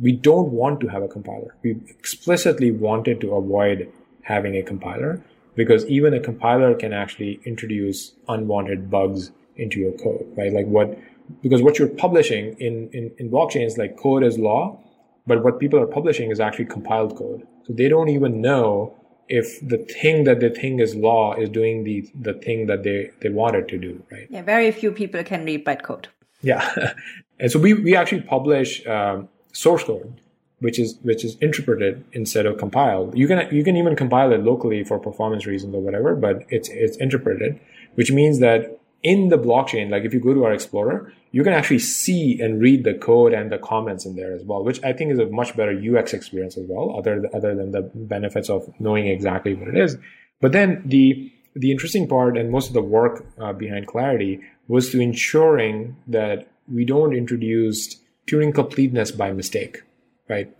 We 0.00 0.12
don't 0.12 0.50
want 0.50 0.80
to 0.80 0.88
have 0.88 1.02
a 1.02 1.08
compiler. 1.08 1.54
We 1.62 1.76
explicitly 1.88 2.70
wanted 2.70 3.20
to 3.20 3.34
avoid 3.34 3.92
having 4.22 4.56
a 4.56 4.62
compiler 4.62 5.22
because 5.54 5.84
even 5.86 6.14
a 6.14 6.20
compiler 6.20 6.74
can 6.74 6.92
actually 6.92 7.40
introduce 7.44 8.12
unwanted 8.28 8.90
bugs 8.90 9.32
into 9.56 9.78
your 9.80 9.92
code, 9.92 10.26
right? 10.36 10.52
Like 10.52 10.66
what, 10.66 10.98
because 11.42 11.62
what 11.62 11.78
you're 11.78 11.88
publishing 11.88 12.56
in, 12.58 12.88
in, 12.92 13.10
in 13.18 13.30
blockchains, 13.30 13.76
like 13.76 13.96
code 13.96 14.22
is 14.22 14.38
law, 14.38 14.80
but 15.26 15.44
what 15.44 15.58
people 15.58 15.78
are 15.80 15.86
publishing 15.86 16.30
is 16.30 16.40
actually 16.40 16.66
compiled 16.66 17.16
code. 17.16 17.46
So 17.64 17.72
they 17.74 17.88
don't 17.88 18.08
even 18.08 18.40
know 18.40 18.96
if 19.28 19.60
the 19.66 19.78
thing 19.78 20.24
that 20.24 20.40
they 20.40 20.48
think 20.48 20.80
is 20.80 20.94
law 20.94 21.34
is 21.34 21.48
doing 21.48 21.84
the 21.84 22.08
the 22.14 22.34
thing 22.34 22.66
that 22.66 22.82
they 22.82 23.10
they 23.20 23.28
want 23.28 23.56
it 23.56 23.68
to 23.68 23.78
do 23.78 24.02
right? 24.10 24.26
Yeah 24.30 24.42
very 24.42 24.70
few 24.70 24.92
people 24.92 25.22
can 25.24 25.44
read 25.44 25.64
bytecode 25.64 26.06
yeah. 26.42 26.92
And 27.40 27.52
so 27.52 27.60
we 27.60 27.72
we 27.72 27.94
actually 27.94 28.22
publish 28.22 28.84
um, 28.86 29.28
source 29.52 29.84
code 29.84 30.20
which 30.60 30.76
is 30.76 30.98
which 31.02 31.24
is 31.24 31.36
interpreted 31.36 32.04
instead 32.12 32.44
of 32.46 32.58
compiled. 32.58 33.16
You 33.16 33.28
can 33.28 33.54
you 33.54 33.62
can 33.62 33.76
even 33.76 33.94
compile 33.94 34.32
it 34.32 34.42
locally 34.42 34.82
for 34.82 34.98
performance 34.98 35.46
reasons 35.46 35.72
or 35.74 35.80
whatever 35.80 36.16
but 36.16 36.44
it's 36.48 36.68
it's 36.68 36.96
interpreted 36.96 37.60
which 37.94 38.10
means 38.10 38.40
that 38.40 38.77
in 39.02 39.28
the 39.28 39.38
blockchain 39.38 39.90
like 39.90 40.04
if 40.04 40.12
you 40.12 40.20
go 40.20 40.34
to 40.34 40.44
our 40.44 40.52
explorer 40.52 41.12
you 41.30 41.42
can 41.44 41.52
actually 41.52 41.78
see 41.78 42.40
and 42.40 42.60
read 42.60 42.84
the 42.84 42.94
code 42.94 43.32
and 43.32 43.52
the 43.52 43.58
comments 43.58 44.06
in 44.06 44.16
there 44.16 44.32
as 44.32 44.42
well, 44.44 44.64
which 44.64 44.82
I 44.82 44.92
think 44.92 45.12
is 45.12 45.18
a 45.18 45.26
much 45.26 45.56
better 45.56 45.72
UX 45.72 46.14
experience 46.14 46.56
as 46.56 46.66
well, 46.66 46.96
other, 46.96 47.24
other 47.34 47.54
than 47.54 47.72
the 47.72 47.82
benefits 47.94 48.48
of 48.48 48.72
knowing 48.78 49.06
exactly 49.06 49.54
what 49.54 49.68
it 49.68 49.76
is. 49.76 49.98
But 50.40 50.52
then 50.52 50.82
the, 50.86 51.30
the 51.54 51.70
interesting 51.70 52.08
part 52.08 52.38
and 52.38 52.50
most 52.50 52.68
of 52.68 52.74
the 52.74 52.82
work 52.82 53.26
uh, 53.38 53.52
behind 53.52 53.86
Clarity 53.86 54.40
was 54.68 54.90
to 54.90 55.00
ensuring 55.00 55.96
that 56.06 56.48
we 56.72 56.84
don't 56.84 57.14
introduce 57.14 57.96
Turing 58.26 58.54
completeness 58.54 59.10
by 59.10 59.32
mistake, 59.32 59.82
right? 60.28 60.54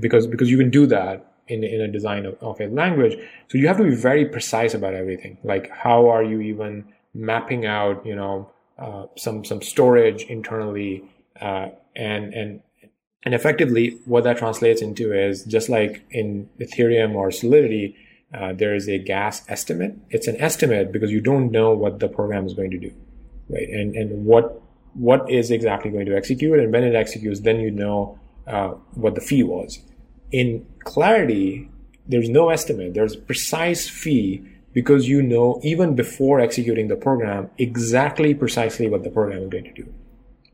Because, 0.00 0.26
because 0.26 0.50
you 0.50 0.58
can 0.58 0.70
do 0.70 0.86
that 0.86 1.34
in, 1.46 1.62
in 1.62 1.80
a 1.80 1.88
design 1.88 2.26
of, 2.26 2.36
of 2.40 2.60
a 2.60 2.66
language. 2.66 3.18
So 3.48 3.58
you 3.58 3.68
have 3.68 3.76
to 3.76 3.84
be 3.84 3.94
very 3.94 4.24
precise 4.24 4.74
about 4.74 4.94
everything. 4.94 5.38
Like 5.44 5.70
how 5.70 6.08
are 6.08 6.22
you 6.22 6.40
even 6.40 6.84
mapping 7.14 7.66
out, 7.66 8.04
you 8.06 8.16
know, 8.16 8.50
uh, 8.78 9.06
some 9.16 9.44
some 9.44 9.62
storage 9.62 10.22
internally, 10.24 11.04
uh, 11.40 11.68
and 11.94 12.32
and 12.34 12.62
and 13.24 13.34
effectively 13.34 13.98
what 14.04 14.24
that 14.24 14.38
translates 14.38 14.82
into 14.82 15.12
is 15.12 15.44
just 15.44 15.68
like 15.68 16.04
in 16.10 16.48
Ethereum 16.60 17.14
or 17.14 17.30
Solidity, 17.30 17.96
uh, 18.34 18.52
there 18.52 18.74
is 18.74 18.88
a 18.88 18.98
gas 18.98 19.42
estimate. 19.48 19.96
It's 20.10 20.26
an 20.26 20.40
estimate 20.40 20.90
because 20.90 21.10
you 21.10 21.20
don't 21.20 21.50
know 21.50 21.72
what 21.72 22.00
the 22.00 22.08
program 22.08 22.46
is 22.46 22.54
going 22.54 22.70
to 22.70 22.78
do, 22.78 22.92
right? 23.48 23.68
And 23.68 23.94
and 23.94 24.24
what 24.24 24.60
what 24.94 25.30
is 25.30 25.50
exactly 25.50 25.90
going 25.90 26.06
to 26.06 26.16
execute, 26.16 26.58
and 26.58 26.72
when 26.72 26.84
it 26.84 26.94
executes, 26.94 27.40
then 27.40 27.60
you 27.60 27.70
know 27.70 28.18
uh, 28.46 28.70
what 28.94 29.14
the 29.14 29.20
fee 29.20 29.42
was. 29.42 29.80
In 30.30 30.66
Clarity, 30.80 31.68
there's 32.06 32.28
no 32.28 32.48
estimate. 32.48 32.94
There's 32.94 33.16
precise 33.16 33.88
fee 33.88 34.44
because 34.72 35.08
you 35.08 35.22
know 35.22 35.60
even 35.62 35.94
before 35.94 36.40
executing 36.40 36.88
the 36.88 36.96
program 36.96 37.50
exactly 37.58 38.34
precisely 38.34 38.88
what 38.88 39.04
the 39.04 39.10
program 39.10 39.42
is 39.42 39.48
going 39.48 39.64
to 39.64 39.72
do 39.72 39.92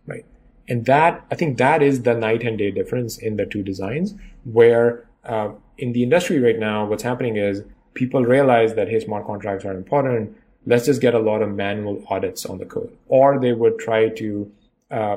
right? 0.06 0.24
And 0.68 0.84
that 0.86 1.24
i 1.30 1.34
think 1.34 1.58
that 1.58 1.82
is 1.82 2.02
the 2.02 2.14
night 2.14 2.42
and 2.42 2.58
day 2.58 2.70
difference 2.70 3.18
in 3.18 3.36
the 3.36 3.46
two 3.46 3.62
designs 3.62 4.14
where 4.44 5.08
uh, 5.24 5.50
in 5.76 5.92
the 5.92 6.02
industry 6.02 6.38
right 6.40 6.58
now 6.58 6.86
what's 6.86 7.02
happening 7.02 7.36
is 7.36 7.62
people 7.98 8.24
realize 8.24 8.74
that 8.74 8.88
hey 8.88 9.00
smart 9.00 9.26
contracts 9.26 9.64
are 9.64 9.74
important. 9.74 10.36
Let's 10.66 10.86
just 10.86 11.00
get 11.00 11.14
a 11.14 11.18
lot 11.18 11.42
of 11.42 11.50
manual 11.50 12.04
audits 12.08 12.46
on 12.46 12.58
the 12.58 12.64
code. 12.64 12.96
Or 13.08 13.38
they 13.40 13.52
would 13.52 13.78
try 13.78 14.08
to 14.10 14.52
uh, 14.90 15.16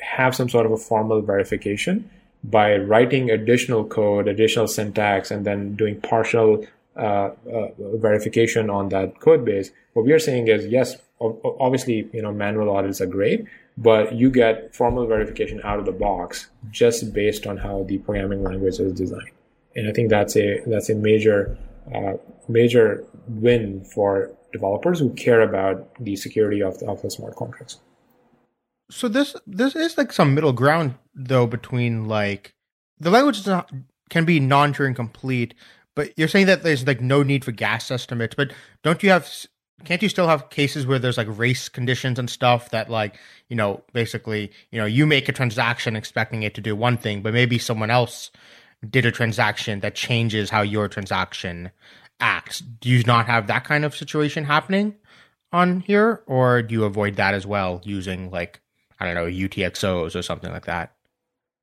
have 0.00 0.34
some 0.34 0.48
sort 0.48 0.64
of 0.66 0.72
a 0.72 0.76
formal 0.76 1.20
verification 1.20 2.10
by 2.44 2.76
writing 2.76 3.30
additional 3.30 3.84
code 3.84 4.28
additional 4.28 4.68
syntax 4.68 5.30
and 5.32 5.44
then 5.44 5.74
doing 5.74 6.00
partial 6.00 6.64
uh, 6.98 7.30
uh, 7.52 7.68
verification 7.96 8.70
on 8.70 8.88
that 8.88 9.20
code 9.20 9.44
base. 9.44 9.70
What 9.92 10.04
we 10.04 10.12
are 10.12 10.18
saying 10.18 10.48
is, 10.48 10.66
yes, 10.66 10.96
obviously, 11.20 12.08
you 12.12 12.22
know, 12.22 12.32
manual 12.32 12.70
audits 12.70 13.00
are 13.00 13.06
great, 13.06 13.46
but 13.76 14.14
you 14.14 14.30
get 14.30 14.74
formal 14.74 15.06
verification 15.06 15.60
out 15.62 15.78
of 15.78 15.86
the 15.86 15.92
box 15.92 16.48
just 16.70 17.12
based 17.12 17.46
on 17.46 17.56
how 17.56 17.84
the 17.84 17.98
programming 17.98 18.42
language 18.42 18.80
is 18.80 18.92
designed. 18.92 19.30
And 19.76 19.88
I 19.88 19.92
think 19.92 20.10
that's 20.10 20.36
a 20.36 20.60
that's 20.66 20.90
a 20.90 20.94
major 20.94 21.56
uh, 21.94 22.14
major 22.48 23.04
win 23.28 23.84
for 23.84 24.30
developers 24.52 24.98
who 24.98 25.10
care 25.14 25.42
about 25.42 25.94
the 26.00 26.16
security 26.16 26.62
of 26.62 26.78
the, 26.78 26.88
of 26.88 27.02
the 27.02 27.10
smart 27.10 27.36
contracts. 27.36 27.78
So 28.90 29.06
this 29.08 29.36
this 29.46 29.76
is 29.76 29.96
like 29.96 30.12
some 30.12 30.34
middle 30.34 30.52
ground 30.52 30.94
though 31.14 31.46
between 31.46 32.06
like 32.06 32.54
the 32.98 33.10
language 33.10 33.46
not, 33.46 33.70
can 34.08 34.24
be 34.24 34.40
non-Turing 34.40 34.96
complete, 34.96 35.54
but 35.98 36.16
you're 36.16 36.28
saying 36.28 36.46
that 36.46 36.62
there's 36.62 36.86
like 36.86 37.00
no 37.00 37.24
need 37.24 37.44
for 37.44 37.50
gas 37.50 37.90
estimates, 37.90 38.36
but 38.36 38.52
don't 38.84 39.02
you 39.02 39.10
have 39.10 39.28
can't 39.84 40.00
you 40.00 40.08
still 40.08 40.28
have 40.28 40.48
cases 40.48 40.86
where 40.86 41.00
there's 41.00 41.18
like 41.18 41.26
race 41.28 41.68
conditions 41.68 42.20
and 42.20 42.30
stuff 42.30 42.70
that 42.70 42.88
like 42.88 43.18
you 43.48 43.56
know 43.56 43.82
basically 43.92 44.52
you 44.70 44.78
know 44.78 44.86
you 44.86 45.08
make 45.08 45.28
a 45.28 45.32
transaction 45.32 45.96
expecting 45.96 46.44
it 46.44 46.54
to 46.54 46.60
do 46.60 46.76
one 46.76 46.96
thing 46.96 47.20
but 47.20 47.34
maybe 47.34 47.58
someone 47.58 47.90
else 47.90 48.30
did 48.88 49.06
a 49.06 49.10
transaction 49.10 49.80
that 49.80 49.96
changes 49.96 50.50
how 50.50 50.62
your 50.62 50.86
transaction 50.86 51.72
acts? 52.20 52.60
Do 52.60 52.88
you 52.90 53.02
not 53.02 53.26
have 53.26 53.48
that 53.48 53.64
kind 53.64 53.84
of 53.84 53.96
situation 53.96 54.44
happening 54.44 54.94
on 55.52 55.80
here 55.80 56.22
or 56.26 56.62
do 56.62 56.74
you 56.74 56.84
avoid 56.84 57.16
that 57.16 57.34
as 57.34 57.44
well 57.44 57.80
using 57.82 58.30
like 58.30 58.60
i 59.00 59.04
don't 59.04 59.16
know 59.16 59.24
utxos 59.24 60.14
or 60.14 60.22
something 60.22 60.52
like 60.52 60.66
that 60.66 60.92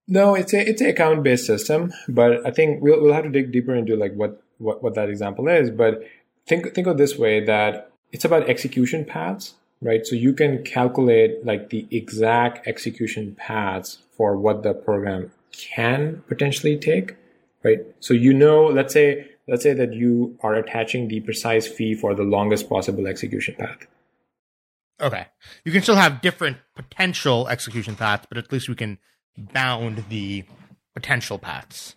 no 0.08 0.36
it's 0.36 0.54
a 0.54 0.70
it's 0.70 0.82
a 0.82 0.90
account 0.90 1.24
based 1.24 1.46
system 1.46 1.92
but 2.08 2.46
i 2.46 2.52
think 2.52 2.82
we'll, 2.82 3.02
we'll 3.02 3.14
have 3.14 3.24
to 3.24 3.30
dig 3.30 3.52
deeper 3.52 3.76
into 3.76 3.96
like 3.96 4.14
what, 4.14 4.42
what 4.58 4.84
what 4.84 4.96
that 4.96 5.10
example 5.10 5.48
is 5.48 5.70
but 5.70 6.04
think 6.48 6.74
think 6.74 6.88
of 6.88 6.98
this 6.98 7.18
way 7.18 7.44
that 7.44 7.92
it's 8.12 8.24
about 8.24 8.50
execution 8.50 9.04
paths, 9.04 9.56
right? 9.82 10.06
So 10.06 10.16
you 10.16 10.32
can 10.32 10.64
calculate 10.64 11.46
like 11.46 11.70
the 11.70 11.86
exact 11.92 12.66
execution 12.66 13.36
paths 13.36 13.98
for 14.16 14.38
what 14.38 14.64
the 14.64 14.74
program 14.74 15.32
can 15.52 16.24
potentially 16.30 16.78
take, 16.78 17.16
right? 17.64 17.80
So 18.00 18.14
you 18.14 18.34
know, 18.34 18.68
let's 18.68 18.94
say, 18.94 19.32
let's 19.50 19.64
say 19.64 19.74
that 19.74 19.94
you 19.94 20.38
are 20.42 20.56
attaching 20.56 21.10
the 21.10 21.20
precise 21.20 21.68
fee 21.68 21.94
for 21.94 22.16
the 22.16 22.24
longest 22.24 22.70
possible 22.70 23.06
execution 23.06 23.56
path. 23.56 23.86
Okay. 25.02 25.28
You 25.66 25.74
can 25.74 25.82
still 25.82 25.96
have 25.96 26.22
different 26.22 26.56
potential 26.74 27.50
execution 27.50 27.98
paths, 27.98 28.28
but 28.30 28.38
at 28.38 28.50
least 28.50 28.70
we 28.70 28.76
can 28.76 28.98
bound 29.38 30.06
the 30.10 30.44
potential 30.94 31.38
paths. 31.38 31.96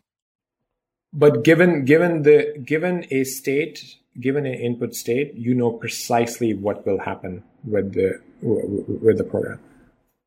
But 1.13 1.43
given 1.43 1.85
given 1.85 2.23
the 2.23 2.59
given 2.65 3.07
a 3.11 3.25
state 3.25 3.97
given 4.21 4.47
an 4.47 4.55
input 4.55 4.95
state, 4.95 5.35
you 5.35 5.55
know 5.55 5.71
precisely 5.71 6.55
what 6.55 6.87
will 6.87 6.99
happen 6.99 7.45
with 7.65 7.95
the 7.95 8.21
with 8.43 9.19
the 9.19 9.25
program. 9.25 9.61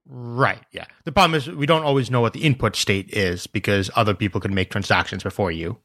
Right. 0.08 0.62
Yeah. 0.72 0.86
The 1.06 1.12
problem 1.12 1.36
is 1.36 1.48
we 1.48 1.66
don't 1.66 1.84
always 1.84 2.12
know 2.12 2.22
what 2.22 2.34
the 2.34 2.44
input 2.44 2.76
state 2.76 3.14
is 3.14 3.48
because 3.48 3.90
other 3.96 4.14
people 4.14 4.42
can 4.42 4.54
make 4.54 4.70
transactions 4.70 5.24
before 5.24 5.52
you. 5.52 5.78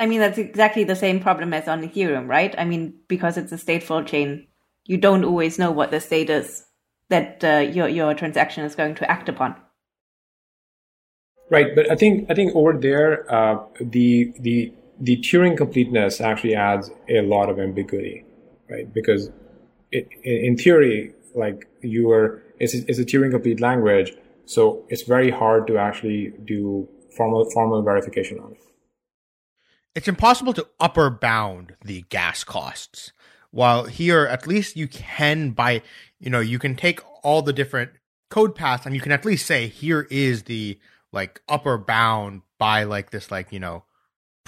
I 0.00 0.06
mean, 0.06 0.20
that's 0.20 0.38
exactly 0.38 0.84
the 0.84 0.96
same 0.96 1.20
problem 1.20 1.52
as 1.52 1.68
on 1.68 1.82
Ethereum, 1.82 2.28
right? 2.28 2.54
I 2.56 2.64
mean, 2.64 2.94
because 3.08 3.36
it's 3.36 3.52
a 3.52 3.56
stateful 3.56 4.06
chain, 4.06 4.46
you 4.86 4.96
don't 4.96 5.24
always 5.24 5.58
know 5.58 5.70
what 5.70 5.90
the 5.90 6.00
state 6.00 6.30
is 6.30 6.64
that 7.10 7.42
uh, 7.44 7.58
your 7.58 7.88
your 7.88 8.14
transaction 8.14 8.64
is 8.64 8.74
going 8.74 8.94
to 8.96 9.10
act 9.10 9.28
upon. 9.28 9.56
Right, 11.50 11.74
but 11.74 11.90
I 11.90 11.96
think 11.96 12.30
I 12.30 12.34
think 12.34 12.54
over 12.54 12.74
there, 12.74 13.30
uh, 13.32 13.64
the 13.80 14.32
the 14.38 14.72
the 15.00 15.16
Turing 15.18 15.56
completeness 15.56 16.20
actually 16.20 16.54
adds 16.54 16.90
a 17.08 17.22
lot 17.22 17.48
of 17.48 17.58
ambiguity, 17.58 18.24
right? 18.68 18.92
Because 18.92 19.30
it, 19.90 20.08
in 20.22 20.56
theory, 20.56 21.14
like 21.34 21.66
you 21.80 22.10
are, 22.10 22.42
it's 22.58 22.74
a, 22.74 22.78
it's 22.88 22.98
a 22.98 23.04
Turing 23.04 23.30
complete 23.30 23.60
language, 23.60 24.12
so 24.44 24.84
it's 24.88 25.02
very 25.02 25.30
hard 25.30 25.66
to 25.68 25.78
actually 25.78 26.34
do 26.44 26.86
formal 27.16 27.48
formal 27.50 27.82
verification 27.82 28.38
on 28.40 28.52
it. 28.52 28.58
It's 29.94 30.08
impossible 30.08 30.52
to 30.54 30.66
upper 30.78 31.08
bound 31.10 31.74
the 31.82 32.02
gas 32.10 32.44
costs. 32.44 33.12
While 33.50 33.84
here, 33.84 34.26
at 34.26 34.46
least 34.46 34.76
you 34.76 34.86
can 34.86 35.50
buy, 35.52 35.82
you 36.20 36.28
know, 36.28 36.40
you 36.40 36.58
can 36.58 36.76
take 36.76 37.00
all 37.24 37.40
the 37.40 37.54
different 37.54 37.92
code 38.28 38.54
paths 38.54 38.84
and 38.84 38.94
you 38.94 39.00
can 39.00 39.12
at 39.12 39.24
least 39.24 39.46
say 39.46 39.66
here 39.66 40.06
is 40.10 40.42
the 40.42 40.78
like 41.12 41.40
upper 41.48 41.78
bound 41.78 42.42
by 42.58 42.84
like 42.84 43.10
this 43.10 43.30
like 43.30 43.52
you 43.52 43.60
know 43.60 43.84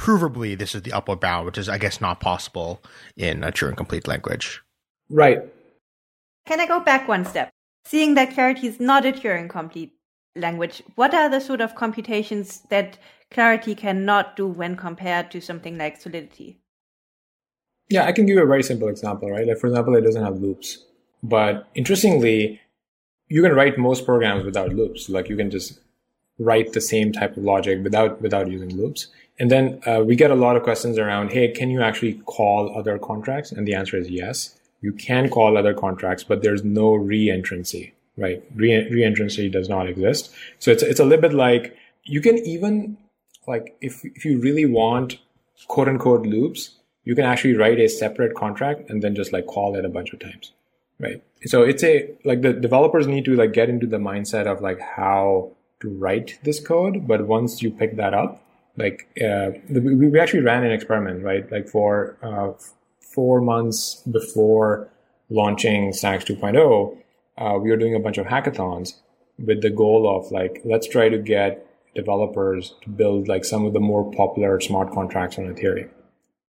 provably 0.00 0.58
this 0.58 0.74
is 0.74 0.82
the 0.82 0.92
upper 0.92 1.14
bound, 1.14 1.46
which 1.46 1.58
is, 1.58 1.68
I 1.68 1.78
guess, 1.78 2.00
not 2.00 2.20
possible 2.20 2.82
in 3.16 3.44
a 3.44 3.52
Turing 3.52 3.76
complete 3.76 4.08
language. 4.08 4.62
Right. 5.10 5.42
Can 6.46 6.60
I 6.60 6.66
go 6.66 6.80
back 6.80 7.06
one 7.06 7.24
step? 7.24 7.50
Seeing 7.84 8.14
that 8.14 8.32
Clarity 8.32 8.66
is 8.66 8.80
not 8.80 9.04
a 9.04 9.12
Turing 9.12 9.48
complete 9.48 9.92
language, 10.34 10.82
what 10.94 11.12
are 11.12 11.28
the 11.28 11.40
sort 11.40 11.60
of 11.60 11.74
computations 11.74 12.62
that 12.70 12.98
Clarity 13.30 13.74
cannot 13.74 14.36
do 14.36 14.46
when 14.46 14.74
compared 14.74 15.30
to 15.32 15.40
something 15.40 15.76
like 15.76 16.00
Solidity? 16.00 16.58
Yeah, 17.90 18.06
I 18.06 18.12
can 18.12 18.24
give 18.24 18.36
you 18.36 18.42
a 18.42 18.46
very 18.46 18.62
simple 18.62 18.88
example, 18.88 19.30
right? 19.30 19.46
Like, 19.46 19.58
for 19.58 19.66
example, 19.66 19.96
it 19.96 20.02
doesn't 20.02 20.22
have 20.22 20.38
loops. 20.38 20.78
But 21.22 21.68
interestingly, 21.74 22.60
you 23.28 23.42
can 23.42 23.52
write 23.52 23.76
most 23.76 24.06
programs 24.06 24.44
without 24.44 24.72
loops. 24.72 25.08
Like, 25.08 25.28
you 25.28 25.36
can 25.36 25.50
just 25.50 25.78
write 26.40 26.72
the 26.72 26.80
same 26.80 27.12
type 27.12 27.36
of 27.36 27.44
logic 27.44 27.84
without 27.84 28.20
without 28.20 28.50
using 28.50 28.76
loops. 28.76 29.08
And 29.38 29.50
then 29.50 29.80
uh, 29.86 30.02
we 30.04 30.16
get 30.16 30.30
a 30.30 30.34
lot 30.34 30.56
of 30.56 30.62
questions 30.62 30.98
around, 30.98 31.30
hey, 31.30 31.48
can 31.48 31.70
you 31.70 31.80
actually 31.80 32.14
call 32.26 32.76
other 32.76 32.98
contracts? 32.98 33.52
And 33.52 33.66
the 33.66 33.74
answer 33.74 33.96
is 33.96 34.10
yes. 34.10 34.58
You 34.82 34.92
can 34.92 35.30
call 35.30 35.56
other 35.56 35.72
contracts, 35.72 36.24
but 36.24 36.42
there's 36.42 36.62
no 36.62 36.92
reentrancy, 36.92 37.92
right? 38.18 38.42
Re- 38.54 38.90
reentrancy 38.90 39.50
does 39.50 39.68
not 39.68 39.88
exist. 39.88 40.30
So 40.58 40.70
it's, 40.70 40.82
it's 40.82 41.00
a 41.00 41.04
little 41.04 41.22
bit 41.22 41.32
like 41.32 41.74
you 42.04 42.20
can 42.20 42.36
even, 42.38 42.98
like, 43.46 43.76
if, 43.80 44.04
if 44.04 44.24
you 44.26 44.38
really 44.40 44.66
want 44.66 45.18
quote 45.68 45.88
unquote 45.88 46.26
loops, 46.26 46.76
you 47.04 47.14
can 47.14 47.24
actually 47.24 47.54
write 47.54 47.80
a 47.80 47.88
separate 47.88 48.34
contract 48.34 48.90
and 48.90 49.02
then 49.02 49.14
just 49.14 49.32
like 49.32 49.46
call 49.46 49.74
it 49.74 49.86
a 49.86 49.88
bunch 49.88 50.12
of 50.12 50.20
times, 50.20 50.52
right? 50.98 51.22
So 51.46 51.62
it's 51.62 51.82
a, 51.82 52.10
like 52.24 52.42
the 52.42 52.52
developers 52.52 53.06
need 53.06 53.24
to 53.24 53.36
like 53.36 53.54
get 53.54 53.70
into 53.70 53.86
the 53.86 53.96
mindset 53.96 54.46
of 54.46 54.60
like 54.60 54.80
how 54.80 55.52
to 55.80 55.88
write 55.88 56.38
this 56.42 56.60
code. 56.60 57.06
But 57.06 57.26
once 57.26 57.62
you 57.62 57.70
pick 57.70 57.96
that 57.96 58.14
up, 58.14 58.42
like 58.76 59.08
uh, 59.22 59.50
we, 59.68 60.08
we 60.08 60.20
actually 60.20 60.40
ran 60.40 60.64
an 60.64 60.72
experiment, 60.72 61.22
right? 61.24 61.50
Like 61.50 61.68
for 61.68 62.16
uh, 62.22 62.52
four 63.00 63.40
months 63.40 64.02
before 64.10 64.88
launching 65.28 65.92
Stacks 65.92 66.24
2.0, 66.24 66.96
uh, 67.38 67.58
we 67.58 67.70
were 67.70 67.76
doing 67.76 67.94
a 67.94 68.00
bunch 68.00 68.18
of 68.18 68.26
hackathons 68.26 68.94
with 69.38 69.62
the 69.62 69.70
goal 69.70 70.08
of 70.08 70.30
like, 70.30 70.60
let's 70.64 70.86
try 70.86 71.08
to 71.08 71.18
get 71.18 71.66
developers 71.94 72.74
to 72.82 72.90
build 72.90 73.28
like 73.28 73.44
some 73.44 73.64
of 73.64 73.72
the 73.72 73.80
more 73.80 74.10
popular 74.12 74.60
smart 74.60 74.92
contracts 74.92 75.38
on 75.38 75.52
Ethereum. 75.52 75.88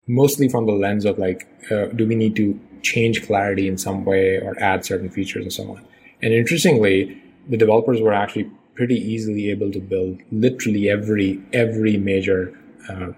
Mostly 0.06 0.48
from 0.48 0.66
the 0.66 0.72
lens 0.72 1.04
of 1.04 1.18
like, 1.18 1.48
uh, 1.70 1.86
do 1.86 2.06
we 2.06 2.14
need 2.14 2.36
to 2.36 2.58
change 2.82 3.26
clarity 3.26 3.66
in 3.66 3.78
some 3.78 4.04
way 4.04 4.38
or 4.38 4.54
add 4.60 4.84
certain 4.84 5.08
features 5.08 5.42
and 5.42 5.52
so 5.52 5.70
on? 5.70 5.84
And 6.22 6.32
interestingly, 6.32 7.20
the 7.48 7.56
developers 7.56 8.00
were 8.00 8.12
actually 8.12 8.50
pretty 8.74 8.96
easily 8.96 9.50
able 9.50 9.70
to 9.70 9.80
build 9.80 10.18
literally 10.32 10.90
every 10.90 11.42
every 11.52 11.96
major 11.96 12.58
uh, 12.88 13.12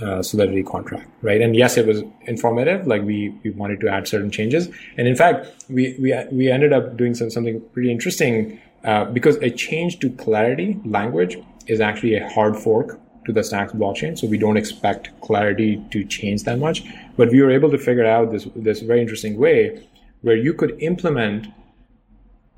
uh, 0.00 0.22
Solidity 0.22 0.62
contract, 0.62 1.10
right? 1.22 1.40
And 1.40 1.56
yes, 1.56 1.76
it 1.76 1.84
was 1.86 2.02
informative. 2.26 2.86
Like 2.86 3.02
we 3.02 3.34
we 3.42 3.50
wanted 3.50 3.80
to 3.80 3.88
add 3.88 4.06
certain 4.06 4.30
changes, 4.30 4.68
and 4.96 5.08
in 5.08 5.16
fact, 5.16 5.48
we 5.68 5.96
we 5.98 6.14
we 6.30 6.50
ended 6.50 6.72
up 6.72 6.96
doing 6.96 7.14
some 7.14 7.30
something 7.30 7.60
pretty 7.72 7.90
interesting 7.90 8.60
uh, 8.84 9.06
because 9.06 9.36
a 9.36 9.50
change 9.50 9.98
to 10.00 10.10
Clarity 10.10 10.78
language 10.84 11.36
is 11.66 11.80
actually 11.80 12.14
a 12.14 12.28
hard 12.28 12.56
fork 12.56 13.00
to 13.26 13.32
the 13.32 13.42
Stacks 13.42 13.72
blockchain. 13.72 14.16
So 14.16 14.26
we 14.26 14.38
don't 14.38 14.56
expect 14.56 15.10
Clarity 15.20 15.82
to 15.90 16.04
change 16.04 16.44
that 16.44 16.58
much, 16.58 16.84
but 17.16 17.30
we 17.30 17.42
were 17.42 17.50
able 17.50 17.70
to 17.70 17.78
figure 17.78 18.06
out 18.06 18.30
this 18.30 18.46
this 18.54 18.80
very 18.80 19.00
interesting 19.00 19.36
way 19.36 19.84
where 20.22 20.36
you 20.36 20.54
could 20.54 20.80
implement 20.80 21.48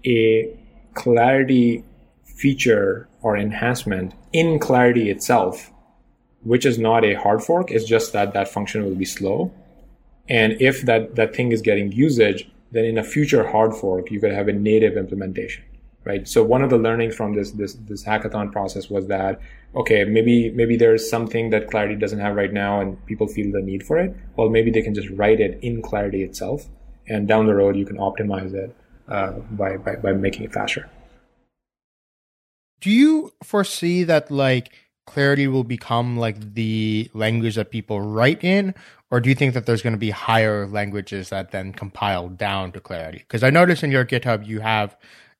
a 0.04 0.56
Clarity 0.94 1.84
feature 2.40 3.06
or 3.20 3.36
enhancement 3.36 4.14
in 4.32 4.58
Clarity 4.58 5.10
itself, 5.10 5.70
which 6.42 6.64
is 6.64 6.78
not 6.78 7.04
a 7.04 7.14
hard 7.14 7.42
fork. 7.42 7.70
It's 7.70 7.84
just 7.84 8.12
that 8.14 8.32
that 8.32 8.48
function 8.48 8.82
will 8.84 8.94
be 8.94 9.04
slow. 9.04 9.52
And 10.28 10.56
if 10.60 10.82
that, 10.82 11.16
that 11.16 11.34
thing 11.34 11.52
is 11.52 11.60
getting 11.60 11.92
usage, 11.92 12.50
then 12.72 12.84
in 12.84 12.96
a 12.96 13.04
future 13.04 13.46
hard 13.48 13.74
fork, 13.74 14.10
you 14.10 14.20
could 14.20 14.32
have 14.32 14.48
a 14.48 14.52
native 14.52 14.96
implementation, 14.96 15.64
right? 16.04 16.26
So 16.26 16.42
one 16.42 16.62
of 16.62 16.70
the 16.70 16.78
learnings 16.78 17.14
from 17.14 17.34
this, 17.34 17.50
this, 17.50 17.74
this 17.74 18.04
hackathon 18.04 18.52
process 18.52 18.88
was 18.88 19.08
that, 19.08 19.40
okay, 19.74 20.04
maybe, 20.04 20.50
maybe 20.50 20.76
there's 20.76 21.10
something 21.10 21.50
that 21.50 21.68
Clarity 21.68 21.96
doesn't 21.96 22.20
have 22.20 22.36
right 22.36 22.52
now 22.52 22.80
and 22.80 23.04
people 23.06 23.26
feel 23.26 23.52
the 23.52 23.60
need 23.60 23.82
for 23.84 23.98
it. 23.98 24.16
Well, 24.36 24.48
maybe 24.48 24.70
they 24.70 24.82
can 24.82 24.94
just 24.94 25.10
write 25.10 25.40
it 25.40 25.58
in 25.62 25.82
Clarity 25.82 26.22
itself. 26.22 26.66
And 27.08 27.26
down 27.26 27.46
the 27.46 27.54
road, 27.54 27.76
you 27.76 27.84
can 27.84 27.98
optimize 27.98 28.54
it 28.54 28.74
uh, 29.08 29.32
by, 29.32 29.76
by, 29.76 29.96
by 29.96 30.12
making 30.12 30.44
it 30.44 30.52
faster 30.52 30.88
do 32.80 32.90
you 32.90 33.32
foresee 33.42 34.04
that 34.04 34.30
like 34.30 34.72
clarity 35.06 35.48
will 35.48 35.64
become 35.64 36.16
like 36.16 36.54
the 36.54 37.10
language 37.14 37.56
that 37.56 37.70
people 37.70 38.00
write 38.00 38.44
in? 38.44 38.74
Or 39.10 39.18
do 39.20 39.28
you 39.28 39.34
think 39.34 39.54
that 39.54 39.66
there's 39.66 39.82
going 39.82 39.92
to 39.92 39.98
be 39.98 40.10
higher 40.10 40.68
languages 40.68 41.30
that 41.30 41.50
then 41.50 41.72
compile 41.72 42.28
down 42.28 42.72
to 42.72 42.80
clarity? 42.80 43.18
Because 43.18 43.42
i 43.42 43.50
noticed 43.50 43.82
in 43.82 43.90
your 43.90 44.04
github 44.04 44.46
you 44.46 44.60
have 44.60 44.96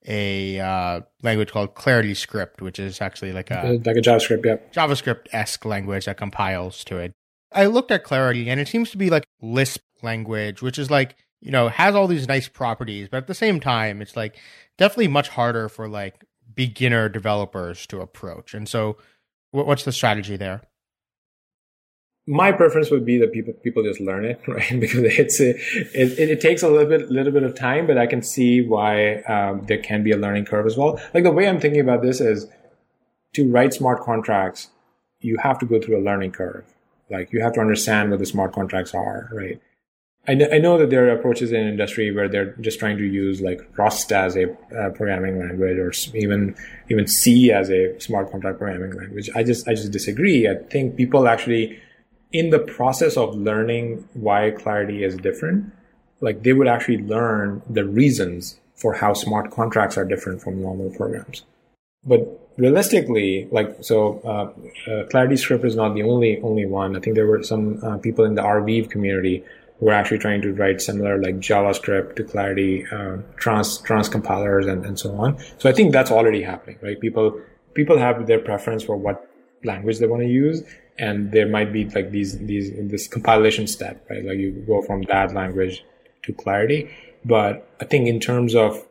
a 0.07 0.59
uh, 0.59 1.01
language 1.23 1.53
called 1.53 1.75
clarity 1.75 2.15
script 2.15 2.63
which 2.63 2.79
is 2.79 3.03
actually 3.03 3.33
like 3.33 3.51
a 3.51 3.79
like 3.85 3.97
a 3.97 4.01
javascript 4.01 4.47
yeah. 4.47 4.57
Javascript-esque 4.73 5.65
language 5.65 6.07
that 6.07 6.17
compiles 6.17 6.83
to 6.85 6.97
it. 6.97 7.13
I 7.53 7.67
looked 7.67 7.91
at 7.91 8.03
clarity 8.03 8.49
and 8.49 8.59
it 8.61 8.69
seems 8.69 8.91
to 8.93 8.97
be 8.97 9.11
like 9.11 9.25
lisp 9.43 9.83
language 10.03 10.63
which 10.63 10.79
is 10.79 10.91
like 10.91 11.17
you 11.41 11.51
know 11.51 11.69
has 11.69 11.95
all 11.95 12.07
these 12.07 12.27
nice 12.27 12.49
properties 12.49 13.09
but 13.09 13.19
at 13.19 13.27
the 13.27 13.35
same 13.35 13.61
time 13.61 14.01
it's 14.01 14.17
like 14.17 14.37
definitely 14.79 15.09
much 15.09 15.29
harder 15.29 15.69
for 15.69 15.87
like 15.87 16.25
beginner 16.55 17.09
developers 17.09 17.87
to 17.89 18.01
approach. 18.01 18.55
And 18.55 18.69
so, 18.69 18.97
what's 19.51 19.85
the 19.85 19.93
strategy 19.93 20.37
there? 20.37 20.63
my 22.31 22.53
preference 22.53 22.93
would 22.93 23.05
be 23.05 23.19
that 23.19 23.33
people 23.33 23.53
people 23.55 23.83
just 23.83 24.01
learn 24.01 24.25
it, 24.25 24.41
right? 24.47 24.79
Because 24.79 25.01
it's 25.19 25.41
a, 25.41 25.51
it, 25.51 26.31
it, 26.31 26.41
takes 26.41 26.63
a 26.63 26.69
little 26.69 26.89
bit 26.89 27.11
little 27.11 27.33
bit 27.33 27.43
of 27.43 27.55
time, 27.55 27.87
but 27.87 27.99
I 27.99 28.07
can 28.07 28.23
see 28.23 28.61
why 28.61 29.23
um, 29.23 29.65
there 29.67 29.79
can 29.79 30.05
be 30.05 30.13
a 30.13 30.17
learning 30.17 30.45
curve 30.45 30.67
as 30.67 30.77
well. 30.77 31.01
Like 31.13 31.25
the 31.25 31.33
way 31.33 31.49
I'm 31.49 31.61
thinking 31.61 31.81
about 31.81 32.03
this 32.03 32.21
is 32.21 32.47
to 33.35 33.51
write 33.51 33.75
smart 33.75 34.03
contracts, 34.03 34.69
you 35.21 35.39
have 35.39 35.59
to 35.59 35.67
go 35.67 35.81
through 35.81 35.99
a 35.99 36.05
learning 36.05 36.33
curve. 36.33 36.65
Like 37.11 37.33
you 37.33 37.43
have 37.43 37.55
to 37.55 37.61
understand 37.61 38.11
what 38.11 38.21
the 38.21 38.27
smart 38.27 38.53
contracts 38.53 38.95
are, 38.95 39.29
right? 39.33 39.61
I, 40.29 40.33
I 40.33 40.59
know 40.59 40.79
that 40.79 40.91
there 40.91 41.09
are 41.09 41.13
approaches 41.13 41.51
in 41.51 41.67
industry 41.67 42.15
where 42.15 42.29
they're 42.29 42.53
just 42.61 42.79
trying 42.79 42.99
to 42.99 43.05
use 43.05 43.41
like 43.41 43.61
Rust 43.77 44.13
as 44.13 44.37
a 44.37 44.53
uh, 44.53 44.91
programming 44.91 45.39
language 45.39 45.79
or 45.79 45.93
even 46.15 46.55
even 46.91 47.07
C 47.07 47.51
as 47.53 47.71
a 47.71 47.99
smart 48.01 48.31
contract 48.31 48.59
programming 48.59 48.97
language. 48.97 49.31
I 49.35 49.43
just 49.43 49.67
I 49.67 49.75
just 49.75 49.93
disagree. 49.93 50.49
I 50.49 50.57
think 50.71 50.97
people 50.97 51.27
actually 51.27 51.81
in 52.33 52.51
the 52.51 52.59
process 52.59 53.17
of 53.17 53.35
learning 53.35 54.09
why 54.15 54.51
clarity 54.53 55.03
is 55.03 55.17
different, 55.17 55.73
like 56.21 56.43
they 56.43 56.53
would 56.53 56.69
actually 56.69 56.99
learn 56.99 57.63
the 57.69 57.85
reasons 57.85 58.61
for 58.77 58.95
how 58.95 59.15
smart 59.15 59.51
contracts 59.51 59.97
are 59.97 60.05
different 60.05 60.43
from 60.43 60.61
normal 60.61 60.91
programs. 60.91 61.45
But 62.05 62.51
realistically, 62.57 63.49
like 63.51 63.77
so, 63.81 64.21
uh, 64.25 64.91
uh, 64.91 65.07
Clarity 65.07 65.37
Script 65.37 65.65
is 65.65 65.77
not 65.77 65.95
the 65.95 66.03
only 66.03 66.41
only 66.43 66.67
one. 66.67 66.97
I 66.97 67.01
think 67.01 67.17
there 67.17 67.27
were 67.27 67.43
some 67.43 67.83
uh, 67.83 67.99
people 67.99 68.25
in 68.25 68.35
the 68.35 68.43
Arweave 68.43 68.91
community 68.91 69.45
who 69.81 69.89
are 69.89 69.95
actually 69.95 70.19
trying 70.19 70.43
to 70.43 70.53
write 70.53 70.81
similar 70.81 71.21
like 71.21 71.37
JavaScript 71.37 72.15
to 72.17 72.25
Clarity 72.25 72.87
uh, 72.93 73.17
trans 73.37 73.79
trans 73.79 74.09
compilers 74.09 74.67
and, 74.67 74.85
and 74.85 74.99
so 74.99 75.15
on. 75.17 75.39
So 75.59 75.69
I 75.69 75.73
think 75.73 75.93
that's 75.93 76.11
already 76.11 76.43
happening, 76.43 76.79
right? 76.83 77.01
People 77.01 77.41
people 77.75 77.99
have 77.99 78.27
their 78.27 78.39
preference 78.39 78.83
for 78.85 78.97
what 78.97 79.27
language 79.65 79.99
they 79.99 80.07
want 80.07 80.23
to 80.23 80.29
use, 80.29 80.63
and 80.99 81.33
there 81.33 81.49
might 81.49 81.73
be 81.73 81.87
like 81.87 82.11
these 82.11 82.39
these 82.39 82.71
this 82.91 83.09
compilation 83.09 83.67
step, 83.67 84.07
right? 84.11 84.25
Like 84.25 84.39
you 84.39 84.53
go 84.67 84.83
from 84.83 85.03
that 85.03 85.35
language 85.35 85.83
to 86.25 86.33
Clarity. 86.33 86.91
But 87.25 87.69
I 87.81 87.85
think 87.85 88.07
in 88.07 88.21
terms 88.21 88.55
of 88.55 88.87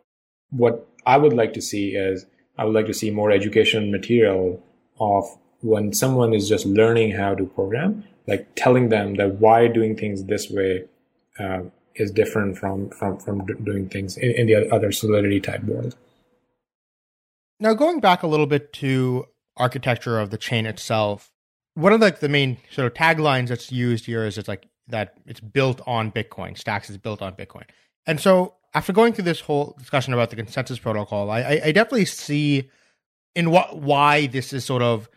what 0.49 0.87
I 1.05 1.17
would 1.17 1.33
like 1.33 1.53
to 1.53 1.61
see 1.61 1.89
is 1.89 2.25
I 2.57 2.65
would 2.65 2.73
like 2.73 2.87
to 2.87 2.93
see 2.93 3.11
more 3.11 3.31
education 3.31 3.91
material 3.91 4.61
of 4.99 5.25
when 5.61 5.93
someone 5.93 6.33
is 6.33 6.47
just 6.47 6.65
learning 6.65 7.11
how 7.11 7.35
to 7.35 7.45
program, 7.45 8.03
like 8.27 8.47
telling 8.55 8.89
them 8.89 9.15
that 9.15 9.35
why 9.35 9.67
doing 9.67 9.95
things 9.95 10.23
this 10.25 10.49
way 10.49 10.85
uh, 11.39 11.61
is 11.95 12.11
different 12.11 12.57
from 12.57 12.89
from 12.89 13.17
from 13.17 13.45
doing 13.45 13.89
things 13.89 14.17
in, 14.17 14.31
in 14.31 14.47
the 14.47 14.69
other 14.73 14.91
solidity 14.91 15.39
type 15.39 15.63
world. 15.63 15.95
Now, 17.59 17.73
going 17.73 17.99
back 17.99 18.23
a 18.23 18.27
little 18.27 18.47
bit 18.47 18.71
to 18.73 19.25
architecture 19.57 20.19
of 20.19 20.29
the 20.29 20.37
chain 20.37 20.65
itself, 20.65 21.31
one 21.73 21.91
of 21.91 21.99
the, 21.99 22.15
the 22.17 22.29
main 22.29 22.57
sort 22.71 22.87
of 22.87 22.93
taglines 22.93 23.49
that's 23.49 23.71
used 23.71 24.05
here 24.05 24.25
is 24.25 24.37
it's 24.37 24.47
like 24.47 24.67
that 24.87 25.15
it's 25.25 25.41
built 25.41 25.81
on 25.85 26.11
Bitcoin. 26.11 26.57
Stacks 26.57 26.89
is 26.89 26.97
built 26.97 27.21
on 27.21 27.33
Bitcoin. 27.33 27.63
And 28.07 28.19
so 28.19 28.55
after 28.73 28.93
going 28.93 29.13
through 29.13 29.25
this 29.25 29.41
whole 29.41 29.75
discussion 29.77 30.13
about 30.13 30.29
the 30.29 30.35
consensus 30.35 30.79
protocol, 30.79 31.29
I, 31.29 31.61
I 31.65 31.71
definitely 31.71 32.05
see 32.05 32.69
in 33.35 33.51
what 33.51 33.77
why 33.77 34.27
this 34.27 34.53
is 34.53 34.65
sort 34.65 34.81
of 34.81 35.09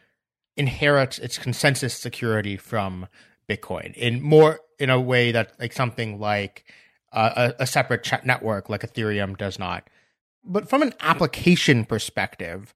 inherits 0.57 1.19
its 1.19 1.39
consensus 1.39 1.95
security 1.95 2.57
from 2.57 3.07
Bitcoin 3.49 3.95
in 3.95 4.21
more 4.23 4.61
in 4.79 4.91
a 4.91 5.01
way 5.01 5.33
that 5.33 5.53
like 5.59 5.73
something 5.73 6.19
like 6.19 6.65
uh, 7.13 7.53
a, 7.59 7.63
a 7.63 7.67
separate 7.67 8.09
network 8.25 8.69
like 8.69 8.83
Ethereum 8.83 9.37
does 9.37 9.59
not. 9.59 9.89
But 10.45 10.69
from 10.69 10.83
an 10.83 10.93
application 11.01 11.85
perspective, 11.85 12.75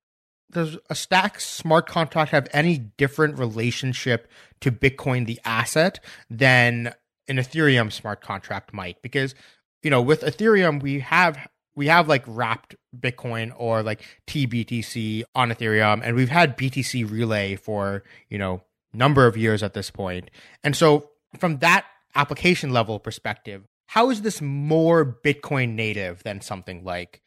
does 0.50 0.78
a 0.88 0.94
stack 0.94 1.40
smart 1.40 1.88
contract 1.88 2.30
have 2.30 2.48
any 2.52 2.78
different 2.78 3.38
relationship 3.38 4.30
to 4.60 4.70
Bitcoin, 4.70 5.26
the 5.26 5.40
asset, 5.44 5.98
than 6.30 6.94
an 7.28 7.36
Ethereum 7.36 7.90
smart 7.92 8.20
contract 8.20 8.72
might? 8.72 9.02
Because 9.02 9.34
you 9.82 9.90
know, 9.90 10.02
with 10.02 10.22
Ethereum, 10.22 10.82
we 10.82 11.00
have 11.00 11.48
we 11.76 11.86
have 11.86 12.08
like 12.08 12.24
wrapped 12.26 12.74
Bitcoin 12.98 13.52
or 13.56 13.82
like 13.82 14.02
TBTC 14.26 15.22
on 15.34 15.50
Ethereum, 15.50 16.00
and 16.02 16.16
we've 16.16 16.30
had 16.30 16.56
BTC 16.56 17.08
Relay 17.08 17.54
for 17.54 18.02
you 18.28 18.38
know 18.38 18.62
number 18.92 19.26
of 19.26 19.36
years 19.36 19.62
at 19.62 19.74
this 19.74 19.90
point. 19.90 20.30
And 20.64 20.74
so, 20.74 21.10
from 21.38 21.58
that 21.58 21.86
application 22.14 22.70
level 22.70 22.98
perspective, 22.98 23.64
how 23.86 24.10
is 24.10 24.22
this 24.22 24.40
more 24.40 25.04
Bitcoin 25.04 25.74
native 25.74 26.22
than 26.22 26.40
something 26.40 26.82
like 26.82 27.22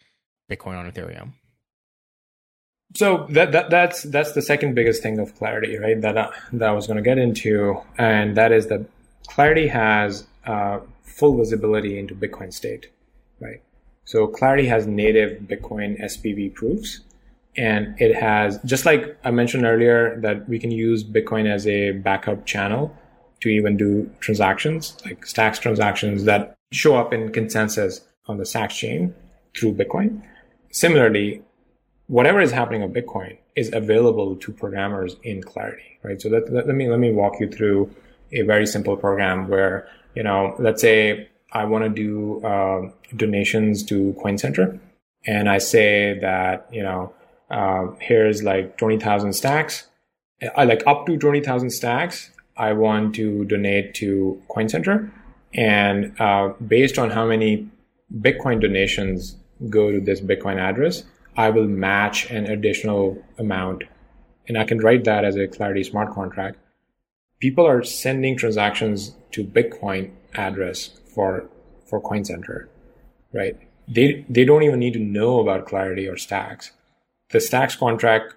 Bitcoin 0.51 0.77
on 0.77 0.91
Ethereum? 0.91 1.33
So 2.95 3.27
that, 3.29 3.51
that 3.51 3.69
that's 3.69 4.01
that's 4.03 4.31
the 4.33 4.41
second 4.41 4.73
biggest 4.73 5.03
thing 5.03 5.19
of 5.19 5.35
Clarity, 5.35 5.77
right? 5.77 6.01
That 6.01 6.17
uh, 6.17 6.31
that 6.53 6.69
I 6.69 6.71
was 6.71 6.87
going 6.87 6.97
to 6.97 7.03
get 7.03 7.19
into, 7.19 7.79
and 7.99 8.35
that 8.35 8.51
is 8.51 8.65
that 8.67 8.83
Clarity 9.27 9.67
has 9.67 10.25
uh, 10.45 10.79
full 11.03 11.37
visibility 11.37 11.99
into 11.99 12.15
Bitcoin 12.15 12.51
state, 12.51 12.89
right? 13.39 13.61
So 14.09 14.25
Clarity 14.25 14.65
has 14.65 14.87
native 14.87 15.43
Bitcoin 15.43 16.03
SPV 16.03 16.55
proofs. 16.55 17.01
And 17.55 17.93
it 18.01 18.15
has, 18.15 18.57
just 18.65 18.83
like 18.83 19.15
I 19.23 19.29
mentioned 19.29 19.65
earlier, 19.65 20.19
that 20.21 20.49
we 20.49 20.57
can 20.57 20.71
use 20.71 21.03
Bitcoin 21.03 21.45
as 21.45 21.67
a 21.67 21.91
backup 21.91 22.43
channel 22.47 22.91
to 23.41 23.49
even 23.49 23.77
do 23.77 24.09
transactions, 24.19 24.97
like 25.05 25.27
stacks 25.27 25.59
transactions 25.59 26.23
that 26.23 26.57
show 26.71 26.95
up 26.95 27.13
in 27.13 27.31
consensus 27.31 28.01
on 28.25 28.37
the 28.37 28.47
Stacks 28.47 28.75
chain 28.75 29.13
through 29.55 29.73
Bitcoin. 29.73 30.23
Similarly, 30.71 31.43
whatever 32.07 32.41
is 32.41 32.51
happening 32.51 32.81
on 32.81 32.91
Bitcoin 32.91 33.37
is 33.55 33.71
available 33.73 34.35
to 34.37 34.51
programmers 34.51 35.17
in 35.21 35.43
Clarity, 35.43 35.99
right? 36.01 36.19
So 36.19 36.29
let, 36.29 36.51
let, 36.51 36.65
let 36.65 36.75
me 36.75 36.89
let 36.89 36.97
me 36.97 37.11
walk 37.11 37.39
you 37.39 37.47
through 37.47 37.93
a 38.31 38.41
very 38.41 38.65
simple 38.65 38.97
program 38.97 39.47
where 39.49 39.87
you 40.15 40.23
know, 40.23 40.55
let's 40.57 40.81
say 40.81 41.29
I 41.51 41.65
want 41.65 41.83
to 41.83 41.89
do 41.89 42.45
uh, 42.45 42.91
donations 43.15 43.83
to 43.85 44.15
Coin 44.21 44.37
Center, 44.37 44.79
and 45.25 45.49
I 45.49 45.57
say 45.57 46.17
that 46.19 46.67
you 46.71 46.83
know, 46.83 47.13
uh, 47.49 47.87
here's 47.99 48.43
like 48.43 48.77
twenty 48.77 48.99
thousand 48.99 49.33
stacks. 49.33 49.87
I 50.55 50.65
like 50.65 50.83
up 50.87 51.05
to 51.07 51.17
twenty 51.17 51.41
thousand 51.41 51.71
stacks. 51.71 52.31
I 52.57 52.73
want 52.73 53.15
to 53.15 53.45
donate 53.45 53.93
to 53.95 54.41
Coin 54.49 54.69
Center, 54.69 55.11
and 55.53 56.19
uh, 56.19 56.53
based 56.65 56.99
on 56.99 57.09
how 57.11 57.25
many 57.25 57.67
Bitcoin 58.19 58.61
donations 58.61 59.35
go 59.69 59.91
to 59.91 59.99
this 59.99 60.21
Bitcoin 60.21 60.57
address, 60.57 61.03
I 61.35 61.49
will 61.49 61.67
match 61.67 62.29
an 62.29 62.45
additional 62.45 63.21
amount, 63.37 63.83
and 64.47 64.57
I 64.57 64.63
can 64.63 64.79
write 64.79 65.03
that 65.05 65.25
as 65.25 65.35
a 65.35 65.47
Clarity 65.47 65.83
smart 65.83 66.13
contract 66.13 66.57
people 67.39 67.65
are 67.65 67.83
sending 67.83 68.37
transactions 68.37 69.15
to 69.31 69.43
Bitcoin 69.43 70.11
address 70.35 70.99
for 71.19 71.49
for 71.85 71.99
Coin 71.99 72.23
Center, 72.23 72.69
right? 73.33 73.57
They 73.89 74.25
they 74.29 74.45
don't 74.45 74.63
even 74.63 74.79
need 74.79 74.93
to 74.93 74.99
know 75.17 75.41
about 75.41 75.65
Clarity 75.67 76.07
or 76.07 76.15
Stacks. 76.15 76.71
The 77.31 77.41
Stacks 77.41 77.75
contract 77.75 78.35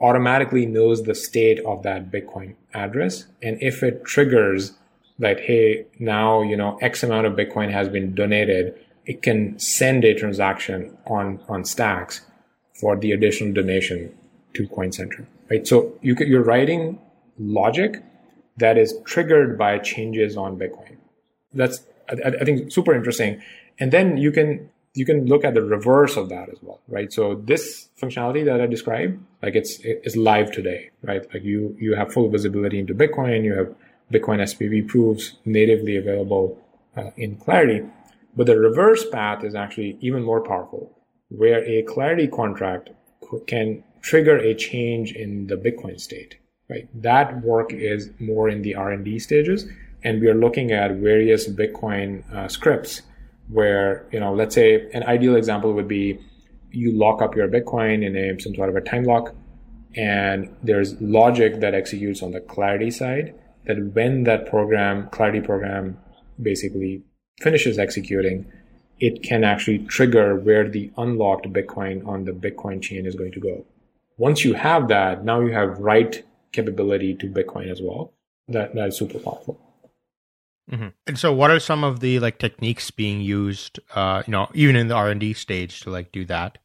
automatically 0.00 0.64
knows 0.64 1.02
the 1.02 1.14
state 1.14 1.60
of 1.66 1.82
that 1.82 2.10
Bitcoin 2.10 2.54
address, 2.72 3.26
and 3.42 3.58
if 3.60 3.82
it 3.82 4.06
triggers 4.06 4.72
that, 5.18 5.40
hey, 5.40 5.84
now 5.98 6.40
you 6.40 6.56
know 6.56 6.78
X 6.80 7.02
amount 7.02 7.26
of 7.26 7.34
Bitcoin 7.34 7.70
has 7.70 7.90
been 7.90 8.14
donated, 8.14 8.74
it 9.04 9.20
can 9.20 9.58
send 9.58 10.02
a 10.06 10.14
transaction 10.14 10.96
on 11.06 11.38
on 11.50 11.66
Stacks 11.66 12.22
for 12.80 12.96
the 12.96 13.12
additional 13.12 13.52
donation 13.52 14.10
to 14.54 14.66
Coin 14.68 14.90
Center, 14.90 15.28
right? 15.50 15.66
So 15.66 15.92
you, 16.00 16.16
you're 16.20 16.48
writing 16.54 16.98
logic 17.38 18.02
that 18.56 18.78
is 18.78 18.94
triggered 19.04 19.58
by 19.58 19.78
changes 19.78 20.38
on 20.38 20.58
Bitcoin. 20.58 20.96
That's 21.52 21.84
I, 22.12 22.28
I 22.40 22.44
think 22.44 22.72
super 22.72 22.94
interesting. 22.94 23.42
And 23.78 23.92
then 23.92 24.16
you 24.16 24.32
can 24.32 24.70
you 24.94 25.06
can 25.06 25.26
look 25.26 25.44
at 25.44 25.54
the 25.54 25.62
reverse 25.62 26.16
of 26.16 26.28
that 26.28 26.50
as 26.50 26.58
well, 26.60 26.80
right? 26.86 27.10
So 27.12 27.36
this 27.36 27.88
functionality 28.00 28.44
that 28.44 28.60
I 28.60 28.66
described, 28.66 29.22
like 29.42 29.54
it's 29.54 29.78
it's 29.82 30.16
live 30.16 30.52
today, 30.52 30.90
right? 31.02 31.22
Like 31.32 31.42
you 31.42 31.76
you 31.78 31.94
have 31.94 32.12
full 32.12 32.28
visibility 32.28 32.78
into 32.78 32.94
Bitcoin, 32.94 33.44
you 33.44 33.54
have 33.54 33.74
Bitcoin 34.12 34.40
SPV 34.40 34.88
proofs 34.88 35.36
natively 35.44 35.96
available 35.96 36.58
uh, 36.96 37.10
in 37.16 37.36
Clarity, 37.36 37.86
but 38.36 38.46
the 38.46 38.58
reverse 38.58 39.08
path 39.08 39.42
is 39.44 39.54
actually 39.54 39.96
even 40.00 40.22
more 40.22 40.42
powerful, 40.42 40.92
where 41.28 41.64
a 41.64 41.82
Clarity 41.82 42.28
contract 42.28 42.90
can 43.46 43.82
trigger 44.02 44.36
a 44.36 44.54
change 44.54 45.12
in 45.12 45.46
the 45.46 45.56
Bitcoin 45.56 45.98
state 45.98 46.36
right? 46.72 46.88
That 47.02 47.42
work 47.42 47.72
is 47.72 48.10
more 48.18 48.48
in 48.48 48.62
the 48.62 48.74
R&D 48.74 49.18
stages. 49.18 49.66
And 50.04 50.20
we 50.20 50.28
are 50.28 50.34
looking 50.34 50.72
at 50.72 50.92
various 50.92 51.48
Bitcoin 51.48 52.30
uh, 52.32 52.48
scripts 52.48 53.02
where, 53.48 54.06
you 54.12 54.20
know, 54.20 54.32
let's 54.32 54.54
say 54.54 54.90
an 54.92 55.02
ideal 55.04 55.36
example 55.36 55.72
would 55.72 55.88
be 55.88 56.18
you 56.70 56.92
lock 56.92 57.22
up 57.22 57.36
your 57.36 57.48
Bitcoin 57.48 58.04
in 58.04 58.16
a, 58.16 58.40
some 58.40 58.54
sort 58.54 58.68
of 58.68 58.76
a 58.76 58.80
time 58.80 59.04
lock 59.04 59.34
and 59.94 60.54
there's 60.62 61.00
logic 61.00 61.60
that 61.60 61.74
executes 61.74 62.22
on 62.22 62.32
the 62.32 62.40
clarity 62.40 62.90
side 62.90 63.34
that 63.66 63.94
when 63.94 64.24
that 64.24 64.46
program, 64.46 65.08
clarity 65.10 65.40
program 65.40 65.98
basically 66.40 67.02
finishes 67.40 67.78
executing, 67.78 68.50
it 68.98 69.22
can 69.22 69.44
actually 69.44 69.78
trigger 69.80 70.36
where 70.36 70.68
the 70.68 70.90
unlocked 70.96 71.52
Bitcoin 71.52 72.06
on 72.06 72.24
the 72.24 72.32
Bitcoin 72.32 72.80
chain 72.80 73.06
is 73.06 73.14
going 73.14 73.32
to 73.32 73.40
go. 73.40 73.64
Once 74.16 74.44
you 74.44 74.54
have 74.54 74.88
that, 74.88 75.24
now 75.24 75.40
you 75.40 75.52
have 75.52 75.78
write 75.78 76.24
capability 76.52 77.14
to 77.14 77.26
Bitcoin 77.26 77.70
as 77.70 77.80
well. 77.82 78.12
that 78.48 78.74
that 78.74 78.88
is 78.88 78.96
super 78.96 79.18
powerful. 79.18 79.58
Mm-hmm. 80.70 80.88
And 81.06 81.18
so, 81.18 81.32
what 81.32 81.50
are 81.50 81.60
some 81.60 81.84
of 81.84 82.00
the 82.00 82.18
like 82.20 82.38
techniques 82.38 82.90
being 82.90 83.20
used? 83.20 83.80
Uh, 83.94 84.22
you 84.26 84.30
know, 84.30 84.48
even 84.54 84.76
in 84.76 84.88
the 84.88 84.94
R 84.94 85.08
and 85.10 85.20
D 85.20 85.32
stage 85.34 85.80
to 85.80 85.90
like 85.90 86.12
do 86.12 86.24
that. 86.26 86.58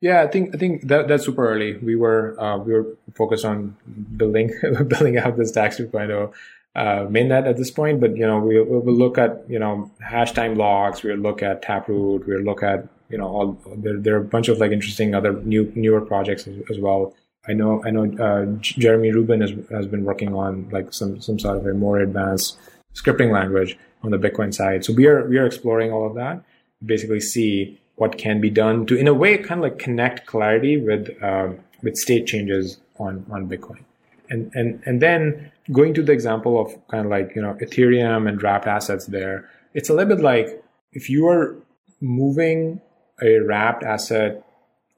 Yeah, 0.00 0.22
I 0.22 0.26
think 0.26 0.54
I 0.54 0.58
think 0.58 0.88
that 0.88 1.08
that's 1.08 1.24
super 1.24 1.48
early. 1.48 1.76
We 1.78 1.94
were 1.96 2.38
uh, 2.40 2.58
we 2.58 2.74
were 2.74 2.86
focused 3.14 3.44
on 3.44 3.76
building 4.16 4.50
building 4.88 5.16
out 5.16 5.36
the 5.36 5.46
Stacks 5.46 5.78
2.0 5.78 6.32
uh, 6.74 6.80
mainnet 7.06 7.46
at 7.46 7.56
this 7.56 7.70
point, 7.70 8.00
but 8.00 8.16
you 8.16 8.26
know 8.26 8.38
we 8.38 8.60
will 8.60 8.94
look 8.94 9.16
at 9.16 9.44
you 9.48 9.58
know 9.58 9.90
hash 10.00 10.32
time 10.32 10.56
locks. 10.56 11.02
We'll 11.02 11.18
look 11.18 11.42
at 11.42 11.62
Taproot. 11.62 12.26
We'll 12.26 12.40
look 12.40 12.62
at 12.62 12.88
you 13.10 13.18
know 13.18 13.28
all 13.28 13.58
there, 13.76 13.96
there 13.96 14.14
are 14.16 14.20
a 14.20 14.24
bunch 14.24 14.48
of 14.48 14.58
like 14.58 14.72
interesting 14.72 15.14
other 15.14 15.34
new 15.42 15.72
newer 15.76 16.00
projects 16.00 16.48
as, 16.48 16.56
as 16.68 16.78
well. 16.78 17.14
I 17.48 17.52
know 17.54 17.82
I 17.84 17.90
know 17.90 18.04
uh, 18.04 18.46
Jeremy 18.60 19.10
Rubin 19.10 19.40
has 19.40 19.52
has 19.70 19.86
been 19.86 20.04
working 20.04 20.34
on 20.34 20.68
like 20.70 20.92
some 20.92 21.20
some 21.20 21.38
sort 21.38 21.58
of 21.58 21.66
a 21.66 21.74
more 21.74 21.98
advanced 21.98 22.58
scripting 22.94 23.32
language 23.32 23.76
on 24.02 24.10
the 24.10 24.18
Bitcoin 24.18 24.54
side. 24.54 24.84
So 24.84 24.92
we 24.92 25.06
are 25.06 25.26
we 25.28 25.38
are 25.38 25.46
exploring 25.46 25.92
all 25.92 26.06
of 26.06 26.14
that. 26.14 26.42
Basically, 26.84 27.20
see 27.20 27.80
what 27.96 28.16
can 28.16 28.40
be 28.40 28.50
done 28.50 28.86
to 28.86 28.96
in 28.96 29.08
a 29.08 29.14
way 29.14 29.38
kind 29.38 29.58
of 29.58 29.70
like 29.70 29.78
connect 29.78 30.26
clarity 30.26 30.76
with 30.76 31.10
uh, 31.22 31.48
with 31.82 31.96
state 31.96 32.26
changes 32.26 32.78
on 32.98 33.26
on 33.30 33.48
Bitcoin. 33.48 33.82
And 34.30 34.52
and 34.54 34.80
and 34.86 35.02
then 35.02 35.50
going 35.72 35.94
to 35.94 36.02
the 36.02 36.12
example 36.12 36.60
of 36.60 36.68
kind 36.88 37.04
of 37.04 37.10
like 37.10 37.34
you 37.34 37.42
know 37.42 37.54
Ethereum 37.54 38.28
and 38.28 38.40
wrapped 38.40 38.68
assets 38.68 39.06
there, 39.06 39.50
it's 39.74 39.90
a 39.90 39.94
little 39.94 40.14
bit 40.16 40.22
like 40.22 40.62
if 40.92 41.10
you 41.10 41.26
are 41.26 41.56
moving 42.00 42.80
a 43.20 43.40
wrapped 43.40 43.82
asset 43.82 44.44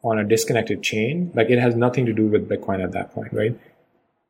on 0.05 0.19
a 0.19 0.25
disconnected 0.25 0.83
chain, 0.83 1.33
like 1.35 1.51
it 1.51 1.59
has 1.59 1.75
nothing 1.75 2.05
to 2.07 2.13
do 2.13 2.27
with 2.27 2.49
Bitcoin 2.49 2.85
at 2.85 2.93
that 2.93 3.13
point, 3.13 3.33
right? 3.33 3.59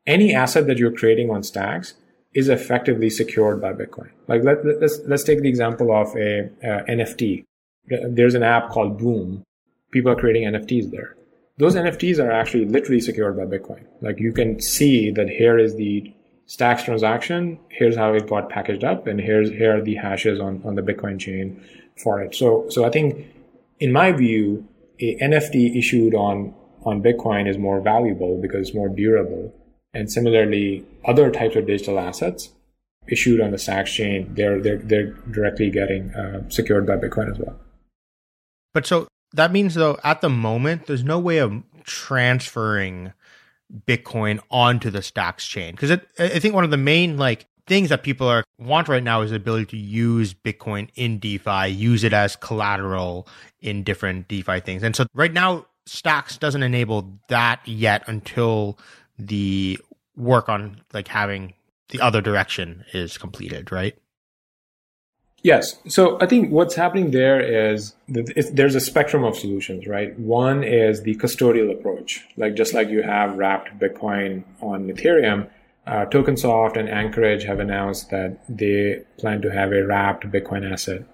Any 0.07 0.33
asset 0.35 0.67
that 0.69 0.79
you're 0.79 0.93
creating 0.93 1.31
on 1.31 1.43
stacks 1.43 1.95
is 2.33 2.49
effectively 2.49 3.11
secured 3.11 3.61
by 3.61 3.73
Bitcoin. 3.73 4.11
Like 4.29 4.45
let, 4.45 4.59
us 4.59 4.77
let's, 4.81 4.99
let's 5.07 5.25
take 5.25 5.41
the 5.43 5.49
example 5.49 5.95
of 5.95 6.15
a, 6.17 6.51
NFT. 6.63 7.45
There's 7.87 8.35
an 8.35 8.43
app 8.43 8.71
called 8.71 8.99
Boom. 8.99 9.43
People 9.91 10.13
are 10.13 10.17
creating 10.17 10.45
NFTs 10.45 10.91
there. 10.91 11.17
Those 11.59 11.75
NFTs 11.75 12.19
are 12.19 12.31
actually 12.31 12.65
literally 12.65 13.01
secured 13.01 13.37
by 13.37 13.45
Bitcoin. 13.45 13.85
Like 14.01 14.19
you 14.19 14.33
can 14.33 14.61
see 14.61 15.11
that 15.13 15.29
here 15.29 15.59
is 15.59 15.77
the 15.77 16.13
stacks 16.47 16.83
transaction. 16.83 17.59
Here's 17.69 17.97
how 17.97 18.13
it 18.15 18.29
got 18.29 18.49
packaged 18.49 18.85
up, 18.85 19.07
and 19.07 19.21
here's 19.21 19.51
here 19.51 19.79
are 19.79 19.83
the 19.83 19.95
hashes 19.95 20.41
on 20.41 20.63
on 20.65 20.75
the 20.75 20.83
Bitcoin 20.83 21.19
chain 21.21 21.63
for 21.97 22.21
it. 22.21 22.35
So 22.35 22.67
so 22.71 22.85
I 22.85 22.91
think 22.91 23.27
in 23.79 23.93
my 23.93 24.11
view, 24.11 24.67
a 25.01 25.17
NFT 25.19 25.77
issued 25.77 26.15
on 26.15 26.55
on 26.85 27.03
Bitcoin 27.03 27.49
is 27.49 27.57
more 27.57 27.81
valuable 27.81 28.41
because 28.41 28.69
it's 28.69 28.77
more 28.77 28.89
durable. 28.89 29.55
And 29.95 30.11
similarly, 30.11 30.85
other 31.05 31.31
types 31.31 31.57
of 31.57 31.67
digital 31.67 31.99
assets 31.99 32.51
issued 33.09 33.41
on 33.41 33.51
the 33.51 33.59
Stacks 33.59 33.93
chain, 33.93 34.35
they're 34.35 34.61
they're 34.61 34.79
they're 34.79 35.13
directly 35.31 35.71
getting 35.71 36.11
uh, 36.15 36.49
secured 36.49 36.87
by 36.87 36.97
Bitcoin 36.97 37.31
as 37.31 37.39
well. 37.39 37.59
But 38.73 38.87
so 38.87 39.09
that 39.33 39.53
means 39.53 39.75
though, 39.75 39.99
at 40.05 40.21
the 40.21 40.31
moment, 40.31 40.87
there's 40.87 41.05
no 41.05 41.19
way 41.19 41.39
of 41.39 41.63
transferring 41.85 43.13
Bitcoin 43.87 44.41
onto 44.51 44.91
the 44.91 45.03
Stacks 45.03 45.47
chain 45.47 45.73
because 45.73 45.91
I 46.19 46.39
think 46.39 46.55
one 46.55 46.65
of 46.65 46.71
the 46.71 46.77
main 46.77 47.17
like 47.17 47.47
things 47.67 47.89
that 47.89 48.03
people 48.03 48.29
are 48.29 48.45
want 48.59 48.89
right 48.89 49.03
now 49.03 49.23
is 49.23 49.31
the 49.31 49.37
ability 49.37 49.67
to 49.67 49.77
use 49.77 50.35
Bitcoin 50.35 50.89
in 50.95 51.19
DeFi, 51.19 51.69
use 51.69 52.05
it 52.05 52.13
as 52.13 52.37
collateral 52.37 53.27
in 53.61 53.83
different 53.83 54.29
DeFi 54.29 54.61
things. 54.61 54.83
And 54.83 54.95
so 54.95 55.07
right 55.15 55.33
now, 55.33 55.67
Stacks 55.87 56.39
doesn't 56.39 56.63
enable 56.63 57.19
that 57.29 57.61
yet 57.67 58.05
until 58.07 58.79
the 59.19 59.79
work 60.17 60.49
on 60.49 60.81
like 60.93 61.09
having 61.09 61.53
the 61.91 62.01
other 62.01 62.23
direction 62.23 62.85
is 62.95 63.19
completed, 63.19 63.71
right? 63.71 63.95
Yes. 65.43 65.77
So 65.89 66.17
I 66.23 66.27
think 66.27 66.51
what's 66.51 66.75
happening 66.75 67.11
there 67.11 67.39
is 67.39 67.95
there's 68.09 68.75
a 68.75 68.81
spectrum 68.81 69.25
of 69.25 69.37
solutions, 69.37 69.87
right? 69.87 70.19
One 70.19 70.65
is 70.65 71.03
the 71.03 71.17
custodial 71.17 71.71
approach, 71.71 72.25
like 72.39 72.55
just 72.55 72.73
like 72.73 72.89
you 72.89 73.03
have 73.03 73.37
wrapped 73.37 73.79
Bitcoin 73.79 74.45
on 74.63 74.89
Ethereum 74.89 75.51
uh, 75.87 76.07
Tokensoft 76.07 76.77
and 76.77 76.89
Anchorage 76.89 77.45
have 77.45 77.61
announced 77.61 78.11
that 78.11 78.39
they 78.49 79.03
plan 79.19 79.43
to 79.43 79.51
have 79.53 79.73
a 79.73 79.85
wrapped 79.85 80.25
Bitcoin 80.31 80.71
asset 80.71 81.05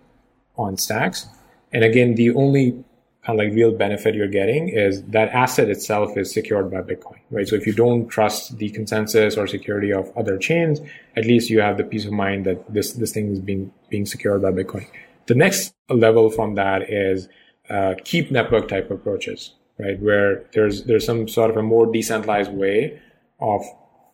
on 0.57 0.77
Stacks. 0.77 1.27
And 1.73 1.85
again, 1.85 2.15
the 2.15 2.31
only 2.35 2.85
kind 3.25 3.39
of 3.39 3.45
like 3.47 3.55
real 3.55 3.73
benefit 3.73 4.15
you're 4.15 4.29
getting 4.29 4.69
is 4.69 5.03
that 5.05 5.29
asset 5.31 5.69
itself 5.69 6.17
is 6.17 6.33
secured 6.33 6.71
by 6.71 6.81
Bitcoin, 6.81 7.19
right? 7.31 7.47
So 7.47 7.55
if 7.57 7.67
you 7.67 7.73
don't 7.73 8.09
trust 8.09 8.59
the 8.59 8.71
consensus 8.71 9.37
or 9.37 9.47
security 9.47 9.93
of 9.93 10.11
other 10.17 10.39
chains, 10.39 10.81
at 11.17 11.25
least 11.27 11.51
you 11.51 11.61
have 11.61 11.77
the 11.77 11.85
peace 11.85 12.07
of 12.07 12.13
mind 12.13 12.47
that 12.47 12.73
this 12.73 12.93
this 12.93 13.13
thing 13.13 13.31
is 13.33 13.41
being 13.41 13.73
being 13.89 14.07
secured 14.07 14.43
by 14.43 14.53
Bitcoin. 14.53 14.87
The 15.27 15.35
next 15.35 15.75
level 15.89 16.31
from 16.31 16.55
that 16.55 16.91
is 16.91 17.29
uh, 17.69 17.95
keep 18.05 18.31
network 18.31 18.69
type 18.69 18.91
approaches, 18.91 19.55
right? 19.79 20.01
Where 20.01 20.45
there's 20.53 20.85
there's 20.85 21.05
some 21.05 21.29
sort 21.29 21.51
of 21.51 21.57
a 21.57 21.63
more 21.63 21.87
decentralized 21.93 22.53
way 22.53 23.01
of 23.41 23.63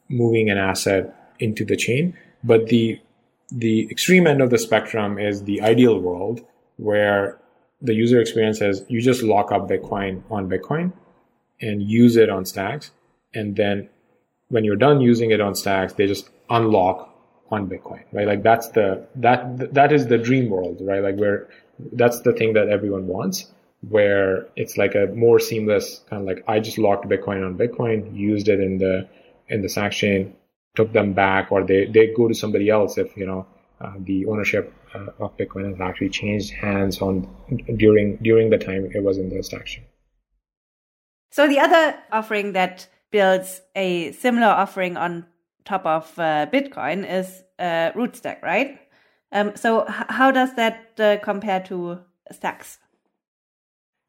moving 0.08 0.50
an 0.50 0.58
asset 0.58 1.34
into 1.38 1.64
the 1.64 1.76
chain. 1.76 2.16
But 2.44 2.66
the 2.68 3.00
the 3.50 3.88
extreme 3.90 4.26
end 4.26 4.40
of 4.40 4.50
the 4.50 4.58
spectrum 4.58 5.18
is 5.18 5.44
the 5.44 5.60
ideal 5.62 6.00
world 6.00 6.44
where 6.78 7.38
the 7.80 7.94
user 7.94 8.20
experience 8.20 8.60
is 8.60 8.84
you 8.88 9.00
just 9.00 9.22
lock 9.22 9.52
up 9.52 9.68
Bitcoin 9.68 10.22
on 10.30 10.48
Bitcoin 10.48 10.92
and 11.60 11.82
use 11.82 12.16
it 12.16 12.28
on 12.28 12.44
stacks. 12.44 12.90
And 13.34 13.56
then 13.56 13.88
when 14.48 14.64
you're 14.64 14.76
done 14.76 15.00
using 15.00 15.30
it 15.30 15.40
on 15.40 15.54
stacks, 15.54 15.92
they 15.94 16.06
just 16.06 16.28
unlock 16.50 17.12
on 17.50 17.68
Bitcoin, 17.68 18.02
right? 18.12 18.26
Like 18.26 18.42
that's 18.42 18.68
the, 18.70 19.06
that, 19.16 19.74
that 19.74 19.92
is 19.92 20.08
the 20.08 20.18
dream 20.18 20.50
world, 20.50 20.78
right? 20.80 21.02
Like 21.02 21.16
where 21.16 21.48
that's 21.92 22.20
the 22.20 22.32
thing 22.32 22.54
that 22.54 22.68
everyone 22.68 23.06
wants, 23.06 23.46
where 23.88 24.48
it's 24.56 24.76
like 24.76 24.94
a 24.94 25.06
more 25.14 25.38
seamless 25.38 26.00
kind 26.08 26.22
of 26.22 26.26
like 26.26 26.44
I 26.48 26.60
just 26.60 26.78
locked 26.78 27.06
Bitcoin 27.06 27.46
on 27.46 27.56
Bitcoin, 27.56 28.16
used 28.16 28.48
it 28.48 28.60
in 28.60 28.78
the 28.78 29.08
in 29.48 29.62
the 29.62 29.68
Stacks 29.68 29.96
chain 29.96 30.34
took 30.74 30.92
them 30.92 31.12
back 31.12 31.50
or 31.50 31.64
they, 31.64 31.86
they 31.86 32.12
go 32.14 32.28
to 32.28 32.34
somebody 32.34 32.68
else 32.68 32.98
if, 32.98 33.16
you 33.16 33.26
know, 33.26 33.46
uh, 33.80 33.92
the 34.00 34.26
ownership 34.26 34.72
uh, 34.94 35.08
of 35.18 35.36
Bitcoin 35.36 35.70
has 35.70 35.80
actually 35.80 36.08
changed 36.08 36.52
hands 36.52 37.00
on 37.02 37.28
during 37.76 38.16
during 38.16 38.48
the 38.50 38.58
time 38.58 38.90
it 38.94 39.02
was 39.02 39.18
in 39.18 39.28
the 39.28 39.42
Stacks 39.42 39.72
chain. 39.72 39.84
So 41.30 41.46
the 41.46 41.58
other 41.58 41.98
offering 42.10 42.52
that 42.52 42.88
builds 43.10 43.60
a 43.74 44.12
similar 44.12 44.46
offering 44.46 44.96
on 44.96 45.26
top 45.64 45.84
of 45.84 46.18
uh, 46.18 46.46
Bitcoin 46.46 47.08
is 47.08 47.42
uh, 47.58 47.92
Rootstock, 47.94 48.42
right? 48.42 48.78
Um, 49.32 49.52
so 49.56 49.84
how 49.88 50.30
does 50.30 50.54
that 50.54 50.92
uh, 50.98 51.18
compare 51.22 51.60
to 51.64 52.00
Stacks? 52.32 52.78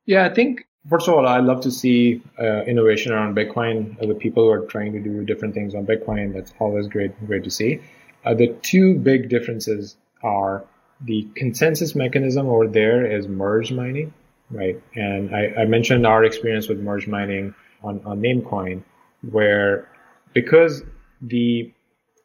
Yeah, 0.06 0.26
I 0.26 0.34
think 0.34 0.66
First 0.90 1.08
of 1.08 1.16
all, 1.16 1.28
I 1.28 1.40
love 1.40 1.62
to 1.62 1.72
see 1.72 2.22
uh, 2.40 2.64
innovation 2.64 3.12
around 3.12 3.36
Bitcoin. 3.36 4.02
Uh, 4.02 4.08
the 4.08 4.16
people 4.16 4.44
who 4.44 4.52
are 4.52 4.66
trying 4.68 4.94
to 4.94 5.00
do 5.00 5.26
different 5.26 5.54
things 5.54 5.76
on 5.76 5.86
Bitcoin. 5.86 6.34
That's 6.34 6.54
always 6.60 6.88
great, 6.88 7.12
great 7.28 7.44
to 7.44 7.52
see. 7.52 7.82
Uh, 8.24 8.34
the 8.34 8.48
two 8.62 8.96
big 8.96 9.30
differences 9.30 9.98
are 10.24 10.64
the 11.02 11.28
consensus 11.36 11.96
mechanism 11.96 12.48
over 12.48 12.68
there 12.68 13.06
is 13.06 13.28
merge 13.28 13.72
mining, 13.72 14.14
right? 14.50 14.82
And 14.96 15.36
I, 15.36 15.62
I 15.62 15.66
mentioned 15.66 16.08
our 16.08 16.24
experience 16.24 16.68
with 16.70 16.80
merge 16.80 17.08
mining 17.08 17.54
on, 17.84 18.02
on 18.06 18.22
Namecoin, 18.22 18.84
where 19.30 19.90
because 20.34 20.84
the 21.22 21.72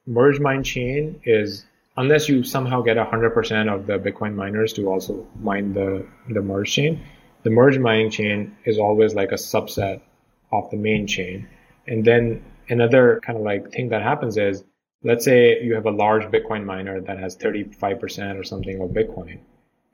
merge 0.07 0.41
mine 0.41 0.63
chain 0.63 1.21
is 1.25 1.65
unless 1.97 2.29
you 2.29 2.43
somehow 2.43 2.81
get 2.81 2.97
100% 2.97 3.75
of 3.75 3.87
the 3.87 3.99
Bitcoin 3.99 4.35
miners 4.35 4.73
to 4.75 4.89
also 4.89 5.27
mine 5.41 5.75
the, 5.75 6.07
the 6.31 6.41
merge 6.41 6.73
chain, 6.73 7.03
the 7.43 7.51
merge 7.51 7.79
mining 7.79 8.11
chain 8.11 8.57
is 8.65 8.79
always 8.79 9.15
like 9.15 9.33
a 9.33 9.37
subset 9.37 10.01
of 10.53 10.71
the 10.71 10.77
main 10.77 11.07
chain. 11.07 11.49
And 11.87 12.05
then 12.05 12.45
another 12.69 13.21
kind 13.25 13.39
of 13.39 13.45
like 13.45 13.73
thing 13.73 13.89
that 13.89 14.03
happens 14.03 14.37
is, 14.37 14.65
let's 15.03 15.25
say 15.25 15.63
you 15.63 15.75
have 15.75 15.87
a 15.87 15.91
large 15.91 16.25
Bitcoin 16.25 16.65
miner 16.65 17.01
that 17.01 17.19
has 17.19 17.37
35% 17.37 18.39
or 18.39 18.45
something 18.45 18.81
of 18.81 18.91
Bitcoin. 18.91 19.39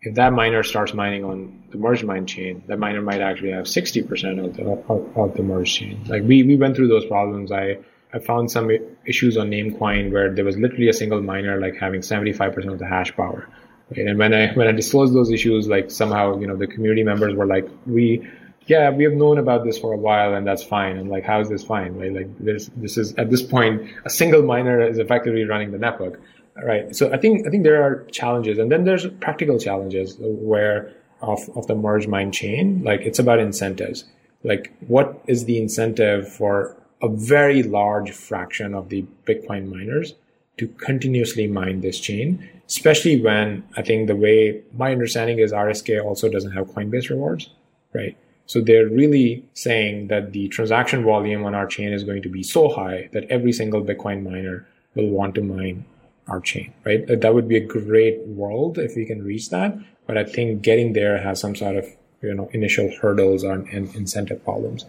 If 0.03 0.15
that 0.15 0.33
miner 0.33 0.63
starts 0.63 0.95
mining 0.95 1.25
on 1.25 1.65
the 1.71 1.79
merge 1.79 2.05
mine 2.05 2.27
chain, 2.27 2.63
that 2.69 2.79
miner 2.79 3.03
might 3.03 3.21
actually 3.21 3.51
have 3.51 3.65
60% 3.65 4.45
of 4.45 4.57
the, 4.57 4.65
of, 4.65 5.17
of 5.17 5.37
the 5.37 5.43
merge 5.43 5.75
chain. 5.75 6.05
Like 6.07 6.23
we, 6.23 6.43
we 6.45 6.57
went 6.57 6.77
through 6.77 6.89
those 6.89 7.07
problems. 7.07 7.51
I, 7.51 7.79
I 8.13 8.21
found 8.21 8.51
some 8.51 8.71
issues 9.07 9.37
on 9.37 9.51
Namecoin 9.51 10.13
where 10.13 10.33
there 10.33 10.45
was 10.45 10.57
literally 10.57 10.89
a 10.89 10.93
single 10.93 11.21
miner 11.21 11.61
like 11.61 11.77
having 11.77 12.01
75% 12.01 12.73
of 12.73 12.79
the 12.79 12.87
hash 12.87 13.15
power. 13.17 13.49
And 13.97 14.19
when 14.19 14.35
I 14.35 14.53
when 14.53 14.67
I 14.67 14.73
disclosed 14.73 15.15
those 15.15 15.31
issues, 15.31 15.69
like 15.69 15.91
somehow 15.91 16.39
you 16.39 16.47
know 16.47 16.57
the 16.57 16.67
community 16.67 17.03
members 17.03 17.35
were 17.35 17.47
like, 17.47 17.69
we 17.87 18.29
yeah 18.67 18.91
we 18.91 19.05
have 19.05 19.15
known 19.15 19.39
about 19.39 19.65
this 19.65 19.79
for 19.79 19.93
a 19.93 19.97
while 19.97 20.35
and 20.35 20.47
that's 20.47 20.63
fine. 20.63 20.97
And 20.99 21.09
like 21.09 21.25
how 21.25 21.41
is 21.41 21.49
this 21.49 21.65
fine? 21.65 21.95
Right? 21.95 22.13
Like 22.13 22.39
there's 22.39 22.71
this 22.77 22.99
is 22.99 23.15
at 23.15 23.31
this 23.31 23.43
point 23.43 23.91
a 24.05 24.11
single 24.11 24.43
miner 24.43 24.87
is 24.87 24.99
effectively 24.99 25.45
running 25.45 25.73
the 25.73 25.79
network. 25.79 26.21
Right. 26.63 26.95
So 26.95 27.13
I 27.13 27.19
think 27.19 27.47
I 27.47 27.51
think 27.51 27.63
there 27.63 27.83
are 27.83 28.05
challenges, 28.07 28.59
and 28.59 28.71
then 28.71 28.85
there's 28.85 29.07
practical 29.21 29.59
challenges 29.59 30.17
where 30.19 30.93
of 31.23 31.49
of 31.57 31.67
the 31.67 31.75
merge 31.75 32.07
mine 32.09 32.33
chain. 32.33 32.83
Like 32.83 33.01
it's 33.03 33.19
about 33.19 33.39
incentives. 33.39 34.05
Like 34.45 34.73
what 34.87 35.23
is 35.27 35.45
the 35.47 35.59
incentive 35.59 36.29
for 36.29 36.77
a 37.01 37.09
very 37.09 37.63
large 37.63 38.11
fraction 38.11 38.75
of 38.75 38.89
the 38.89 39.05
Bitcoin 39.25 39.71
miners 39.71 40.15
to 40.59 40.67
continuously 40.67 41.47
mine 41.47 41.81
this 41.81 41.99
chain, 42.01 42.49
especially 42.69 43.21
when 43.21 43.65
I 43.77 43.83
think 43.83 44.07
the 44.07 44.17
way 44.17 44.63
my 44.77 44.93
understanding 44.93 45.39
is 45.39 45.53
RSK 45.53 46.05
also 46.05 46.29
doesn't 46.29 46.53
have 46.53 46.69
Coinbase 46.69 47.09
rewards, 47.09 47.51
right? 47.93 48.17
So 48.47 48.61
they're 48.61 48.89
really 48.89 49.45
saying 49.55 50.09
that 50.09 50.33
the 50.33 50.49
transaction 50.49 51.05
volume 51.05 51.45
on 51.45 51.55
our 51.55 51.67
chain 51.67 51.93
is 51.93 52.05
going 52.05 52.23
to 52.23 52.29
be 52.29 52.43
so 52.43 52.69
high 52.69 53.09
that 53.13 53.25
every 53.25 53.53
single 53.53 53.83
Bitcoin 53.83 54.23
miner 54.23 54.67
will 54.95 55.09
want 55.09 55.35
to 55.35 55.43
mine 55.43 55.85
our 56.29 56.41
chain, 56.41 56.73
right? 56.85 57.07
That 57.07 57.35
would 57.35 57.49
be 57.49 57.57
a 57.57 57.67
great 57.67 58.21
world 58.27 58.79
if 58.79 58.97
we 58.97 59.07
can 59.07 59.25
reach 59.25 59.51
that. 59.51 59.77
But 60.07 60.19
I 60.19 60.25
think 60.25 60.63
getting 60.63 60.93
there 60.93 61.19
has 61.19 61.41
some 61.41 61.55
sort 61.55 61.77
of, 61.77 61.87
you 62.23 62.35
know, 62.35 62.49
initial 62.53 62.91
hurdles 63.01 63.43
and, 63.43 63.69
incentive 63.95 64.43
problems. 64.45 64.85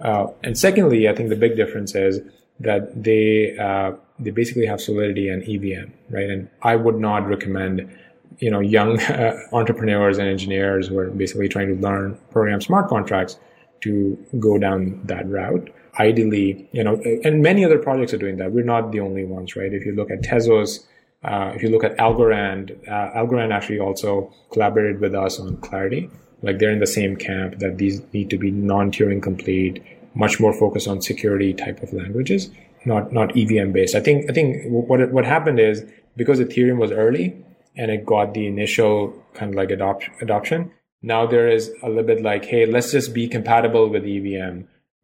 Uh, 0.00 0.28
and 0.42 0.56
secondly, 0.56 1.08
I 1.08 1.14
think 1.14 1.28
the 1.28 1.36
big 1.36 1.56
difference 1.56 1.94
is 1.94 2.20
that 2.60 3.02
they 3.02 3.56
uh, 3.58 3.92
they 4.20 4.30
basically 4.30 4.66
have 4.66 4.80
Solidity 4.80 5.28
and 5.28 5.42
EVM, 5.42 5.90
right? 6.10 6.28
And 6.30 6.48
I 6.62 6.76
would 6.76 6.98
not 6.98 7.26
recommend, 7.26 7.90
you 8.38 8.50
know, 8.50 8.60
young 8.60 9.00
uh, 9.02 9.38
entrepreneurs 9.52 10.18
and 10.18 10.28
engineers 10.28 10.88
who 10.88 10.98
are 10.98 11.10
basically 11.10 11.48
trying 11.48 11.68
to 11.74 11.80
learn 11.80 12.18
program 12.30 12.60
smart 12.60 12.88
contracts 12.88 13.38
to 13.82 14.16
go 14.38 14.58
down 14.58 15.00
that 15.04 15.28
route. 15.28 15.70
Ideally, 15.98 16.68
you 16.72 16.84
know, 16.84 17.00
and 17.24 17.42
many 17.42 17.64
other 17.64 17.78
projects 17.78 18.14
are 18.14 18.18
doing 18.18 18.36
that. 18.36 18.52
We're 18.52 18.64
not 18.64 18.92
the 18.92 19.00
only 19.00 19.24
ones, 19.24 19.56
right? 19.56 19.72
If 19.72 19.84
you 19.84 19.94
look 19.94 20.10
at 20.10 20.22
Tezos, 20.22 20.86
uh, 21.24 21.52
if 21.54 21.62
you 21.62 21.68
look 21.68 21.84
at 21.84 21.96
Algorand, 21.96 22.88
uh, 22.88 23.18
Algorand 23.18 23.52
actually 23.52 23.80
also 23.80 24.32
collaborated 24.50 25.00
with 25.00 25.14
us 25.14 25.40
on 25.40 25.56
Clarity 25.58 26.10
like 26.42 26.58
they're 26.58 26.70
in 26.70 26.78
the 26.78 26.86
same 26.86 27.16
camp 27.16 27.58
that 27.58 27.78
these 27.78 28.02
need 28.12 28.30
to 28.30 28.38
be 28.38 28.50
non-Turing 28.50 29.22
complete, 29.22 29.82
much 30.14 30.40
more 30.40 30.52
focused 30.52 30.88
on 30.88 31.00
security 31.00 31.52
type 31.52 31.82
of 31.82 31.92
languages, 31.92 32.50
not 32.84 33.12
not 33.12 33.36
EVM 33.36 33.72
based. 33.72 33.94
I 33.94 34.00
think 34.00 34.30
I 34.30 34.32
think 34.32 34.64
what 34.66 35.10
what 35.12 35.24
happened 35.24 35.60
is 35.60 35.84
because 36.16 36.40
Ethereum 36.40 36.78
was 36.78 36.90
early 36.90 37.44
and 37.76 37.90
it 37.90 38.04
got 38.04 38.34
the 38.34 38.46
initial 38.46 39.14
kind 39.34 39.52
of 39.52 39.56
like 39.56 39.70
adoption 39.70 40.12
adoption. 40.20 40.72
Now 41.02 41.26
there 41.26 41.48
is 41.48 41.70
a 41.82 41.88
little 41.88 42.04
bit 42.04 42.22
like, 42.22 42.44
hey, 42.44 42.66
let's 42.66 42.92
just 42.92 43.14
be 43.14 43.26
compatible 43.26 43.88
with 43.88 44.04
EVM 44.04 44.62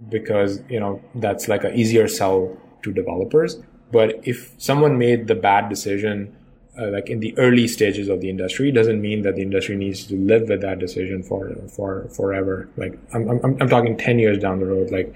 because 0.08 0.60
you 0.68 0.80
know 0.80 1.02
that's 1.14 1.48
like 1.48 1.64
an 1.64 1.74
easier 1.74 2.08
sell 2.08 2.56
to 2.82 2.92
developers. 2.92 3.58
But 3.92 4.20
if 4.24 4.54
someone 4.58 4.98
made 4.98 5.26
the 5.26 5.34
bad 5.34 5.68
decision 5.68 6.36
uh, 6.78 6.90
like 6.90 7.08
in 7.08 7.20
the 7.20 7.36
early 7.38 7.66
stages 7.66 8.08
of 8.08 8.20
the 8.20 8.28
industry 8.28 8.70
doesn't 8.70 9.00
mean 9.00 9.22
that 9.22 9.36
the 9.36 9.42
industry 9.42 9.76
needs 9.76 10.06
to 10.06 10.14
live 10.16 10.48
with 10.48 10.60
that 10.60 10.78
decision 10.78 11.22
for 11.22 11.54
for 11.74 12.08
forever. 12.10 12.68
Like 12.76 12.98
I'm 13.14 13.28
I'm, 13.28 13.56
I'm 13.60 13.68
talking 13.68 13.96
ten 13.96 14.18
years 14.18 14.38
down 14.38 14.60
the 14.60 14.66
road. 14.66 14.90
Like 14.90 15.14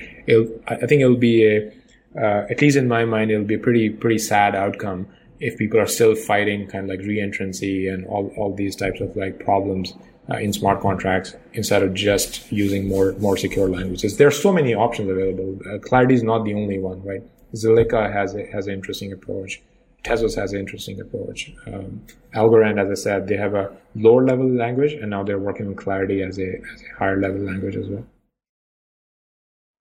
I 0.68 0.86
think 0.86 1.02
it'll 1.02 1.16
be 1.16 1.46
a 1.46 1.70
uh, 2.16 2.46
at 2.50 2.60
least 2.60 2.76
in 2.76 2.88
my 2.88 3.04
mind 3.04 3.30
it'll 3.30 3.44
be 3.44 3.54
a 3.54 3.58
pretty 3.58 3.90
pretty 3.90 4.18
sad 4.18 4.54
outcome 4.54 5.06
if 5.38 5.56
people 5.56 5.80
are 5.80 5.86
still 5.86 6.14
fighting 6.14 6.66
kind 6.66 6.90
of 6.90 6.98
like 6.98 7.06
reentrancy 7.06 7.92
and 7.92 8.06
all 8.06 8.32
all 8.36 8.54
these 8.54 8.76
types 8.76 9.00
of 9.00 9.14
like 9.16 9.38
problems. 9.38 9.94
Uh, 10.30 10.36
in 10.36 10.52
smart 10.52 10.80
contracts 10.80 11.34
instead 11.54 11.82
of 11.82 11.92
just 11.92 12.52
using 12.52 12.86
more 12.86 13.14
more 13.14 13.36
secure 13.36 13.68
languages. 13.68 14.16
There 14.16 14.28
are 14.28 14.30
so 14.30 14.52
many 14.52 14.74
options 14.74 15.10
available. 15.10 15.58
Uh, 15.68 15.78
Clarity 15.78 16.14
is 16.14 16.22
not 16.22 16.44
the 16.44 16.54
only 16.54 16.78
one, 16.78 17.02
right? 17.02 17.22
Zilliqa 17.54 18.12
has 18.12 18.36
a, 18.36 18.46
has 18.46 18.68
an 18.68 18.74
interesting 18.74 19.12
approach. 19.12 19.60
Tezos 20.04 20.36
has 20.36 20.52
an 20.52 20.60
interesting 20.60 21.00
approach. 21.00 21.52
Um, 21.66 22.02
Algorand, 22.34 22.80
as 22.80 22.90
I 22.90 23.02
said, 23.02 23.26
they 23.26 23.36
have 23.36 23.54
a 23.54 23.76
lower 23.94 24.24
level 24.24 24.48
language, 24.48 24.92
and 24.92 25.10
now 25.10 25.22
they're 25.22 25.38
working 25.38 25.66
on 25.66 25.74
Clarity 25.74 26.22
as 26.22 26.38
a, 26.38 26.60
as 26.72 26.82
a 26.82 26.98
higher 26.98 27.20
level 27.20 27.40
language 27.40 27.76
as 27.76 27.88
well. 27.88 28.04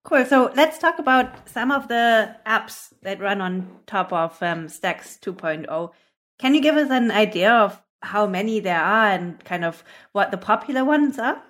Cool. 0.03 0.25
So 0.25 0.51
let's 0.55 0.77
talk 0.77 0.99
about 0.99 1.49
some 1.49 1.71
of 1.71 1.87
the 1.87 2.35
apps 2.45 2.93
that 3.01 3.19
run 3.19 3.41
on 3.41 3.67
top 3.85 4.11
of 4.13 4.41
um, 4.41 4.69
Stacks 4.69 5.17
2.0. 5.21 5.91
Can 6.39 6.55
you 6.55 6.61
give 6.61 6.75
us 6.75 6.89
an 6.89 7.11
idea 7.11 7.51
of 7.51 7.81
how 8.01 8.25
many 8.25 8.59
there 8.59 8.81
are 8.81 9.07
and 9.07 9.43
kind 9.43 9.65
of 9.65 9.83
what 10.13 10.31
the 10.31 10.37
popular 10.37 10.85
ones 10.85 11.19
are? 11.19 11.41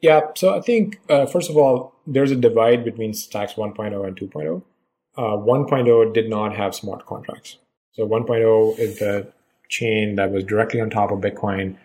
Yeah. 0.00 0.20
So 0.34 0.54
I 0.56 0.60
think, 0.60 1.00
uh, 1.08 1.26
first 1.26 1.50
of 1.50 1.56
all, 1.56 1.94
there's 2.06 2.30
a 2.30 2.36
divide 2.36 2.84
between 2.84 3.14
Stacks 3.14 3.54
1.0 3.54 4.06
and 4.06 4.16
2.0 4.16 4.62
uh, 5.16 5.36
1.0 5.36 6.14
did 6.14 6.30
not 6.30 6.54
have 6.56 6.74
smart 6.74 7.06
contracts. 7.06 7.58
So 7.92 8.06
1.0 8.06 8.78
is 8.78 8.98
the 8.98 9.30
chain 9.68 10.16
that 10.16 10.30
was 10.30 10.44
directly 10.44 10.80
on 10.80 10.90
top 10.90 11.10
of 11.10 11.20
Bitcoin. 11.20 11.76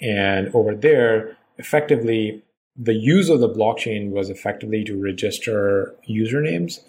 And 0.00 0.54
over 0.54 0.74
there, 0.74 1.36
effectively, 1.58 2.42
the 2.76 2.94
use 2.94 3.28
of 3.28 3.40
the 3.40 3.48
blockchain 3.48 4.10
was 4.10 4.30
effectively 4.30 4.84
to 4.84 5.00
register 5.00 5.94
usernames, 6.08 6.80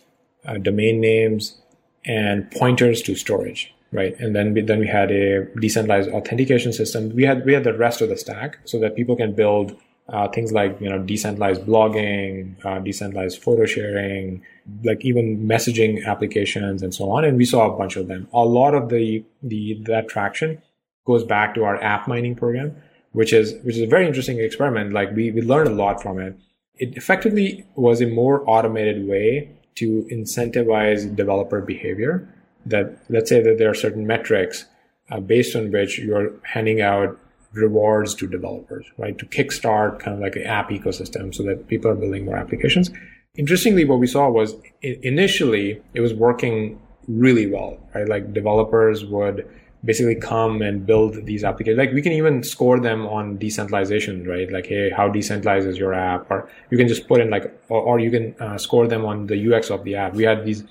uh, 0.45 0.57
domain 0.57 0.99
names, 0.99 1.57
and 2.05 2.49
pointers 2.51 3.01
to 3.03 3.15
storage, 3.15 3.73
right? 3.91 4.19
And 4.19 4.36
then 4.36 4.53
we, 4.53 4.61
then 4.61 4.79
we 4.79 4.88
had 4.88 5.11
a 5.11 5.45
decentralized 5.59 6.09
authentication 6.09 6.73
system. 6.73 7.09
We 7.09 7.23
had 7.23 7.45
we 7.45 7.53
had 7.53 7.63
the 7.63 7.73
rest 7.73 8.01
of 8.01 8.09
the 8.09 8.17
stack 8.17 8.57
so 8.65 8.79
that 8.79 8.95
people 8.95 9.15
can 9.15 9.33
build 9.33 9.75
uh, 10.09 10.27
things 10.29 10.51
like 10.51 10.79
you 10.79 10.89
know 10.89 10.99
decentralized 10.99 11.61
blogging, 11.65 12.63
uh, 12.65 12.79
decentralized 12.79 13.41
photo 13.41 13.65
sharing, 13.65 14.43
like 14.83 15.03
even 15.03 15.47
messaging 15.47 16.05
applications 16.05 16.83
and 16.83 16.93
so 16.93 17.11
on. 17.11 17.25
And 17.25 17.38
we 17.38 17.45
saw 17.45 17.73
a 17.73 17.77
bunch 17.77 17.95
of 17.95 18.07
them. 18.07 18.27
A 18.33 18.45
lot 18.45 18.73
of 18.73 18.89
the 18.89 19.23
the 19.41 19.79
that 19.86 20.07
traction 20.07 20.61
goes 21.05 21.23
back 21.23 21.53
to 21.55 21.63
our 21.63 21.81
app 21.83 22.07
mining 22.07 22.36
program, 22.36 22.75
which 23.16 23.32
is 23.32 23.53
which 23.63 23.78
is 23.78 23.82
a 23.82 23.88
very 23.88 24.05
interesting 24.05 24.39
experiment. 24.39 24.93
Like 24.93 25.09
we 25.16 25.32
we 25.32 25.41
learned 25.41 25.70
a 25.70 25.74
lot 25.74 26.01
from 26.01 26.20
it. 26.20 26.38
It 26.76 26.97
effectively 26.97 27.66
was 27.76 28.01
a 28.01 28.07
more 28.07 28.43
automated 28.49 29.07
way 29.07 29.49
to 29.76 30.07
incentivize 30.11 31.16
developer 31.16 31.61
behavior. 31.61 32.28
That 32.66 32.97
let's 33.09 33.30
say 33.30 33.41
that 33.41 33.57
there 33.57 33.70
are 33.70 33.80
certain 33.86 34.05
metrics 34.05 34.66
uh, 35.09 35.20
based 35.22 35.55
on 35.55 35.72
which 35.72 35.97
you're 35.99 36.34
handing 36.43 36.82
out 36.82 37.18
rewards 37.53 38.13
to 38.16 38.28
developers, 38.28 38.86
right? 38.97 39.18
To 39.18 39.26
kickstart 39.26 39.99
kind 39.99 40.16
of 40.18 40.20
like 40.20 40.36
an 40.36 40.43
app 40.43 40.70
ecosystem 40.70 41.34
so 41.34 41.43
that 41.43 41.68
people 41.68 41.89
are 41.89 41.95
building 41.95 42.26
more 42.26 42.36
applications. 42.36 42.91
Interestingly, 43.38 43.86
what 43.86 43.99
we 43.99 44.07
saw 44.07 44.30
was 44.30 44.55
initially 44.82 45.82
it 45.93 46.01
was 46.01 46.13
working 46.13 46.82
really 47.07 47.47
well, 47.47 47.78
right? 47.93 48.09
Like 48.09 48.34
developers 48.34 49.05
would 49.05 49.47
basically 49.86 50.15
come 50.15 50.61
and 50.61 50.86
build 50.86 51.25
these 51.25 51.43
applications. 51.43 51.77
Like 51.77 51.93
we 51.93 52.01
can 52.01 52.11
even 52.11 52.43
score 52.43 52.79
them 52.79 53.05
on 53.05 53.38
decentralization, 53.38 54.27
right? 54.27 54.51
Like, 54.51 54.65
hey, 54.65 54.89
how 54.89 55.07
decentralized 55.07 55.67
is 55.67 55.77
your 55.77 55.93
app? 55.93 56.29
Or 56.29 56.49
you 56.71 56.77
can 56.77 56.88
just 56.88 57.07
put 57.07 57.21
in 57.21 57.29
like, 57.29 57.45
or, 57.69 57.81
or 57.81 57.99
you 57.99 58.11
can 58.11 58.36
uh, 58.39 58.57
score 58.57 58.88
them 58.88 59.05
on 59.05 59.27
the 59.27 59.53
UX 59.53 59.69
of 59.69 59.83
the 59.83 59.95
app. 59.95 60.13
We 60.15 60.23
had 60.23 60.43
these, 60.43 60.63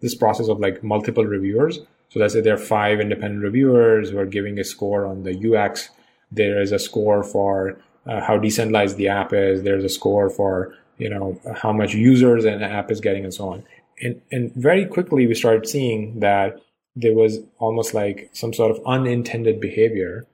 this 0.00 0.14
process 0.14 0.48
of 0.48 0.60
like 0.60 0.84
multiple 0.84 1.24
reviewers. 1.24 1.78
So 2.10 2.20
let's 2.20 2.34
say 2.34 2.40
there 2.40 2.54
are 2.54 2.58
five 2.58 3.00
independent 3.00 3.42
reviewers 3.42 4.10
who 4.10 4.18
are 4.18 4.26
giving 4.26 4.58
a 4.58 4.64
score 4.64 5.06
on 5.06 5.24
the 5.24 5.54
UX 5.54 5.90
there 6.30 6.60
is 6.60 6.72
a 6.72 6.78
score 6.78 7.22
for 7.22 7.80
uh, 8.06 8.20
how 8.20 8.38
decentralized 8.38 8.96
the 8.96 9.08
app 9.08 9.32
is. 9.32 9.62
There's 9.62 9.84
a 9.84 9.88
score 9.88 10.30
for 10.30 10.74
you 10.98 11.08
know 11.08 11.40
how 11.54 11.72
much 11.72 11.94
users 11.94 12.44
an 12.44 12.62
app 12.62 12.90
is 12.90 13.00
getting 13.00 13.24
and 13.24 13.32
so 13.32 13.48
on. 13.50 13.64
And 14.02 14.20
and 14.30 14.54
very 14.54 14.84
quickly 14.86 15.26
we 15.26 15.34
started 15.34 15.68
seeing 15.68 16.20
that 16.20 16.60
there 17.00 17.14
was 17.14 17.40
almost 17.58 17.94
like 17.94 18.28
some 18.32 18.52
sort 18.52 18.70
of 18.70 18.80
unintended 18.86 19.60
behavior 19.60 20.26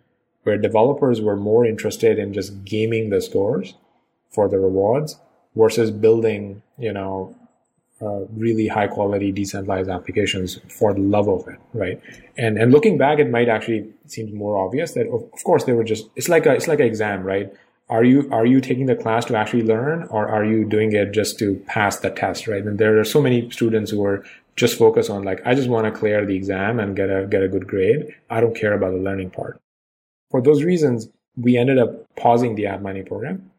where 0.44 0.58
developers 0.58 1.20
were 1.20 1.36
more 1.36 1.64
interested 1.64 2.18
in 2.18 2.32
just 2.32 2.64
gaming 2.64 3.10
the 3.10 3.20
scores 3.20 3.74
for 4.30 4.48
the 4.48 4.58
rewards 4.58 5.18
versus 5.54 5.90
building 5.90 6.62
you 6.78 6.92
know 6.92 7.34
uh, 8.02 8.26
really 8.34 8.66
high 8.66 8.88
quality 8.88 9.30
decentralized 9.32 9.88
applications 9.88 10.58
for 10.68 10.92
the 10.92 11.00
love 11.00 11.28
of 11.28 11.46
it, 11.48 11.58
right? 11.72 12.00
And 12.36 12.58
and 12.58 12.72
looking 12.72 12.98
back, 12.98 13.18
it 13.18 13.30
might 13.30 13.48
actually 13.48 13.92
seem 14.06 14.34
more 14.34 14.58
obvious 14.58 14.92
that 14.92 15.06
of, 15.06 15.22
of 15.32 15.44
course 15.44 15.64
they 15.64 15.72
were 15.72 15.84
just 15.84 16.08
it's 16.16 16.28
like 16.28 16.44
a 16.44 16.52
it's 16.52 16.68
like 16.68 16.80
an 16.80 16.86
exam, 16.86 17.22
right? 17.22 17.52
Are 17.88 18.04
you 18.04 18.28
are 18.32 18.46
you 18.46 18.60
taking 18.60 18.86
the 18.86 18.96
class 18.96 19.24
to 19.26 19.36
actually 19.36 19.62
learn, 19.62 20.08
or 20.10 20.28
are 20.28 20.44
you 20.44 20.64
doing 20.64 20.92
it 20.92 21.12
just 21.12 21.38
to 21.38 21.62
pass 21.66 22.00
the 22.00 22.10
test, 22.10 22.48
right? 22.48 22.64
And 22.64 22.78
there 22.78 22.98
are 22.98 23.04
so 23.04 23.22
many 23.22 23.48
students 23.50 23.90
who 23.90 24.04
are 24.04 24.24
just 24.56 24.78
focus 24.78 25.10
on 25.10 25.24
like 25.24 25.40
I 25.44 25.54
just 25.54 25.68
want 25.68 25.86
to 25.86 25.98
clear 25.98 26.24
the 26.24 26.36
exam 26.36 26.78
and 26.78 26.94
get 26.94 27.10
a 27.10 27.26
get 27.26 27.42
a 27.42 27.48
good 27.48 27.66
grade. 27.66 28.14
I 28.30 28.40
don't 28.40 28.56
care 28.56 28.74
about 28.74 28.92
the 28.92 28.98
learning 28.98 29.30
part. 29.30 29.60
For 30.30 30.40
those 30.40 30.62
reasons, 30.62 31.08
we 31.36 31.56
ended 31.56 31.78
up 31.78 32.14
pausing 32.16 32.54
the 32.54 32.66
app 32.66 32.80
mining 32.80 33.04
program 33.04 33.50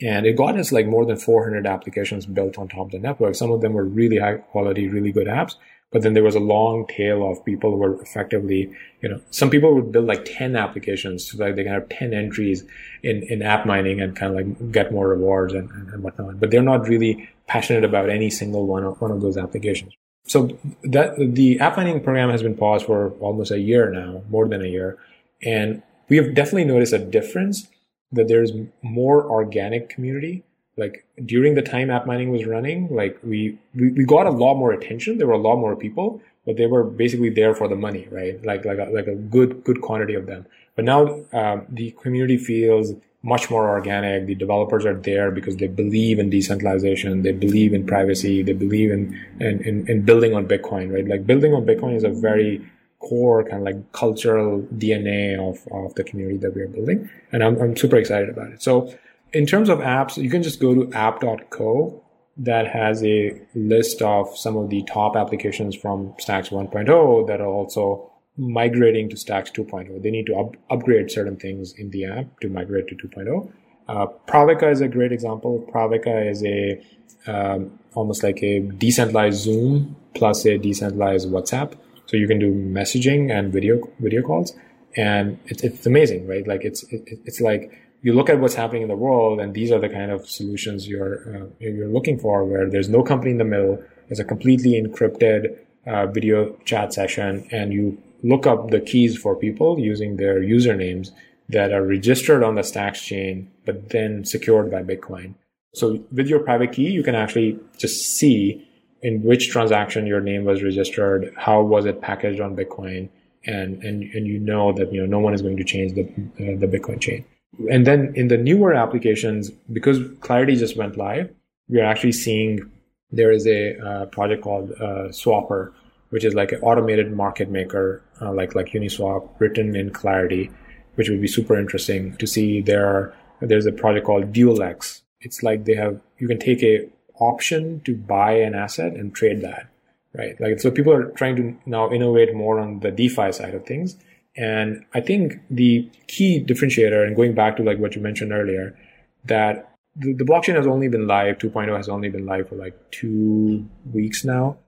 and 0.00 0.26
it 0.26 0.36
got 0.36 0.58
us 0.58 0.72
like 0.72 0.86
more 0.86 1.06
than 1.06 1.16
400 1.16 1.66
applications 1.66 2.26
built 2.26 2.58
on 2.58 2.68
top 2.68 2.86
of 2.86 2.92
the 2.92 2.98
network. 2.98 3.34
Some 3.34 3.52
of 3.52 3.60
them 3.60 3.72
were 3.72 3.84
really 3.84 4.18
high 4.18 4.34
quality, 4.36 4.88
really 4.88 5.12
good 5.12 5.28
apps. 5.28 5.54
But 5.92 6.00
then 6.02 6.14
there 6.14 6.24
was 6.24 6.34
a 6.34 6.40
long 6.40 6.86
tail 6.86 7.30
of 7.30 7.44
people 7.44 7.70
who 7.70 7.76
were 7.76 8.00
effectively, 8.00 8.74
you 9.02 9.08
know, 9.10 9.20
some 9.30 9.50
people 9.50 9.74
would 9.74 9.92
build 9.92 10.06
like 10.06 10.24
10 10.24 10.56
applications 10.56 11.30
so 11.30 11.36
that 11.36 11.54
they 11.54 11.64
can 11.64 11.72
have 11.72 11.88
10 11.90 12.14
entries 12.14 12.64
in, 13.02 13.22
in 13.24 13.42
app 13.42 13.66
mining 13.66 14.00
and 14.00 14.16
kind 14.16 14.30
of 14.30 14.36
like 14.36 14.72
get 14.72 14.90
more 14.90 15.08
rewards 15.08 15.52
and, 15.52 15.70
and, 15.70 15.90
and 15.90 16.02
whatnot. 16.02 16.40
But 16.40 16.50
they're 16.50 16.62
not 16.62 16.88
really 16.88 17.28
passionate 17.46 17.84
about 17.84 18.08
any 18.08 18.30
single 18.30 18.66
one 18.66 18.84
of, 18.84 19.00
one 19.02 19.10
of 19.10 19.20
those 19.20 19.36
applications. 19.36 19.92
So 20.32 20.38
that 20.82 21.08
the 21.18 21.60
app 21.60 21.76
mining 21.76 22.00
program 22.02 22.30
has 22.30 22.42
been 22.42 22.56
paused 22.56 22.86
for 22.86 23.10
almost 23.26 23.50
a 23.50 23.60
year 23.60 23.90
now, 23.90 24.22
more 24.30 24.48
than 24.48 24.62
a 24.62 24.68
year. 24.76 24.98
And 25.42 25.82
we 26.08 26.16
have 26.16 26.34
definitely 26.34 26.64
noticed 26.64 26.92
a 26.92 26.98
difference 26.98 27.68
that 28.12 28.28
there's 28.28 28.52
more 28.82 29.18
organic 29.38 29.88
community 29.88 30.44
like 30.76 31.04
during 31.24 31.54
the 31.54 31.62
time 31.62 31.90
app 31.90 32.06
mining 32.06 32.30
was 32.30 32.46
running, 32.46 32.88
like 32.90 33.18
we, 33.22 33.58
we, 33.74 33.90
we 33.90 34.04
got 34.04 34.26
a 34.26 34.30
lot 34.30 34.54
more 34.54 34.72
attention. 34.72 35.18
There 35.18 35.26
were 35.26 35.34
a 35.34 35.38
lot 35.38 35.56
more 35.56 35.76
people, 35.76 36.20
but 36.46 36.56
they 36.56 36.66
were 36.66 36.82
basically 36.82 37.30
there 37.30 37.54
for 37.54 37.68
the 37.68 37.76
money, 37.76 38.08
right? 38.10 38.42
Like, 38.44 38.64
like, 38.64 38.78
a, 38.78 38.84
like 38.90 39.06
a 39.06 39.14
good, 39.14 39.64
good 39.64 39.82
quantity 39.82 40.14
of 40.14 40.26
them. 40.26 40.46
But 40.74 40.86
now, 40.86 41.20
um, 41.32 41.66
the 41.68 41.90
community 42.02 42.38
feels 42.38 42.94
much 43.22 43.50
more 43.50 43.68
organic. 43.68 44.26
The 44.26 44.34
developers 44.34 44.84
are 44.84 44.94
there 44.94 45.30
because 45.30 45.56
they 45.56 45.68
believe 45.68 46.18
in 46.18 46.30
decentralization. 46.30 47.22
They 47.22 47.32
believe 47.32 47.72
in 47.72 47.86
privacy. 47.86 48.42
They 48.42 48.52
believe 48.52 48.90
in, 48.90 49.18
in, 49.40 49.62
in, 49.64 49.88
in 49.88 50.02
building 50.02 50.34
on 50.34 50.46
Bitcoin, 50.46 50.92
right? 50.92 51.06
Like 51.06 51.26
building 51.26 51.54
on 51.54 51.64
Bitcoin 51.64 51.94
is 51.94 52.04
a 52.04 52.10
very 52.10 52.64
core 52.98 53.42
kind 53.44 53.56
of 53.56 53.62
like 53.62 53.92
cultural 53.92 54.62
DNA 54.76 55.38
of, 55.38 55.66
of 55.72 55.94
the 55.94 56.04
community 56.04 56.38
that 56.38 56.54
we 56.54 56.62
are 56.62 56.68
building. 56.68 57.10
And 57.32 57.42
I'm, 57.42 57.60
I'm 57.60 57.76
super 57.76 57.96
excited 57.96 58.28
about 58.28 58.52
it. 58.52 58.62
So 58.62 58.92
in 59.32 59.46
terms 59.46 59.68
of 59.68 59.78
apps, 59.78 60.16
you 60.16 60.30
can 60.30 60.42
just 60.42 60.60
go 60.60 60.74
to 60.74 60.92
app.co 60.92 62.02
that 62.38 62.66
has 62.66 63.04
a 63.04 63.40
list 63.54 64.00
of 64.02 64.36
some 64.36 64.56
of 64.56 64.70
the 64.70 64.82
top 64.84 65.16
applications 65.16 65.76
from 65.76 66.14
Stacks 66.18 66.48
1.0 66.48 67.26
that 67.26 67.40
are 67.40 67.46
also 67.46 68.11
migrating 68.36 69.08
to 69.10 69.16
Stacks 69.16 69.50
2.0. 69.50 70.02
They 70.02 70.10
need 70.10 70.26
to 70.26 70.34
up- 70.36 70.56
upgrade 70.70 71.10
certain 71.10 71.36
things 71.36 71.72
in 71.72 71.90
the 71.90 72.04
app 72.06 72.40
to 72.40 72.48
migrate 72.48 72.88
to 72.88 72.94
2.0. 72.94 73.52
Uh, 73.88 74.06
Pravica 74.26 74.70
is 74.70 74.80
a 74.80 74.88
great 74.88 75.12
example. 75.12 75.66
Pravica 75.72 76.30
is 76.30 76.44
a 76.44 76.82
um, 77.26 77.78
almost 77.94 78.22
like 78.22 78.42
a 78.42 78.60
decentralized 78.60 79.42
Zoom 79.42 79.96
plus 80.14 80.44
a 80.44 80.58
decentralized 80.58 81.28
WhatsApp. 81.28 81.74
So 82.06 82.16
you 82.16 82.26
can 82.26 82.38
do 82.38 82.52
messaging 82.52 83.30
and 83.30 83.52
video 83.52 83.88
video 84.00 84.22
calls, 84.22 84.54
and 84.96 85.38
it's 85.46 85.62
it's 85.62 85.86
amazing, 85.86 86.26
right? 86.26 86.46
Like 86.46 86.64
it's 86.64 86.82
it, 86.92 87.20
it's 87.24 87.40
like 87.40 87.72
you 88.02 88.12
look 88.12 88.28
at 88.28 88.40
what's 88.40 88.54
happening 88.54 88.82
in 88.82 88.88
the 88.88 88.96
world, 88.96 89.40
and 89.40 89.54
these 89.54 89.70
are 89.70 89.78
the 89.78 89.88
kind 89.88 90.10
of 90.10 90.28
solutions 90.28 90.86
you're 90.86 91.36
uh, 91.36 91.46
you're 91.58 91.88
looking 91.88 92.18
for, 92.18 92.44
where 92.44 92.68
there's 92.68 92.88
no 92.88 93.02
company 93.02 93.30
in 93.30 93.38
the 93.38 93.44
middle. 93.44 93.82
There's 94.08 94.20
a 94.20 94.24
completely 94.24 94.72
encrypted 94.72 95.56
uh, 95.86 96.06
video 96.06 96.54
chat 96.64 96.92
session, 96.92 97.48
and 97.50 97.72
you 97.72 98.02
look 98.22 98.46
up 98.46 98.70
the 98.70 98.80
keys 98.80 99.16
for 99.16 99.36
people 99.36 99.78
using 99.78 100.16
their 100.16 100.40
usernames 100.40 101.10
that 101.48 101.72
are 101.72 101.84
registered 101.84 102.42
on 102.42 102.54
the 102.54 102.62
Stacks 102.62 103.02
chain, 103.02 103.50
but 103.66 103.90
then 103.90 104.24
secured 104.24 104.70
by 104.70 104.82
Bitcoin. 104.82 105.34
So 105.74 106.04
with 106.12 106.28
your 106.28 106.40
private 106.40 106.72
key, 106.72 106.90
you 106.90 107.02
can 107.02 107.14
actually 107.14 107.58
just 107.78 108.16
see 108.16 108.66
in 109.02 109.22
which 109.22 109.50
transaction 109.50 110.06
your 110.06 110.20
name 110.20 110.44
was 110.44 110.62
registered, 110.62 111.32
how 111.36 111.62
was 111.62 111.86
it 111.86 112.00
packaged 112.00 112.40
on 112.40 112.56
Bitcoin, 112.56 113.08
and 113.44 113.82
and 113.82 114.04
and 114.14 114.26
you 114.26 114.38
know 114.38 114.72
that 114.72 114.92
you 114.92 115.00
know 115.00 115.06
no 115.06 115.18
one 115.18 115.34
is 115.34 115.42
going 115.42 115.56
to 115.56 115.64
change 115.64 115.94
the 115.94 116.02
uh, 116.02 116.58
the 116.58 116.68
Bitcoin 116.68 117.00
chain. 117.00 117.24
And 117.70 117.86
then 117.86 118.12
in 118.14 118.28
the 118.28 118.38
newer 118.38 118.72
applications, 118.72 119.50
because 119.50 119.98
Clarity 120.20 120.56
just 120.56 120.76
went 120.76 120.96
live, 120.96 121.30
we 121.68 121.80
are 121.80 121.84
actually 121.84 122.12
seeing 122.12 122.70
there 123.10 123.30
is 123.30 123.46
a 123.46 123.78
uh, 123.78 124.06
project 124.06 124.42
called 124.42 124.72
uh, 124.72 125.08
Swapper, 125.10 125.72
which 126.12 126.26
is 126.26 126.34
like 126.34 126.52
an 126.52 126.60
automated 126.60 127.10
market 127.10 127.48
maker, 127.48 128.02
uh, 128.20 128.30
like 128.30 128.54
like 128.54 128.66
Uniswap, 128.66 129.30
written 129.38 129.74
in 129.74 129.88
Clarity, 129.88 130.50
which 130.96 131.08
would 131.08 131.22
be 131.22 131.26
super 131.26 131.58
interesting 131.58 132.14
to 132.18 132.26
see. 132.26 132.60
There 132.60 133.14
there's 133.40 133.64
a 133.64 133.72
project 133.72 134.04
called 134.04 134.30
DualX. 134.30 135.00
It's 135.22 135.42
like 135.42 135.64
they 135.64 135.74
have 135.74 135.98
you 136.18 136.28
can 136.28 136.38
take 136.38 136.62
a 136.62 136.86
option 137.18 137.80
to 137.86 137.96
buy 137.96 138.32
an 138.32 138.54
asset 138.54 138.92
and 138.92 139.14
trade 139.14 139.40
that, 139.40 139.68
right? 140.12 140.38
Like 140.38 140.60
so, 140.60 140.70
people 140.70 140.92
are 140.92 141.10
trying 141.12 141.36
to 141.36 141.56
now 141.64 141.90
innovate 141.90 142.34
more 142.34 142.60
on 142.60 142.80
the 142.80 142.90
DeFi 142.90 143.32
side 143.32 143.54
of 143.54 143.64
things. 143.64 143.96
And 144.36 144.84
I 144.92 145.00
think 145.00 145.40
the 145.48 145.90
key 146.08 146.44
differentiator, 146.44 147.06
and 147.06 147.16
going 147.16 147.34
back 147.34 147.56
to 147.56 147.62
like 147.62 147.78
what 147.78 147.96
you 147.96 148.02
mentioned 148.02 148.32
earlier, 148.32 148.78
that 149.24 149.70
the, 149.96 150.12
the 150.12 150.24
blockchain 150.24 150.56
has 150.56 150.66
only 150.66 150.88
been 150.88 151.06
live, 151.06 151.38
2.0 151.38 151.74
has 151.74 151.88
only 151.88 152.10
been 152.10 152.26
live 152.26 152.50
for 152.50 152.56
like 152.56 152.78
two 152.90 153.66
weeks 153.94 154.26
now 154.26 154.58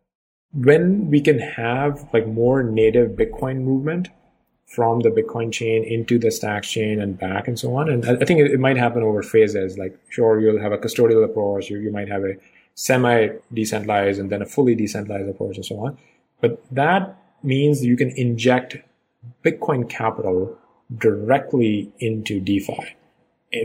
when 0.55 1.11
we 1.11 1.21
can 1.21 1.39
have 1.39 2.09
like 2.13 2.27
more 2.27 2.63
native 2.63 3.13
Bitcoin 3.13 3.63
movement 3.63 4.09
from 4.67 5.01
the 5.01 5.11
Bitcoin 5.11 5.53
chain 5.53 5.85
into 5.85 6.19
the 6.19 6.31
Stacks 6.31 6.71
chain 6.71 7.01
and 7.01 7.19
back 7.19 7.47
and 7.47 7.59
so 7.59 7.77
on. 7.77 7.89
And 7.89 8.05
I 8.05 8.25
think 8.25 8.41
it, 8.41 8.59
might 8.59 8.77
happen 8.77 9.03
over 9.03 9.23
phases. 9.23 9.79
Like, 9.79 9.99
sure, 10.09 10.41
you'll 10.41 10.61
have 10.61 10.73
a 10.73 10.79
custodial 10.79 11.25
approach, 11.25 11.71
you, 11.71 11.79
you 11.79 11.93
might 11.93 12.09
have 12.09 12.25
a 12.25 12.35
semi 12.75 13.29
decentralized 13.53 14.19
and 14.19 14.31
then 14.31 14.43
a 14.43 14.47
fully 14.47 14.75
decentralized 14.75 15.29
approach 15.29 15.57
and 15.57 15.67
so 15.67 15.79
on. 15.79 15.99
But 16.41 16.63
that 16.73 17.17
means 17.43 17.85
you 17.85 17.97
can 17.97 18.11
inject 18.11 18.77
Bitcoin 19.45 19.89
capital 19.89 20.59
directly 20.97 21.93
into 21.99 22.41
DeFi, 22.41 22.97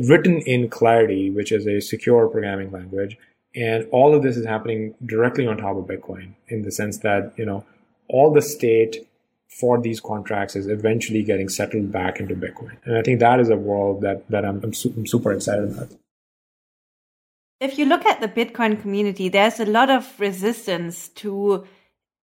written 0.07 0.41
in 0.41 0.69
Clarity, 0.69 1.29
which 1.29 1.51
is 1.51 1.67
a 1.67 1.79
secure 1.79 2.27
programming 2.27 2.71
language 2.71 3.17
and 3.55 3.87
all 3.91 4.13
of 4.13 4.23
this 4.23 4.37
is 4.37 4.45
happening 4.45 4.95
directly 5.05 5.47
on 5.47 5.57
top 5.57 5.77
of 5.77 5.85
Bitcoin 5.85 6.33
in 6.47 6.61
the 6.61 6.71
sense 6.71 6.99
that, 6.99 7.33
you 7.37 7.45
know, 7.45 7.65
all 8.07 8.31
the 8.31 8.41
state 8.41 9.07
for 9.47 9.81
these 9.81 9.99
contracts 9.99 10.55
is 10.55 10.67
eventually 10.67 11.23
getting 11.23 11.49
settled 11.49 11.91
back 11.91 12.19
into 12.19 12.35
Bitcoin. 12.35 12.77
And 12.85 12.97
I 12.97 13.01
think 13.01 13.19
that 13.19 13.39
is 13.39 13.49
a 13.49 13.57
world 13.57 14.01
that, 14.01 14.27
that 14.29 14.45
I'm, 14.45 14.63
I'm, 14.63 14.73
su- 14.73 14.93
I'm 14.95 15.07
super 15.07 15.31
excited 15.31 15.71
about. 15.71 15.89
If 17.59 17.77
you 17.77 17.85
look 17.85 18.05
at 18.05 18.21
the 18.21 18.27
Bitcoin 18.27 18.79
community, 18.79 19.27
there's 19.27 19.59
a 19.59 19.65
lot 19.65 19.89
of 19.89 20.19
resistance 20.19 21.09
to 21.09 21.67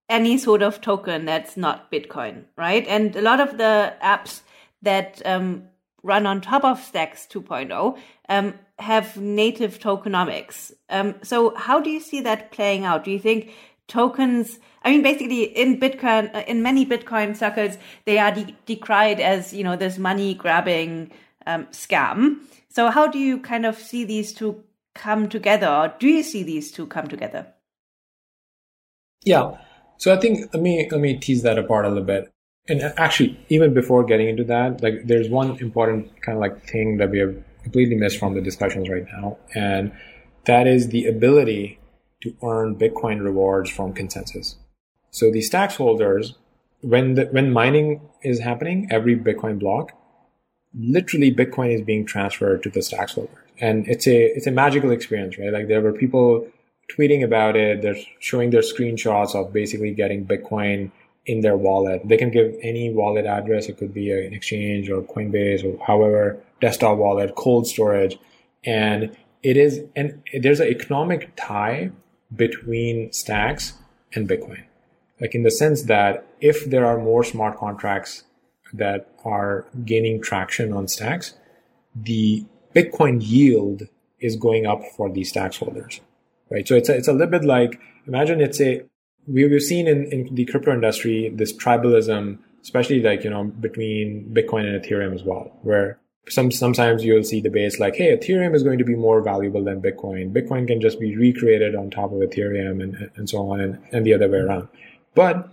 any 0.09 0.39
sort 0.39 0.62
of 0.62 0.81
token 0.81 1.24
that's 1.24 1.57
not 1.57 1.91
Bitcoin, 1.91 2.45
right? 2.57 2.87
And 2.87 3.14
a 3.16 3.20
lot 3.20 3.41
of 3.41 3.59
the 3.59 3.95
apps 4.03 4.43
that 4.83 5.20
um, 5.27 5.64
run 6.03 6.27
on 6.27 6.41
top 6.41 6.64
of 6.64 6.81
Stacks 6.81 7.27
2.0 7.31 7.99
um, 8.29 8.55
have 8.79 9.16
native 9.16 9.79
tokenomics. 9.79 10.72
Um, 10.91 11.14
so 11.22 11.55
how 11.57 11.81
do 11.81 11.91
you 11.91 12.01
see 12.01 12.20
that 12.20 12.53
playing 12.53 12.85
out? 12.85 13.05
Do 13.05 13.11
you 13.11 13.18
think 13.18 13.53
tokens? 13.89 14.59
I 14.83 14.91
mean, 14.91 15.03
basically, 15.03 15.45
in 15.45 15.81
Bitcoin, 15.81 16.35
uh, 16.35 16.45
in 16.47 16.62
many 16.62 16.85
Bitcoin 16.85 17.37
circles, 17.37 17.79
they 18.05 18.18
are 18.18 18.33
de- 18.33 18.57
decried 18.66 19.20
as 19.20 19.53
you 19.53 19.64
know 19.64 19.77
this 19.77 19.99
money 19.99 20.35
grabbing 20.35 21.11
um, 21.47 21.66
scam. 21.66 22.39
So 22.68 22.91
how 22.91 23.07
do 23.07 23.18
you 23.18 23.39
kind 23.41 23.64
of 23.64 23.79
see 23.79 24.05
these 24.05 24.33
two 24.33 24.62
come 24.95 25.29
together, 25.29 25.68
or 25.68 25.95
do 25.99 26.09
you 26.09 26.22
see 26.22 26.43
these 26.43 26.70
two 26.70 26.87
come 26.87 27.09
together? 27.09 27.47
Yeah. 29.24 29.57
So 29.99 30.12
I 30.14 30.18
think 30.18 30.53
let 30.53 30.62
me 30.62 30.89
let 30.91 31.01
me 31.01 31.16
tease 31.16 31.43
that 31.43 31.59
apart 31.59 31.87
a 31.87 31.89
little 31.89 32.05
bit 32.05 32.31
and 32.68 32.83
actually 32.97 33.39
even 33.49 33.74
before 33.74 34.05
getting 34.05 34.29
into 34.29 34.45
that 34.45 34.83
like 34.83 35.07
there's 35.07 35.29
one 35.29 35.59
important 35.59 36.20
kind 36.22 36.37
of 36.37 36.41
like 36.41 36.62
thing 36.66 36.97
that 36.97 37.11
we 37.11 37.18
have 37.18 37.35
completely 37.67 37.97
missed 37.97 38.19
from 38.21 38.35
the 38.35 38.41
discussions 38.41 38.89
right 38.89 39.07
now 39.12 39.37
and 39.53 39.91
that 40.45 40.69
is 40.69 40.91
the 40.91 41.05
ability 41.07 41.81
to 42.23 42.33
earn 42.51 42.77
bitcoin 42.83 43.21
rewards 43.29 43.69
from 43.69 43.93
consensus 43.93 44.55
so 45.11 45.33
the 45.33 45.43
stacks 45.43 45.75
holders 45.75 46.35
when 46.83 47.14
the 47.14 47.25
when 47.37 47.53
mining 47.53 47.89
is 48.23 48.39
happening 48.39 48.87
every 48.99 49.17
bitcoin 49.17 49.59
block 49.59 49.91
literally 50.97 51.35
bitcoin 51.35 51.75
is 51.75 51.83
being 51.83 52.07
transferred 52.07 52.62
to 52.62 52.71
the 52.71 52.83
stacks 52.83 53.14
holders 53.14 53.45
and 53.59 53.89
it's 53.89 54.07
a 54.07 54.19
it's 54.37 54.47
a 54.47 54.53
magical 54.53 54.93
experience 54.93 55.37
right 55.37 55.53
like 55.53 55.67
there 55.67 55.81
were 55.81 55.93
people 56.05 56.47
tweeting 56.97 57.25
about 57.25 57.57
it 57.57 57.83
they're 57.83 58.03
showing 58.21 58.51
their 58.51 58.67
screenshots 58.73 59.35
of 59.35 59.53
basically 59.53 59.93
getting 59.93 60.25
bitcoin 60.25 60.93
in 61.27 61.41
their 61.41 61.57
wallet. 61.57 62.01
They 62.05 62.17
can 62.17 62.31
give 62.31 62.55
any 62.62 62.93
wallet 62.93 63.27
address. 63.27 63.69
It 63.69 63.79
could 63.79 63.93
be 63.93 64.12
an 64.12 64.33
exchange 64.33 64.89
or 64.89 65.03
Coinbase 65.03 65.64
or 65.64 65.85
however 65.85 66.41
desktop 66.61 66.99
wallet, 66.99 67.35
cold 67.35 67.67
storage. 67.67 68.19
And 68.65 69.17
it 69.43 69.57
is, 69.57 69.81
and 69.95 70.23
there's 70.35 70.61
an 70.61 70.69
economic 70.69 71.33
tie 71.37 71.91
between 72.35 73.13
stacks 73.13 73.75
and 74.15 74.29
Bitcoin. 74.29 74.65
Like 75.21 75.35
in 75.35 75.43
the 75.43 75.51
sense 75.51 75.83
that 75.85 76.27
if 76.41 76.69
there 76.69 76.85
are 76.85 76.99
more 76.99 77.25
smart 77.25 77.57
contracts 77.59 78.25
that 78.73 79.09
are 79.25 79.67
gaining 79.85 80.21
traction 80.21 80.73
on 80.73 80.89
stacks, 80.89 81.35
the 81.95 82.45
Bitcoin 82.75 83.19
yield 83.21 83.89
is 84.21 84.37
going 84.37 84.67
up 84.67 84.83
for 84.97 85.11
these 85.11 85.31
stacks 85.31 85.59
holders, 85.59 86.01
right? 86.51 86.67
So 86.67 86.75
it's 86.75 86.89
a, 86.89 86.97
it's 86.97 87.09
a 87.09 87.13
little 87.13 87.31
bit 87.31 87.45
like, 87.45 87.81
imagine 88.07 88.41
it's 88.41 88.61
a, 88.61 88.83
we've 89.27 89.63
seen 89.63 89.87
in, 89.87 90.05
in 90.13 90.35
the 90.35 90.45
crypto 90.45 90.73
industry 90.73 91.31
this 91.35 91.53
tribalism, 91.57 92.39
especially 92.63 93.01
like, 93.01 93.25
you 93.25 93.31
know, 93.31 93.45
between 93.45 94.31
Bitcoin 94.35 94.67
and 94.67 94.83
Ethereum 94.83 95.15
as 95.15 95.23
well, 95.23 95.57
where 95.63 95.99
some 96.29 96.51
sometimes 96.51 97.05
you'll 97.05 97.22
see 97.22 97.41
debates 97.41 97.79
like, 97.79 97.97
hey, 97.97 98.16
Ethereum 98.16 98.55
is 98.55 98.62
going 98.62 98.79
to 98.79 98.85
be 98.85 98.97
more 98.97 99.22
valuable 99.22 99.62
than 99.62 99.81
Bitcoin. 99.81 100.33
Bitcoin 100.33 100.66
can 100.66 100.81
just 100.81 100.99
be 100.99 101.16
recreated 101.16 101.74
on 101.74 101.91
top 101.91 102.12
of 102.12 102.18
Ethereum 102.18 102.83
and, 102.83 103.11
and 103.16 103.31
so 103.31 103.51
on 103.51 103.61
and, 103.61 103.79
and 103.93 104.05
the 104.05 104.14
other 104.14 104.29
way 104.29 104.39
around. 104.39 104.68
But 105.14 105.49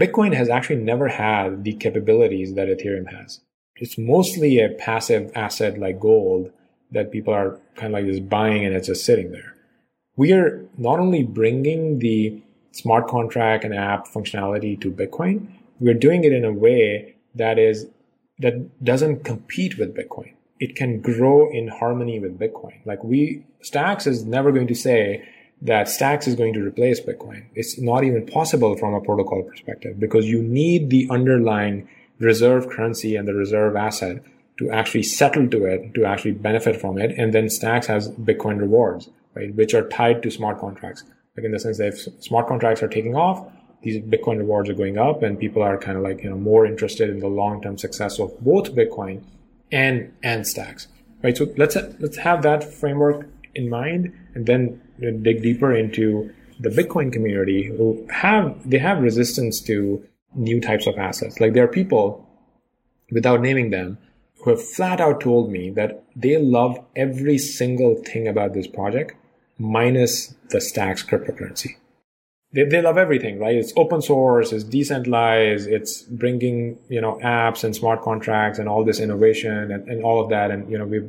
Bitcoin 0.00 0.34
has 0.34 0.48
actually 0.48 0.76
never 0.76 1.08
had 1.08 1.64
the 1.64 1.74
capabilities 1.74 2.54
that 2.54 2.68
Ethereum 2.68 3.12
has. 3.12 3.40
It's 3.76 3.98
mostly 3.98 4.60
a 4.60 4.70
passive 4.70 5.32
asset 5.34 5.78
like 5.78 5.98
gold 5.98 6.50
that 6.92 7.10
people 7.10 7.34
are 7.34 7.58
kind 7.74 7.94
of 7.94 8.02
like 8.02 8.06
just 8.06 8.28
buying 8.28 8.64
and 8.64 8.74
it's 8.74 8.86
just 8.86 9.04
sitting 9.04 9.32
there. 9.32 9.54
We 10.16 10.32
are 10.32 10.64
not 10.76 11.00
only 11.00 11.24
bringing 11.24 11.98
the 11.98 12.42
smart 12.72 13.08
contract 13.08 13.64
and 13.64 13.74
app 13.74 14.06
functionality 14.06 14.80
to 14.80 14.90
Bitcoin, 14.90 15.48
we're 15.80 15.94
doing 15.94 16.24
it 16.24 16.32
in 16.32 16.44
a 16.44 16.52
way 16.52 17.16
that 17.34 17.58
is 17.58 17.86
that 18.42 18.84
doesn't 18.84 19.24
compete 19.24 19.78
with 19.78 19.96
Bitcoin. 19.96 20.34
it 20.62 20.76
can 20.76 21.00
grow 21.00 21.50
in 21.50 21.66
harmony 21.66 22.20
with 22.20 22.38
Bitcoin. 22.38 22.74
Like 22.84 23.02
we, 23.02 23.44
Stacks 23.62 24.06
is 24.06 24.24
never 24.24 24.52
going 24.52 24.68
to 24.68 24.76
say 24.76 25.28
that 25.60 25.88
Stacks 25.88 26.28
is 26.28 26.36
going 26.36 26.54
to 26.54 26.64
replace 26.64 27.00
Bitcoin. 27.00 27.46
It's 27.56 27.80
not 27.80 28.04
even 28.04 28.26
possible 28.26 28.76
from 28.76 28.94
a 28.94 29.00
protocol 29.00 29.42
perspective 29.42 29.98
because 29.98 30.26
you 30.26 30.40
need 30.40 30.90
the 30.90 31.08
underlying 31.10 31.88
reserve 32.20 32.68
currency 32.68 33.16
and 33.16 33.26
the 33.26 33.34
reserve 33.34 33.74
asset 33.74 34.22
to 34.58 34.70
actually 34.70 35.02
settle 35.02 35.48
to 35.48 35.64
it, 35.64 35.94
to 35.94 36.04
actually 36.04 36.30
benefit 36.30 36.80
from 36.80 36.96
it. 36.96 37.10
And 37.18 37.34
then 37.34 37.50
Stacks 37.50 37.88
has 37.88 38.10
Bitcoin 38.10 38.60
rewards, 38.60 39.10
right? 39.34 39.52
Which 39.52 39.74
are 39.74 39.88
tied 39.88 40.22
to 40.22 40.30
smart 40.30 40.60
contracts. 40.60 41.02
Like 41.36 41.44
in 41.44 41.50
the 41.50 41.58
sense 41.58 41.78
that 41.78 41.88
if 41.88 42.22
smart 42.22 42.46
contracts 42.46 42.84
are 42.84 42.88
taking 42.88 43.16
off, 43.16 43.44
these 43.82 44.02
Bitcoin 44.02 44.38
rewards 44.38 44.70
are 44.70 44.74
going 44.74 44.98
up 44.98 45.22
and 45.22 45.38
people 45.38 45.62
are 45.62 45.76
kind 45.76 45.96
of 45.96 46.04
like, 46.04 46.22
you 46.22 46.30
know, 46.30 46.36
more 46.36 46.64
interested 46.66 47.10
in 47.10 47.20
the 47.20 47.28
long-term 47.28 47.78
success 47.78 48.18
of 48.18 48.38
both 48.40 48.74
Bitcoin 48.74 49.22
and, 49.70 50.12
and 50.22 50.46
Stacks, 50.46 50.88
right? 51.22 51.36
So 51.36 51.52
let's, 51.56 51.76
let's 51.98 52.16
have 52.18 52.42
that 52.42 52.62
framework 52.62 53.28
in 53.54 53.68
mind 53.68 54.12
and 54.34 54.46
then 54.46 54.80
dig 55.22 55.42
deeper 55.42 55.74
into 55.74 56.32
the 56.60 56.68
Bitcoin 56.68 57.12
community 57.12 57.64
who 57.64 58.06
have, 58.10 58.68
they 58.68 58.78
have 58.78 59.02
resistance 59.02 59.60
to 59.62 60.06
new 60.34 60.60
types 60.60 60.86
of 60.86 60.96
assets. 60.96 61.40
Like 61.40 61.52
there 61.52 61.64
are 61.64 61.68
people 61.68 62.28
without 63.10 63.40
naming 63.40 63.70
them 63.70 63.98
who 64.42 64.50
have 64.50 64.64
flat 64.64 65.00
out 65.00 65.20
told 65.20 65.50
me 65.50 65.70
that 65.70 66.04
they 66.16 66.36
love 66.38 66.78
every 66.96 67.38
single 67.38 67.96
thing 67.96 68.28
about 68.28 68.54
this 68.54 68.66
project 68.66 69.14
minus 69.58 70.34
the 70.50 70.60
Stacks 70.60 71.02
cryptocurrency. 71.02 71.76
They, 72.54 72.64
they 72.64 72.82
love 72.82 72.98
everything, 72.98 73.38
right? 73.38 73.56
It's 73.56 73.72
open 73.76 74.02
source, 74.02 74.52
it's 74.52 74.64
decentralized, 74.64 75.68
it's 75.68 76.02
bringing, 76.02 76.78
you 76.88 77.00
know, 77.00 77.18
apps 77.22 77.64
and 77.64 77.74
smart 77.74 78.02
contracts 78.02 78.58
and 78.58 78.68
all 78.68 78.84
this 78.84 79.00
innovation 79.00 79.70
and, 79.70 79.88
and 79.88 80.04
all 80.04 80.22
of 80.22 80.28
that. 80.30 80.50
And, 80.50 80.70
you 80.70 80.76
know, 80.78 80.84
we 80.84 81.00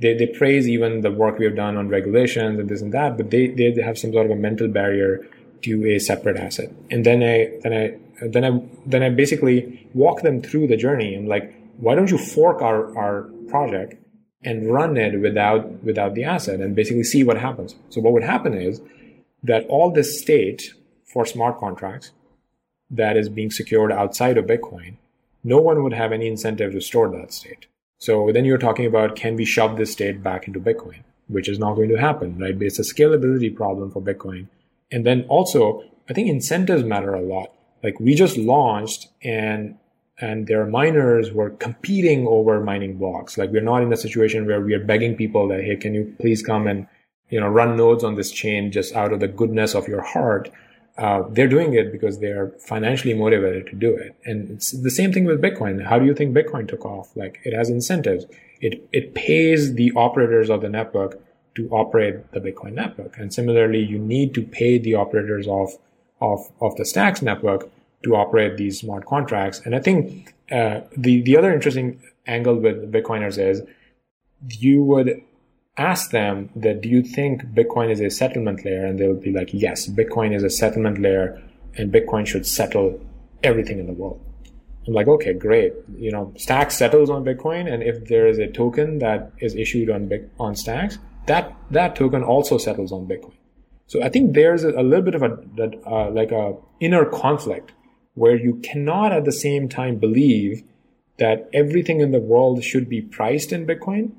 they, 0.00 0.14
they 0.14 0.26
praise 0.26 0.68
even 0.68 1.00
the 1.00 1.10
work 1.10 1.38
we 1.38 1.44
have 1.44 1.54
done 1.54 1.76
on 1.76 1.88
regulations 1.88 2.58
and 2.58 2.68
this 2.68 2.82
and 2.82 2.92
that, 2.92 3.16
but 3.16 3.30
they, 3.30 3.48
they 3.48 3.72
have 3.82 3.96
some 3.98 4.12
sort 4.12 4.26
of 4.26 4.32
a 4.32 4.36
mental 4.36 4.68
barrier 4.68 5.26
to 5.62 5.86
a 5.86 5.98
separate 5.98 6.36
asset. 6.36 6.72
And 6.90 7.06
then 7.06 7.22
I, 7.22 7.58
then 7.62 7.72
I, 7.72 8.26
then 8.26 8.44
I, 8.44 8.62
then 8.84 9.02
I 9.02 9.10
basically 9.10 9.88
walk 9.94 10.22
them 10.22 10.42
through 10.42 10.66
the 10.66 10.76
journey. 10.76 11.14
I'm 11.14 11.26
like, 11.26 11.54
why 11.78 11.94
don't 11.94 12.10
you 12.10 12.18
fork 12.18 12.62
our, 12.62 12.96
our 12.96 13.22
project 13.48 13.94
and 14.44 14.72
run 14.72 14.96
it 14.96 15.20
without 15.20 15.82
without 15.84 16.14
the 16.14 16.24
asset 16.24 16.60
and 16.60 16.74
basically 16.74 17.04
see 17.04 17.22
what 17.22 17.38
happens. 17.38 17.74
So 17.90 18.00
what 18.00 18.12
would 18.12 18.24
happen 18.24 18.54
is 18.54 18.80
that 19.44 19.66
all 19.66 19.92
this 19.92 20.20
state 20.20 20.74
for 21.12 21.26
smart 21.26 21.58
contracts 21.58 22.12
that 22.90 23.16
is 23.16 23.28
being 23.28 23.50
secured 23.50 23.92
outside 23.92 24.38
of 24.38 24.46
Bitcoin, 24.46 24.96
no 25.44 25.58
one 25.58 25.82
would 25.82 25.92
have 25.92 26.12
any 26.12 26.26
incentive 26.26 26.72
to 26.72 26.80
store 26.80 27.08
that 27.10 27.32
state. 27.32 27.66
So 27.98 28.30
then 28.32 28.44
you're 28.44 28.58
talking 28.58 28.86
about 28.86 29.16
can 29.16 29.36
we 29.36 29.44
shove 29.44 29.76
this 29.76 29.92
state 29.92 30.22
back 30.22 30.46
into 30.46 30.60
Bitcoin, 30.60 31.02
which 31.28 31.48
is 31.48 31.58
not 31.58 31.74
going 31.74 31.88
to 31.90 32.00
happen, 32.00 32.38
right? 32.38 32.60
It's 32.60 32.78
a 32.78 32.82
scalability 32.82 33.54
problem 33.54 33.90
for 33.90 34.02
Bitcoin. 34.02 34.48
And 34.90 35.06
then 35.06 35.24
also, 35.28 35.84
I 36.08 36.12
think 36.12 36.28
incentives 36.28 36.84
matter 36.84 37.14
a 37.14 37.20
lot. 37.20 37.52
Like 37.82 37.98
we 37.98 38.14
just 38.14 38.36
launched 38.36 39.08
and 39.22 39.78
and 40.18 40.46
their 40.46 40.66
miners 40.66 41.32
were 41.32 41.50
competing 41.50 42.26
over 42.26 42.60
mining 42.60 42.96
blocks. 42.96 43.36
Like 43.36 43.50
we're 43.50 43.62
not 43.62 43.82
in 43.82 43.92
a 43.92 43.96
situation 43.96 44.46
where 44.46 44.60
we 44.60 44.74
are 44.74 44.84
begging 44.84 45.16
people 45.16 45.48
that, 45.48 45.64
hey, 45.64 45.74
can 45.74 45.94
you 45.94 46.14
please 46.20 46.42
come 46.42 46.66
and, 46.68 46.86
you 47.30 47.40
know, 47.40 47.48
run 47.48 47.76
nodes 47.76 48.04
on 48.04 48.14
this 48.14 48.30
chain 48.30 48.70
just 48.70 48.94
out 48.94 49.12
of 49.12 49.18
the 49.20 49.26
goodness 49.26 49.74
of 49.74 49.88
your 49.88 50.02
heart. 50.02 50.50
Uh, 50.98 51.22
they're 51.30 51.48
doing 51.48 51.72
it 51.72 51.90
because 51.90 52.20
they're 52.20 52.52
financially 52.58 53.14
motivated 53.14 53.66
to 53.66 53.74
do 53.74 53.94
it. 53.96 54.14
And 54.24 54.50
it's 54.50 54.72
the 54.72 54.90
same 54.90 55.12
thing 55.12 55.24
with 55.24 55.40
Bitcoin. 55.40 55.84
How 55.84 55.98
do 55.98 56.04
you 56.04 56.14
think 56.14 56.34
Bitcoin 56.34 56.68
took 56.68 56.84
off? 56.84 57.16
Like 57.16 57.40
it 57.44 57.54
has 57.54 57.70
incentives. 57.70 58.26
It, 58.60 58.86
it 58.92 59.14
pays 59.14 59.74
the 59.74 59.92
operators 59.96 60.50
of 60.50 60.60
the 60.60 60.68
network 60.68 61.18
to 61.54 61.68
operate 61.70 62.30
the 62.32 62.40
Bitcoin 62.40 62.74
network. 62.74 63.16
And 63.18 63.32
similarly, 63.32 63.80
you 63.80 63.98
need 63.98 64.34
to 64.34 64.42
pay 64.42 64.78
the 64.78 64.94
operators 64.94 65.48
of, 65.48 65.78
of, 66.20 66.50
of 66.60 66.76
the 66.76 66.84
Stacks 66.84 67.22
network 67.22 67.70
to 68.02 68.16
operate 68.16 68.56
these 68.56 68.80
smart 68.80 69.06
contracts. 69.06 69.60
And 69.64 69.74
I 69.74 69.80
think 69.80 70.34
uh, 70.50 70.80
the 70.96 71.22
the 71.22 71.36
other 71.36 71.52
interesting 71.52 72.02
angle 72.26 72.56
with 72.56 72.92
Bitcoiners 72.92 73.38
is 73.38 73.62
you 74.48 74.82
would 74.82 75.22
ask 75.76 76.10
them 76.10 76.50
that 76.56 76.80
do 76.80 76.88
you 76.88 77.02
think 77.02 77.42
Bitcoin 77.46 77.90
is 77.90 78.00
a 78.00 78.10
settlement 78.10 78.64
layer, 78.64 78.84
and 78.84 78.98
they'll 78.98 79.14
be 79.14 79.32
like, 79.32 79.50
yes, 79.52 79.88
Bitcoin 79.88 80.34
is 80.34 80.42
a 80.42 80.50
settlement 80.50 80.98
layer, 81.00 81.42
and 81.76 81.92
Bitcoin 81.92 82.26
should 82.26 82.46
settle 82.46 83.00
everything 83.42 83.78
in 83.78 83.86
the 83.86 83.92
world. 83.92 84.20
I'm 84.86 84.94
like, 84.94 85.08
okay, 85.08 85.32
great. 85.32 85.74
You 85.96 86.10
know, 86.10 86.32
Stacks 86.36 86.76
settles 86.76 87.08
on 87.08 87.24
Bitcoin, 87.24 87.72
and 87.72 87.82
if 87.82 88.08
there 88.08 88.26
is 88.26 88.38
a 88.38 88.48
token 88.48 88.98
that 88.98 89.32
is 89.38 89.54
issued 89.54 89.90
on 89.90 90.10
on 90.38 90.56
Stacks, 90.56 90.98
that 91.26 91.54
that 91.70 91.94
token 91.94 92.22
also 92.22 92.58
settles 92.58 92.92
on 92.92 93.06
Bitcoin. 93.06 93.34
So 93.86 94.02
I 94.02 94.08
think 94.08 94.34
there's 94.34 94.64
a, 94.64 94.70
a 94.70 94.82
little 94.82 95.04
bit 95.04 95.14
of 95.14 95.22
a 95.22 95.38
uh, 95.86 96.10
like 96.10 96.32
a 96.32 96.56
inner 96.80 97.04
conflict 97.04 97.72
where 98.14 98.36
you 98.36 98.56
cannot 98.56 99.12
at 99.12 99.24
the 99.24 99.32
same 99.32 99.68
time 99.68 99.96
believe 99.96 100.62
that 101.18 101.48
everything 101.52 102.00
in 102.00 102.10
the 102.10 102.18
world 102.18 102.62
should 102.64 102.88
be 102.88 103.00
priced 103.00 103.52
in 103.52 103.66
Bitcoin. 103.66 104.12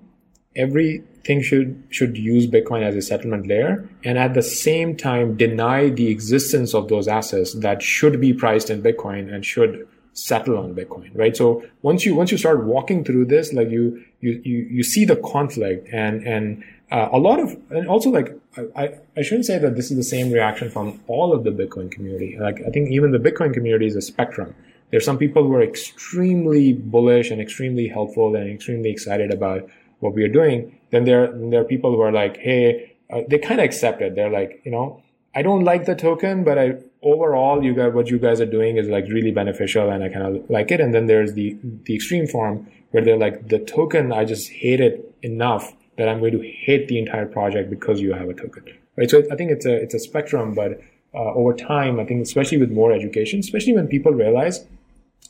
Everything 0.56 1.42
should, 1.42 1.84
should 1.90 2.18
use 2.18 2.48
Bitcoin 2.48 2.84
as 2.84 2.96
a 2.96 3.02
settlement 3.02 3.48
layer 3.48 3.88
and 4.04 4.18
at 4.18 4.34
the 4.34 4.42
same 4.42 4.96
time 4.96 5.36
deny 5.36 5.90
the 5.90 6.08
existence 6.08 6.74
of 6.74 6.90
those 6.90 7.08
assets 7.08 7.54
that 7.54 7.82
should 7.82 8.20
be 8.20 8.34
priced 8.34 8.70
in 8.70 8.82
Bitcoin 8.82 9.34
and 9.34 9.46
should 9.46 9.88
settle 10.14 10.58
on 10.58 10.76
Bitcoin, 10.76 11.10
right? 11.16 11.36
So 11.36 11.64
once 11.82 12.06
you, 12.06 12.14
once 12.14 12.32
you 12.32 12.38
start 12.38 12.64
walking 12.66 13.04
through 13.04 13.26
this, 13.26 13.52
like 13.52 13.70
you, 13.70 14.04
you, 14.22 14.42
you, 14.44 14.58
you 14.70 14.84
see 14.84 15.06
the 15.06 15.16
conflict 15.16 15.88
and, 15.92 16.26
and 16.28 16.64
uh, 16.92 17.10
a 17.12 17.18
lot 17.18 17.40
of, 17.40 17.58
and 17.72 17.88
also 17.88 18.12
like, 18.12 18.38
I, 18.76 18.94
I 19.18 19.24
shouldn't 19.24 19.46
say 19.46 19.58
that 19.58 19.76
this 19.76 19.90
is 19.90 19.98
the 19.98 20.04
same 20.04 20.32
reaction 20.32 20.70
from 20.70 21.02
all 21.08 21.34
of 21.34 21.44
the 21.44 21.50
Bitcoin 21.50 21.92
community. 21.92 22.38
Like, 22.40 22.62
I 22.68 22.70
think 22.70 22.92
even 22.92 23.12
the 23.12 23.18
Bitcoin 23.18 23.52
community 23.52 23.88
is 23.88 23.96
a 23.96 24.02
spectrum. 24.02 24.54
There's 24.92 25.04
some 25.04 25.18
people 25.18 25.42
who 25.44 25.56
are 25.56 25.64
extremely 25.64 26.74
bullish 26.74 27.32
and 27.32 27.42
extremely 27.42 27.88
helpful 27.88 28.36
and 28.36 28.48
extremely 28.48 28.92
excited 28.92 29.32
about 29.32 29.68
what 30.04 30.14
we 30.14 30.24
are 30.24 30.34
doing. 30.40 30.78
Then 30.92 31.06
there, 31.06 31.32
there 31.52 31.62
are 31.62 31.66
people 31.66 31.92
who 31.96 32.02
are 32.02 32.12
like, 32.12 32.38
hey, 32.38 32.96
uh, 33.12 33.22
they 33.28 33.40
kind 33.40 33.60
of 33.60 33.66
accept 33.66 34.02
it. 34.02 34.16
They're 34.16 34.30
like, 34.30 34.62
you 34.66 34.72
know, 34.72 35.02
I 35.36 35.42
don't 35.42 35.64
like 35.64 35.86
the 35.86 35.96
token, 35.96 36.44
but 36.44 36.60
I 36.60 36.76
overall, 37.02 37.64
you 37.64 37.74
guys, 37.74 37.94
what 37.94 38.08
you 38.10 38.20
guys 38.20 38.40
are 38.40 38.46
doing 38.46 38.78
is 38.78 38.88
like 38.88 39.06
really 39.08 39.32
beneficial, 39.32 39.90
and 39.90 40.04
I 40.04 40.10
kind 40.10 40.26
of 40.26 40.50
like 40.50 40.72
it. 40.72 40.80
And 40.80 40.94
then 40.94 41.08
there's 41.08 41.34
the 41.34 41.58
the 41.86 41.96
extreme 41.96 42.28
form 42.28 42.68
where 42.92 43.04
they're 43.04 43.18
like, 43.18 43.48
the 43.48 43.60
token, 43.60 44.12
I 44.12 44.26
just 44.26 44.52
hate 44.52 44.80
it 44.80 45.16
enough 45.24 45.74
that 45.98 46.08
I'm 46.08 46.20
going 46.20 46.34
to 46.34 46.44
hate 46.44 46.88
the 46.88 47.00
entire 47.00 47.26
project 47.26 47.70
because 47.70 48.00
you 48.00 48.14
have 48.14 48.30
a 48.30 48.34
token, 48.34 48.64
right? 48.96 49.10
So 49.10 49.24
I 49.32 49.36
think 49.36 49.52
it's 49.52 49.66
a 49.66 49.74
it's 49.74 49.96
a 49.96 50.00
spectrum, 50.00 50.54
but 50.54 50.80
uh, 51.16 51.34
over 51.34 51.54
time, 51.54 52.00
I 52.00 52.06
think 52.06 52.22
especially 52.22 52.60
with 52.60 52.72
more 52.72 52.92
education, 52.92 53.40
especially 53.40 53.74
when 53.74 53.88
people 53.88 54.12
realize, 54.12 54.66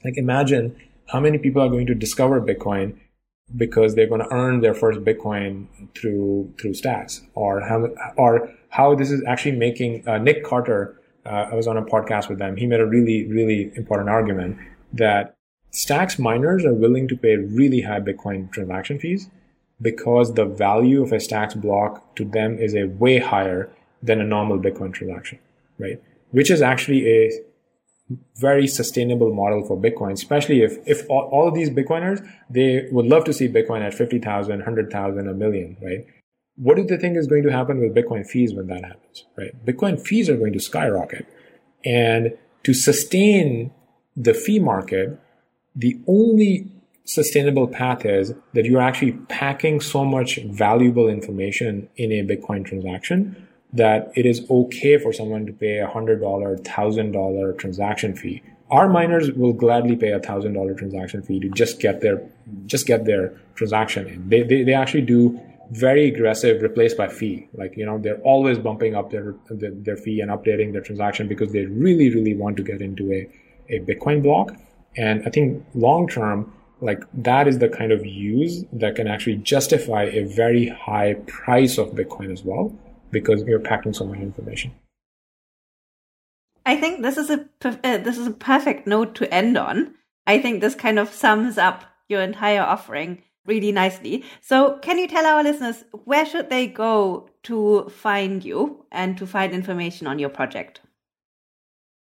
like 0.03 0.17
imagine 0.17 0.75
how 1.07 1.19
many 1.19 1.37
people 1.37 1.61
are 1.61 1.69
going 1.69 1.87
to 1.87 1.95
discover 1.95 2.41
Bitcoin 2.41 2.97
because 3.55 3.95
they're 3.95 4.07
going 4.07 4.21
to 4.21 4.31
earn 4.31 4.61
their 4.61 4.73
first 4.73 4.99
Bitcoin 5.01 5.67
through 5.95 6.53
through 6.59 6.73
Stacks, 6.73 7.21
or 7.35 7.61
how 7.61 7.89
or 8.17 8.51
how 8.69 8.95
this 8.95 9.11
is 9.11 9.23
actually 9.27 9.53
making 9.53 10.07
uh, 10.07 10.17
Nick 10.17 10.43
Carter. 10.43 10.99
Uh, 11.25 11.47
I 11.51 11.55
was 11.55 11.67
on 11.67 11.77
a 11.77 11.83
podcast 11.83 12.27
with 12.27 12.39
them. 12.39 12.57
He 12.57 12.65
made 12.65 12.79
a 12.79 12.85
really 12.85 13.27
really 13.27 13.71
important 13.75 14.09
argument 14.09 14.57
that 14.93 15.35
Stacks 15.71 16.19
miners 16.19 16.65
are 16.65 16.73
willing 16.73 17.07
to 17.07 17.17
pay 17.17 17.35
really 17.35 17.81
high 17.81 17.99
Bitcoin 17.99 18.51
transaction 18.51 18.99
fees 18.99 19.29
because 19.81 20.33
the 20.33 20.45
value 20.45 21.01
of 21.01 21.11
a 21.11 21.19
stacks 21.19 21.55
block 21.55 22.15
to 22.15 22.23
them 22.23 22.57
is 22.57 22.75
a 22.75 22.85
way 22.85 23.17
higher 23.17 23.69
than 24.01 24.21
a 24.21 24.23
normal 24.23 24.59
Bitcoin 24.59 24.93
transaction, 24.93 25.39
right? 25.79 26.01
Which 26.31 26.51
is 26.51 26.61
actually 26.61 27.07
a 27.07 27.41
very 28.35 28.67
sustainable 28.67 29.33
model 29.33 29.63
for 29.65 29.77
Bitcoin, 29.77 30.13
especially 30.13 30.61
if, 30.61 30.77
if 30.85 31.09
all, 31.09 31.29
all 31.31 31.47
of 31.47 31.53
these 31.53 31.69
Bitcoiners, 31.69 32.27
they 32.49 32.87
would 32.91 33.05
love 33.05 33.23
to 33.25 33.33
see 33.33 33.47
Bitcoin 33.47 33.81
at 33.81 33.93
50,000, 33.93 34.57
100,000, 34.57 35.27
a 35.27 35.33
million, 35.33 35.77
right? 35.81 36.05
What 36.55 36.77
do 36.77 36.83
they 36.83 36.97
think 36.97 37.17
is 37.17 37.27
going 37.27 37.43
to 37.43 37.51
happen 37.51 37.79
with 37.79 37.95
Bitcoin 37.95 38.25
fees 38.27 38.53
when 38.53 38.67
that 38.67 38.83
happens, 38.83 39.25
right? 39.37 39.65
Bitcoin 39.65 39.99
fees 39.99 40.29
are 40.29 40.37
going 40.37 40.53
to 40.53 40.59
skyrocket. 40.59 41.25
And 41.83 42.37
to 42.63 42.73
sustain 42.73 43.71
the 44.15 44.33
fee 44.33 44.59
market, 44.59 45.19
the 45.75 45.99
only 46.07 46.67
sustainable 47.05 47.67
path 47.67 48.05
is 48.05 48.33
that 48.53 48.65
you're 48.65 48.81
actually 48.81 49.13
packing 49.27 49.81
so 49.81 50.05
much 50.05 50.37
valuable 50.43 51.09
information 51.09 51.89
in 51.97 52.11
a 52.11 52.23
Bitcoin 52.23 52.65
transaction 52.65 53.47
that 53.73 54.11
it 54.15 54.25
is 54.25 54.45
okay 54.49 54.97
for 54.97 55.11
someone 55.11 55.45
to 55.45 55.53
pay 55.53 55.79
a 55.79 55.87
hundred 55.87 56.21
dollar, 56.21 56.57
thousand 56.57 57.11
dollar 57.11 57.53
transaction 57.53 58.15
fee. 58.15 58.41
Our 58.69 58.87
miners 58.87 59.31
will 59.31 59.53
gladly 59.53 59.95
pay 59.95 60.11
a 60.11 60.19
thousand 60.19 60.53
dollar 60.53 60.73
transaction 60.73 61.21
fee 61.21 61.39
to 61.39 61.49
just 61.49 61.79
get 61.79 62.01
their 62.01 62.21
just 62.65 62.87
get 62.87 63.05
their 63.05 63.33
transaction 63.55 64.07
in. 64.07 64.29
They, 64.29 64.43
they 64.43 64.63
they 64.63 64.73
actually 64.73 65.01
do 65.01 65.39
very 65.71 66.07
aggressive 66.07 66.61
replace 66.61 66.93
by 66.93 67.07
fee. 67.07 67.47
Like 67.53 67.75
you 67.75 67.85
know 67.85 67.97
they're 67.97 68.21
always 68.21 68.57
bumping 68.59 68.95
up 68.95 69.11
their 69.11 69.35
their, 69.49 69.71
their 69.71 69.97
fee 69.97 70.21
and 70.21 70.31
updating 70.31 70.71
their 70.71 70.81
transaction 70.81 71.27
because 71.27 71.51
they 71.51 71.65
really 71.65 72.13
really 72.13 72.35
want 72.35 72.57
to 72.57 72.63
get 72.63 72.81
into 72.81 73.11
a 73.11 73.29
a 73.69 73.79
Bitcoin 73.79 74.21
block. 74.21 74.55
And 74.95 75.25
I 75.25 75.29
think 75.29 75.65
long 75.73 76.07
term 76.07 76.51
like 76.81 77.03
that 77.13 77.47
is 77.47 77.59
the 77.59 77.69
kind 77.69 77.91
of 77.91 78.05
use 78.05 78.65
that 78.73 78.95
can 78.95 79.07
actually 79.07 79.37
justify 79.37 80.03
a 80.03 80.25
very 80.25 80.67
high 80.67 81.13
price 81.27 81.77
of 81.77 81.91
Bitcoin 81.91 82.31
as 82.31 82.43
well, 82.43 82.75
because 83.13 83.43
you're 83.43 83.59
packing 83.59 83.93
so 83.93 84.05
much 84.05 84.19
information. 84.19 84.73
I 86.65 86.75
think 86.75 87.01
this 87.01 87.17
is 87.17 87.29
a 87.29 87.47
uh, 87.63 87.97
this 87.97 88.17
is 88.17 88.27
a 88.27 88.31
perfect 88.31 88.87
note 88.87 89.15
to 89.15 89.33
end 89.33 89.57
on. 89.57 89.95
I 90.27 90.39
think 90.39 90.59
this 90.59 90.75
kind 90.75 90.99
of 90.99 91.13
sums 91.13 91.57
up 91.57 91.85
your 92.09 92.21
entire 92.21 92.61
offering 92.61 93.23
really 93.45 93.71
nicely. 93.71 94.23
So, 94.41 94.77
can 94.79 94.97
you 94.97 95.07
tell 95.07 95.25
our 95.25 95.43
listeners 95.43 95.83
where 96.05 96.25
should 96.25 96.49
they 96.49 96.67
go 96.67 97.29
to 97.43 97.89
find 97.89 98.43
you 98.43 98.85
and 98.91 99.17
to 99.17 99.27
find 99.27 99.53
information 99.53 100.07
on 100.07 100.19
your 100.19 100.29
project? 100.29 100.79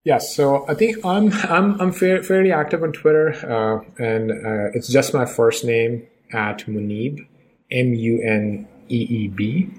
Yes, 0.04 0.34
so 0.36 0.66
I 0.68 0.74
think 0.74 1.06
I'm 1.06 1.32
I'm 1.50 1.80
I'm 1.80 1.92
fairly 1.92 2.52
active 2.52 2.84
on 2.84 2.94
Twitter, 2.94 3.30
uh, 3.46 4.04
and 4.04 4.32
uh, 4.32 4.72
it's 4.74 4.88
just 4.88 5.14
my 5.14 5.26
first 5.26 5.66
name 5.66 6.08
at 6.32 6.66
Muneeb, 6.66 7.28
M 7.70 7.94
U 7.94 8.22
N 8.24 8.68
E 8.90 9.02
E 9.10 9.28
B, 9.28 9.70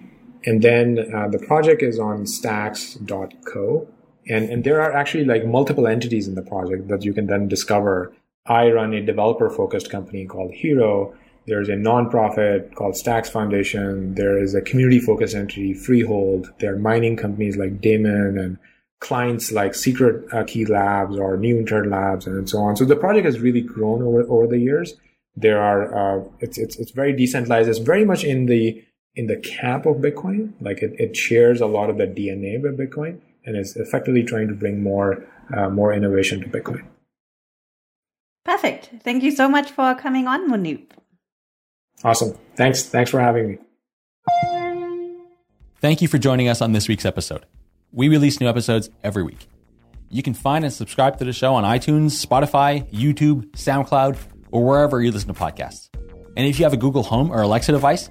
and 0.45 0.63
then 0.63 1.13
uh, 1.15 1.29
the 1.29 1.39
project 1.39 1.83
is 1.83 1.99
on 1.99 2.27
Stacks.co, 2.27 3.89
and 4.29 4.51
and 4.51 4.65
there 4.65 4.81
are 4.81 4.93
actually 4.93 5.25
like 5.25 5.45
multiple 5.45 5.87
entities 5.87 6.29
in 6.29 6.35
the 6.35 6.43
project 6.43 6.89
that 6.89 7.05
you 7.05 7.13
can 7.13 7.27
then 7.27 7.49
discover. 7.49 8.13
I 8.47 8.71
run 8.71 8.95
a 8.95 9.05
developer 9.05 9.51
focused 9.51 9.91
company 9.91 10.27
called 10.27 10.53
Hiro. 10.53 11.15
There's 11.47 11.69
a 11.69 11.73
nonprofit 11.73 12.75
called 12.75 12.97
Stacks 12.97 13.29
Foundation. 13.29 14.15
There 14.15 14.43
is 14.43 14.55
a 14.55 14.61
community 14.61 14.99
focused 14.99 15.35
entity, 15.35 15.75
Freehold. 15.75 16.53
There 16.59 16.75
are 16.75 16.79
mining 16.79 17.17
companies 17.17 17.57
like 17.57 17.81
Daemon 17.81 18.39
and 18.39 18.59
clients 19.01 19.51
like 19.51 19.75
Secret 19.75 20.27
uh, 20.33 20.45
Key 20.45 20.67
Labs 20.67 21.19
or 21.19 21.37
New 21.37 21.59
Internet 21.59 21.91
Labs 21.91 22.27
and 22.27 22.49
so 22.49 22.59
on. 22.59 22.77
So 22.77 22.85
the 22.85 22.97
project 22.97 23.25
has 23.25 23.41
really 23.41 23.63
grown 23.63 24.03
over, 24.03 24.23
over 24.23 24.47
the 24.47 24.59
years. 24.59 24.95
There 25.37 25.61
are, 25.61 26.21
uh, 26.21 26.25
it's, 26.41 26.59
it's, 26.59 26.77
it's 26.77 26.91
very 26.91 27.15
decentralized. 27.15 27.69
It's 27.69 27.79
very 27.79 28.05
much 28.05 28.25
in 28.25 28.47
the, 28.47 28.85
in 29.15 29.27
the 29.27 29.37
camp 29.37 29.87
of 29.87 29.97
Bitcoin. 29.97 30.53
Like 30.61 30.83
it, 30.83 30.95
it 30.99 31.17
shares 31.17 31.61
a 31.61 31.67
lot 31.67 31.91
of 31.91 31.99
the 31.99 32.07
DNA 32.07 32.61
with 32.61 32.79
Bitcoin 32.79 33.21
and 33.45 33.57
is 33.57 33.77
effectively 33.77 34.23
trying 34.23 34.49
to 34.49 34.55
bring 34.55 34.83
more, 34.83 35.25
uh, 35.57 35.69
more 35.69 35.93
innovation 35.93 36.41
to 36.41 36.49
Bitcoin. 36.49 36.85
Perfect. 38.45 38.91
Thank 39.03 39.23
you 39.23 39.31
so 39.31 39.49
much 39.49 39.71
for 39.71 39.95
coming 39.95 40.27
on, 40.27 40.51
Muneeb. 40.51 40.87
Awesome. 42.03 42.37
Thanks. 42.57 42.85
Thanks 42.85 43.11
for 43.11 43.21
having 43.21 43.49
me. 43.49 43.59
Thank 45.81 46.03
you 46.03 46.09
for 46.09 46.19
joining 46.19 46.49
us 46.49 46.61
on 46.61 46.73
this 46.73 46.89
week's 46.89 47.05
episode. 47.05 47.47
We 47.93 48.09
release 48.09 48.41
new 48.41 48.49
episodes 48.49 48.91
every 49.03 49.23
week. 49.23 49.49
You 50.11 50.23
can 50.23 50.35
find 50.35 50.65
and 50.65 50.73
subscribe 50.73 51.19
to 51.19 51.25
the 51.25 51.33
show 51.33 51.55
on 51.55 51.65
iTunes, 51.65 52.25
Spotify, 52.25 52.91
YouTube, 52.91 53.51
SoundCloud, 53.53 54.19
or 54.51 54.65
wherever 54.65 55.01
you 55.01 55.13
listen 55.13 55.33
to 55.33 55.41
podcasts. 55.41 55.89
And 56.37 56.47
if 56.47 56.59
you 56.59 56.65
have 56.65 56.73
a 56.73 56.77
Google 56.77 57.03
Home 57.05 57.31
or 57.31 57.43
Alexa 57.43 57.73
device, 57.73 58.11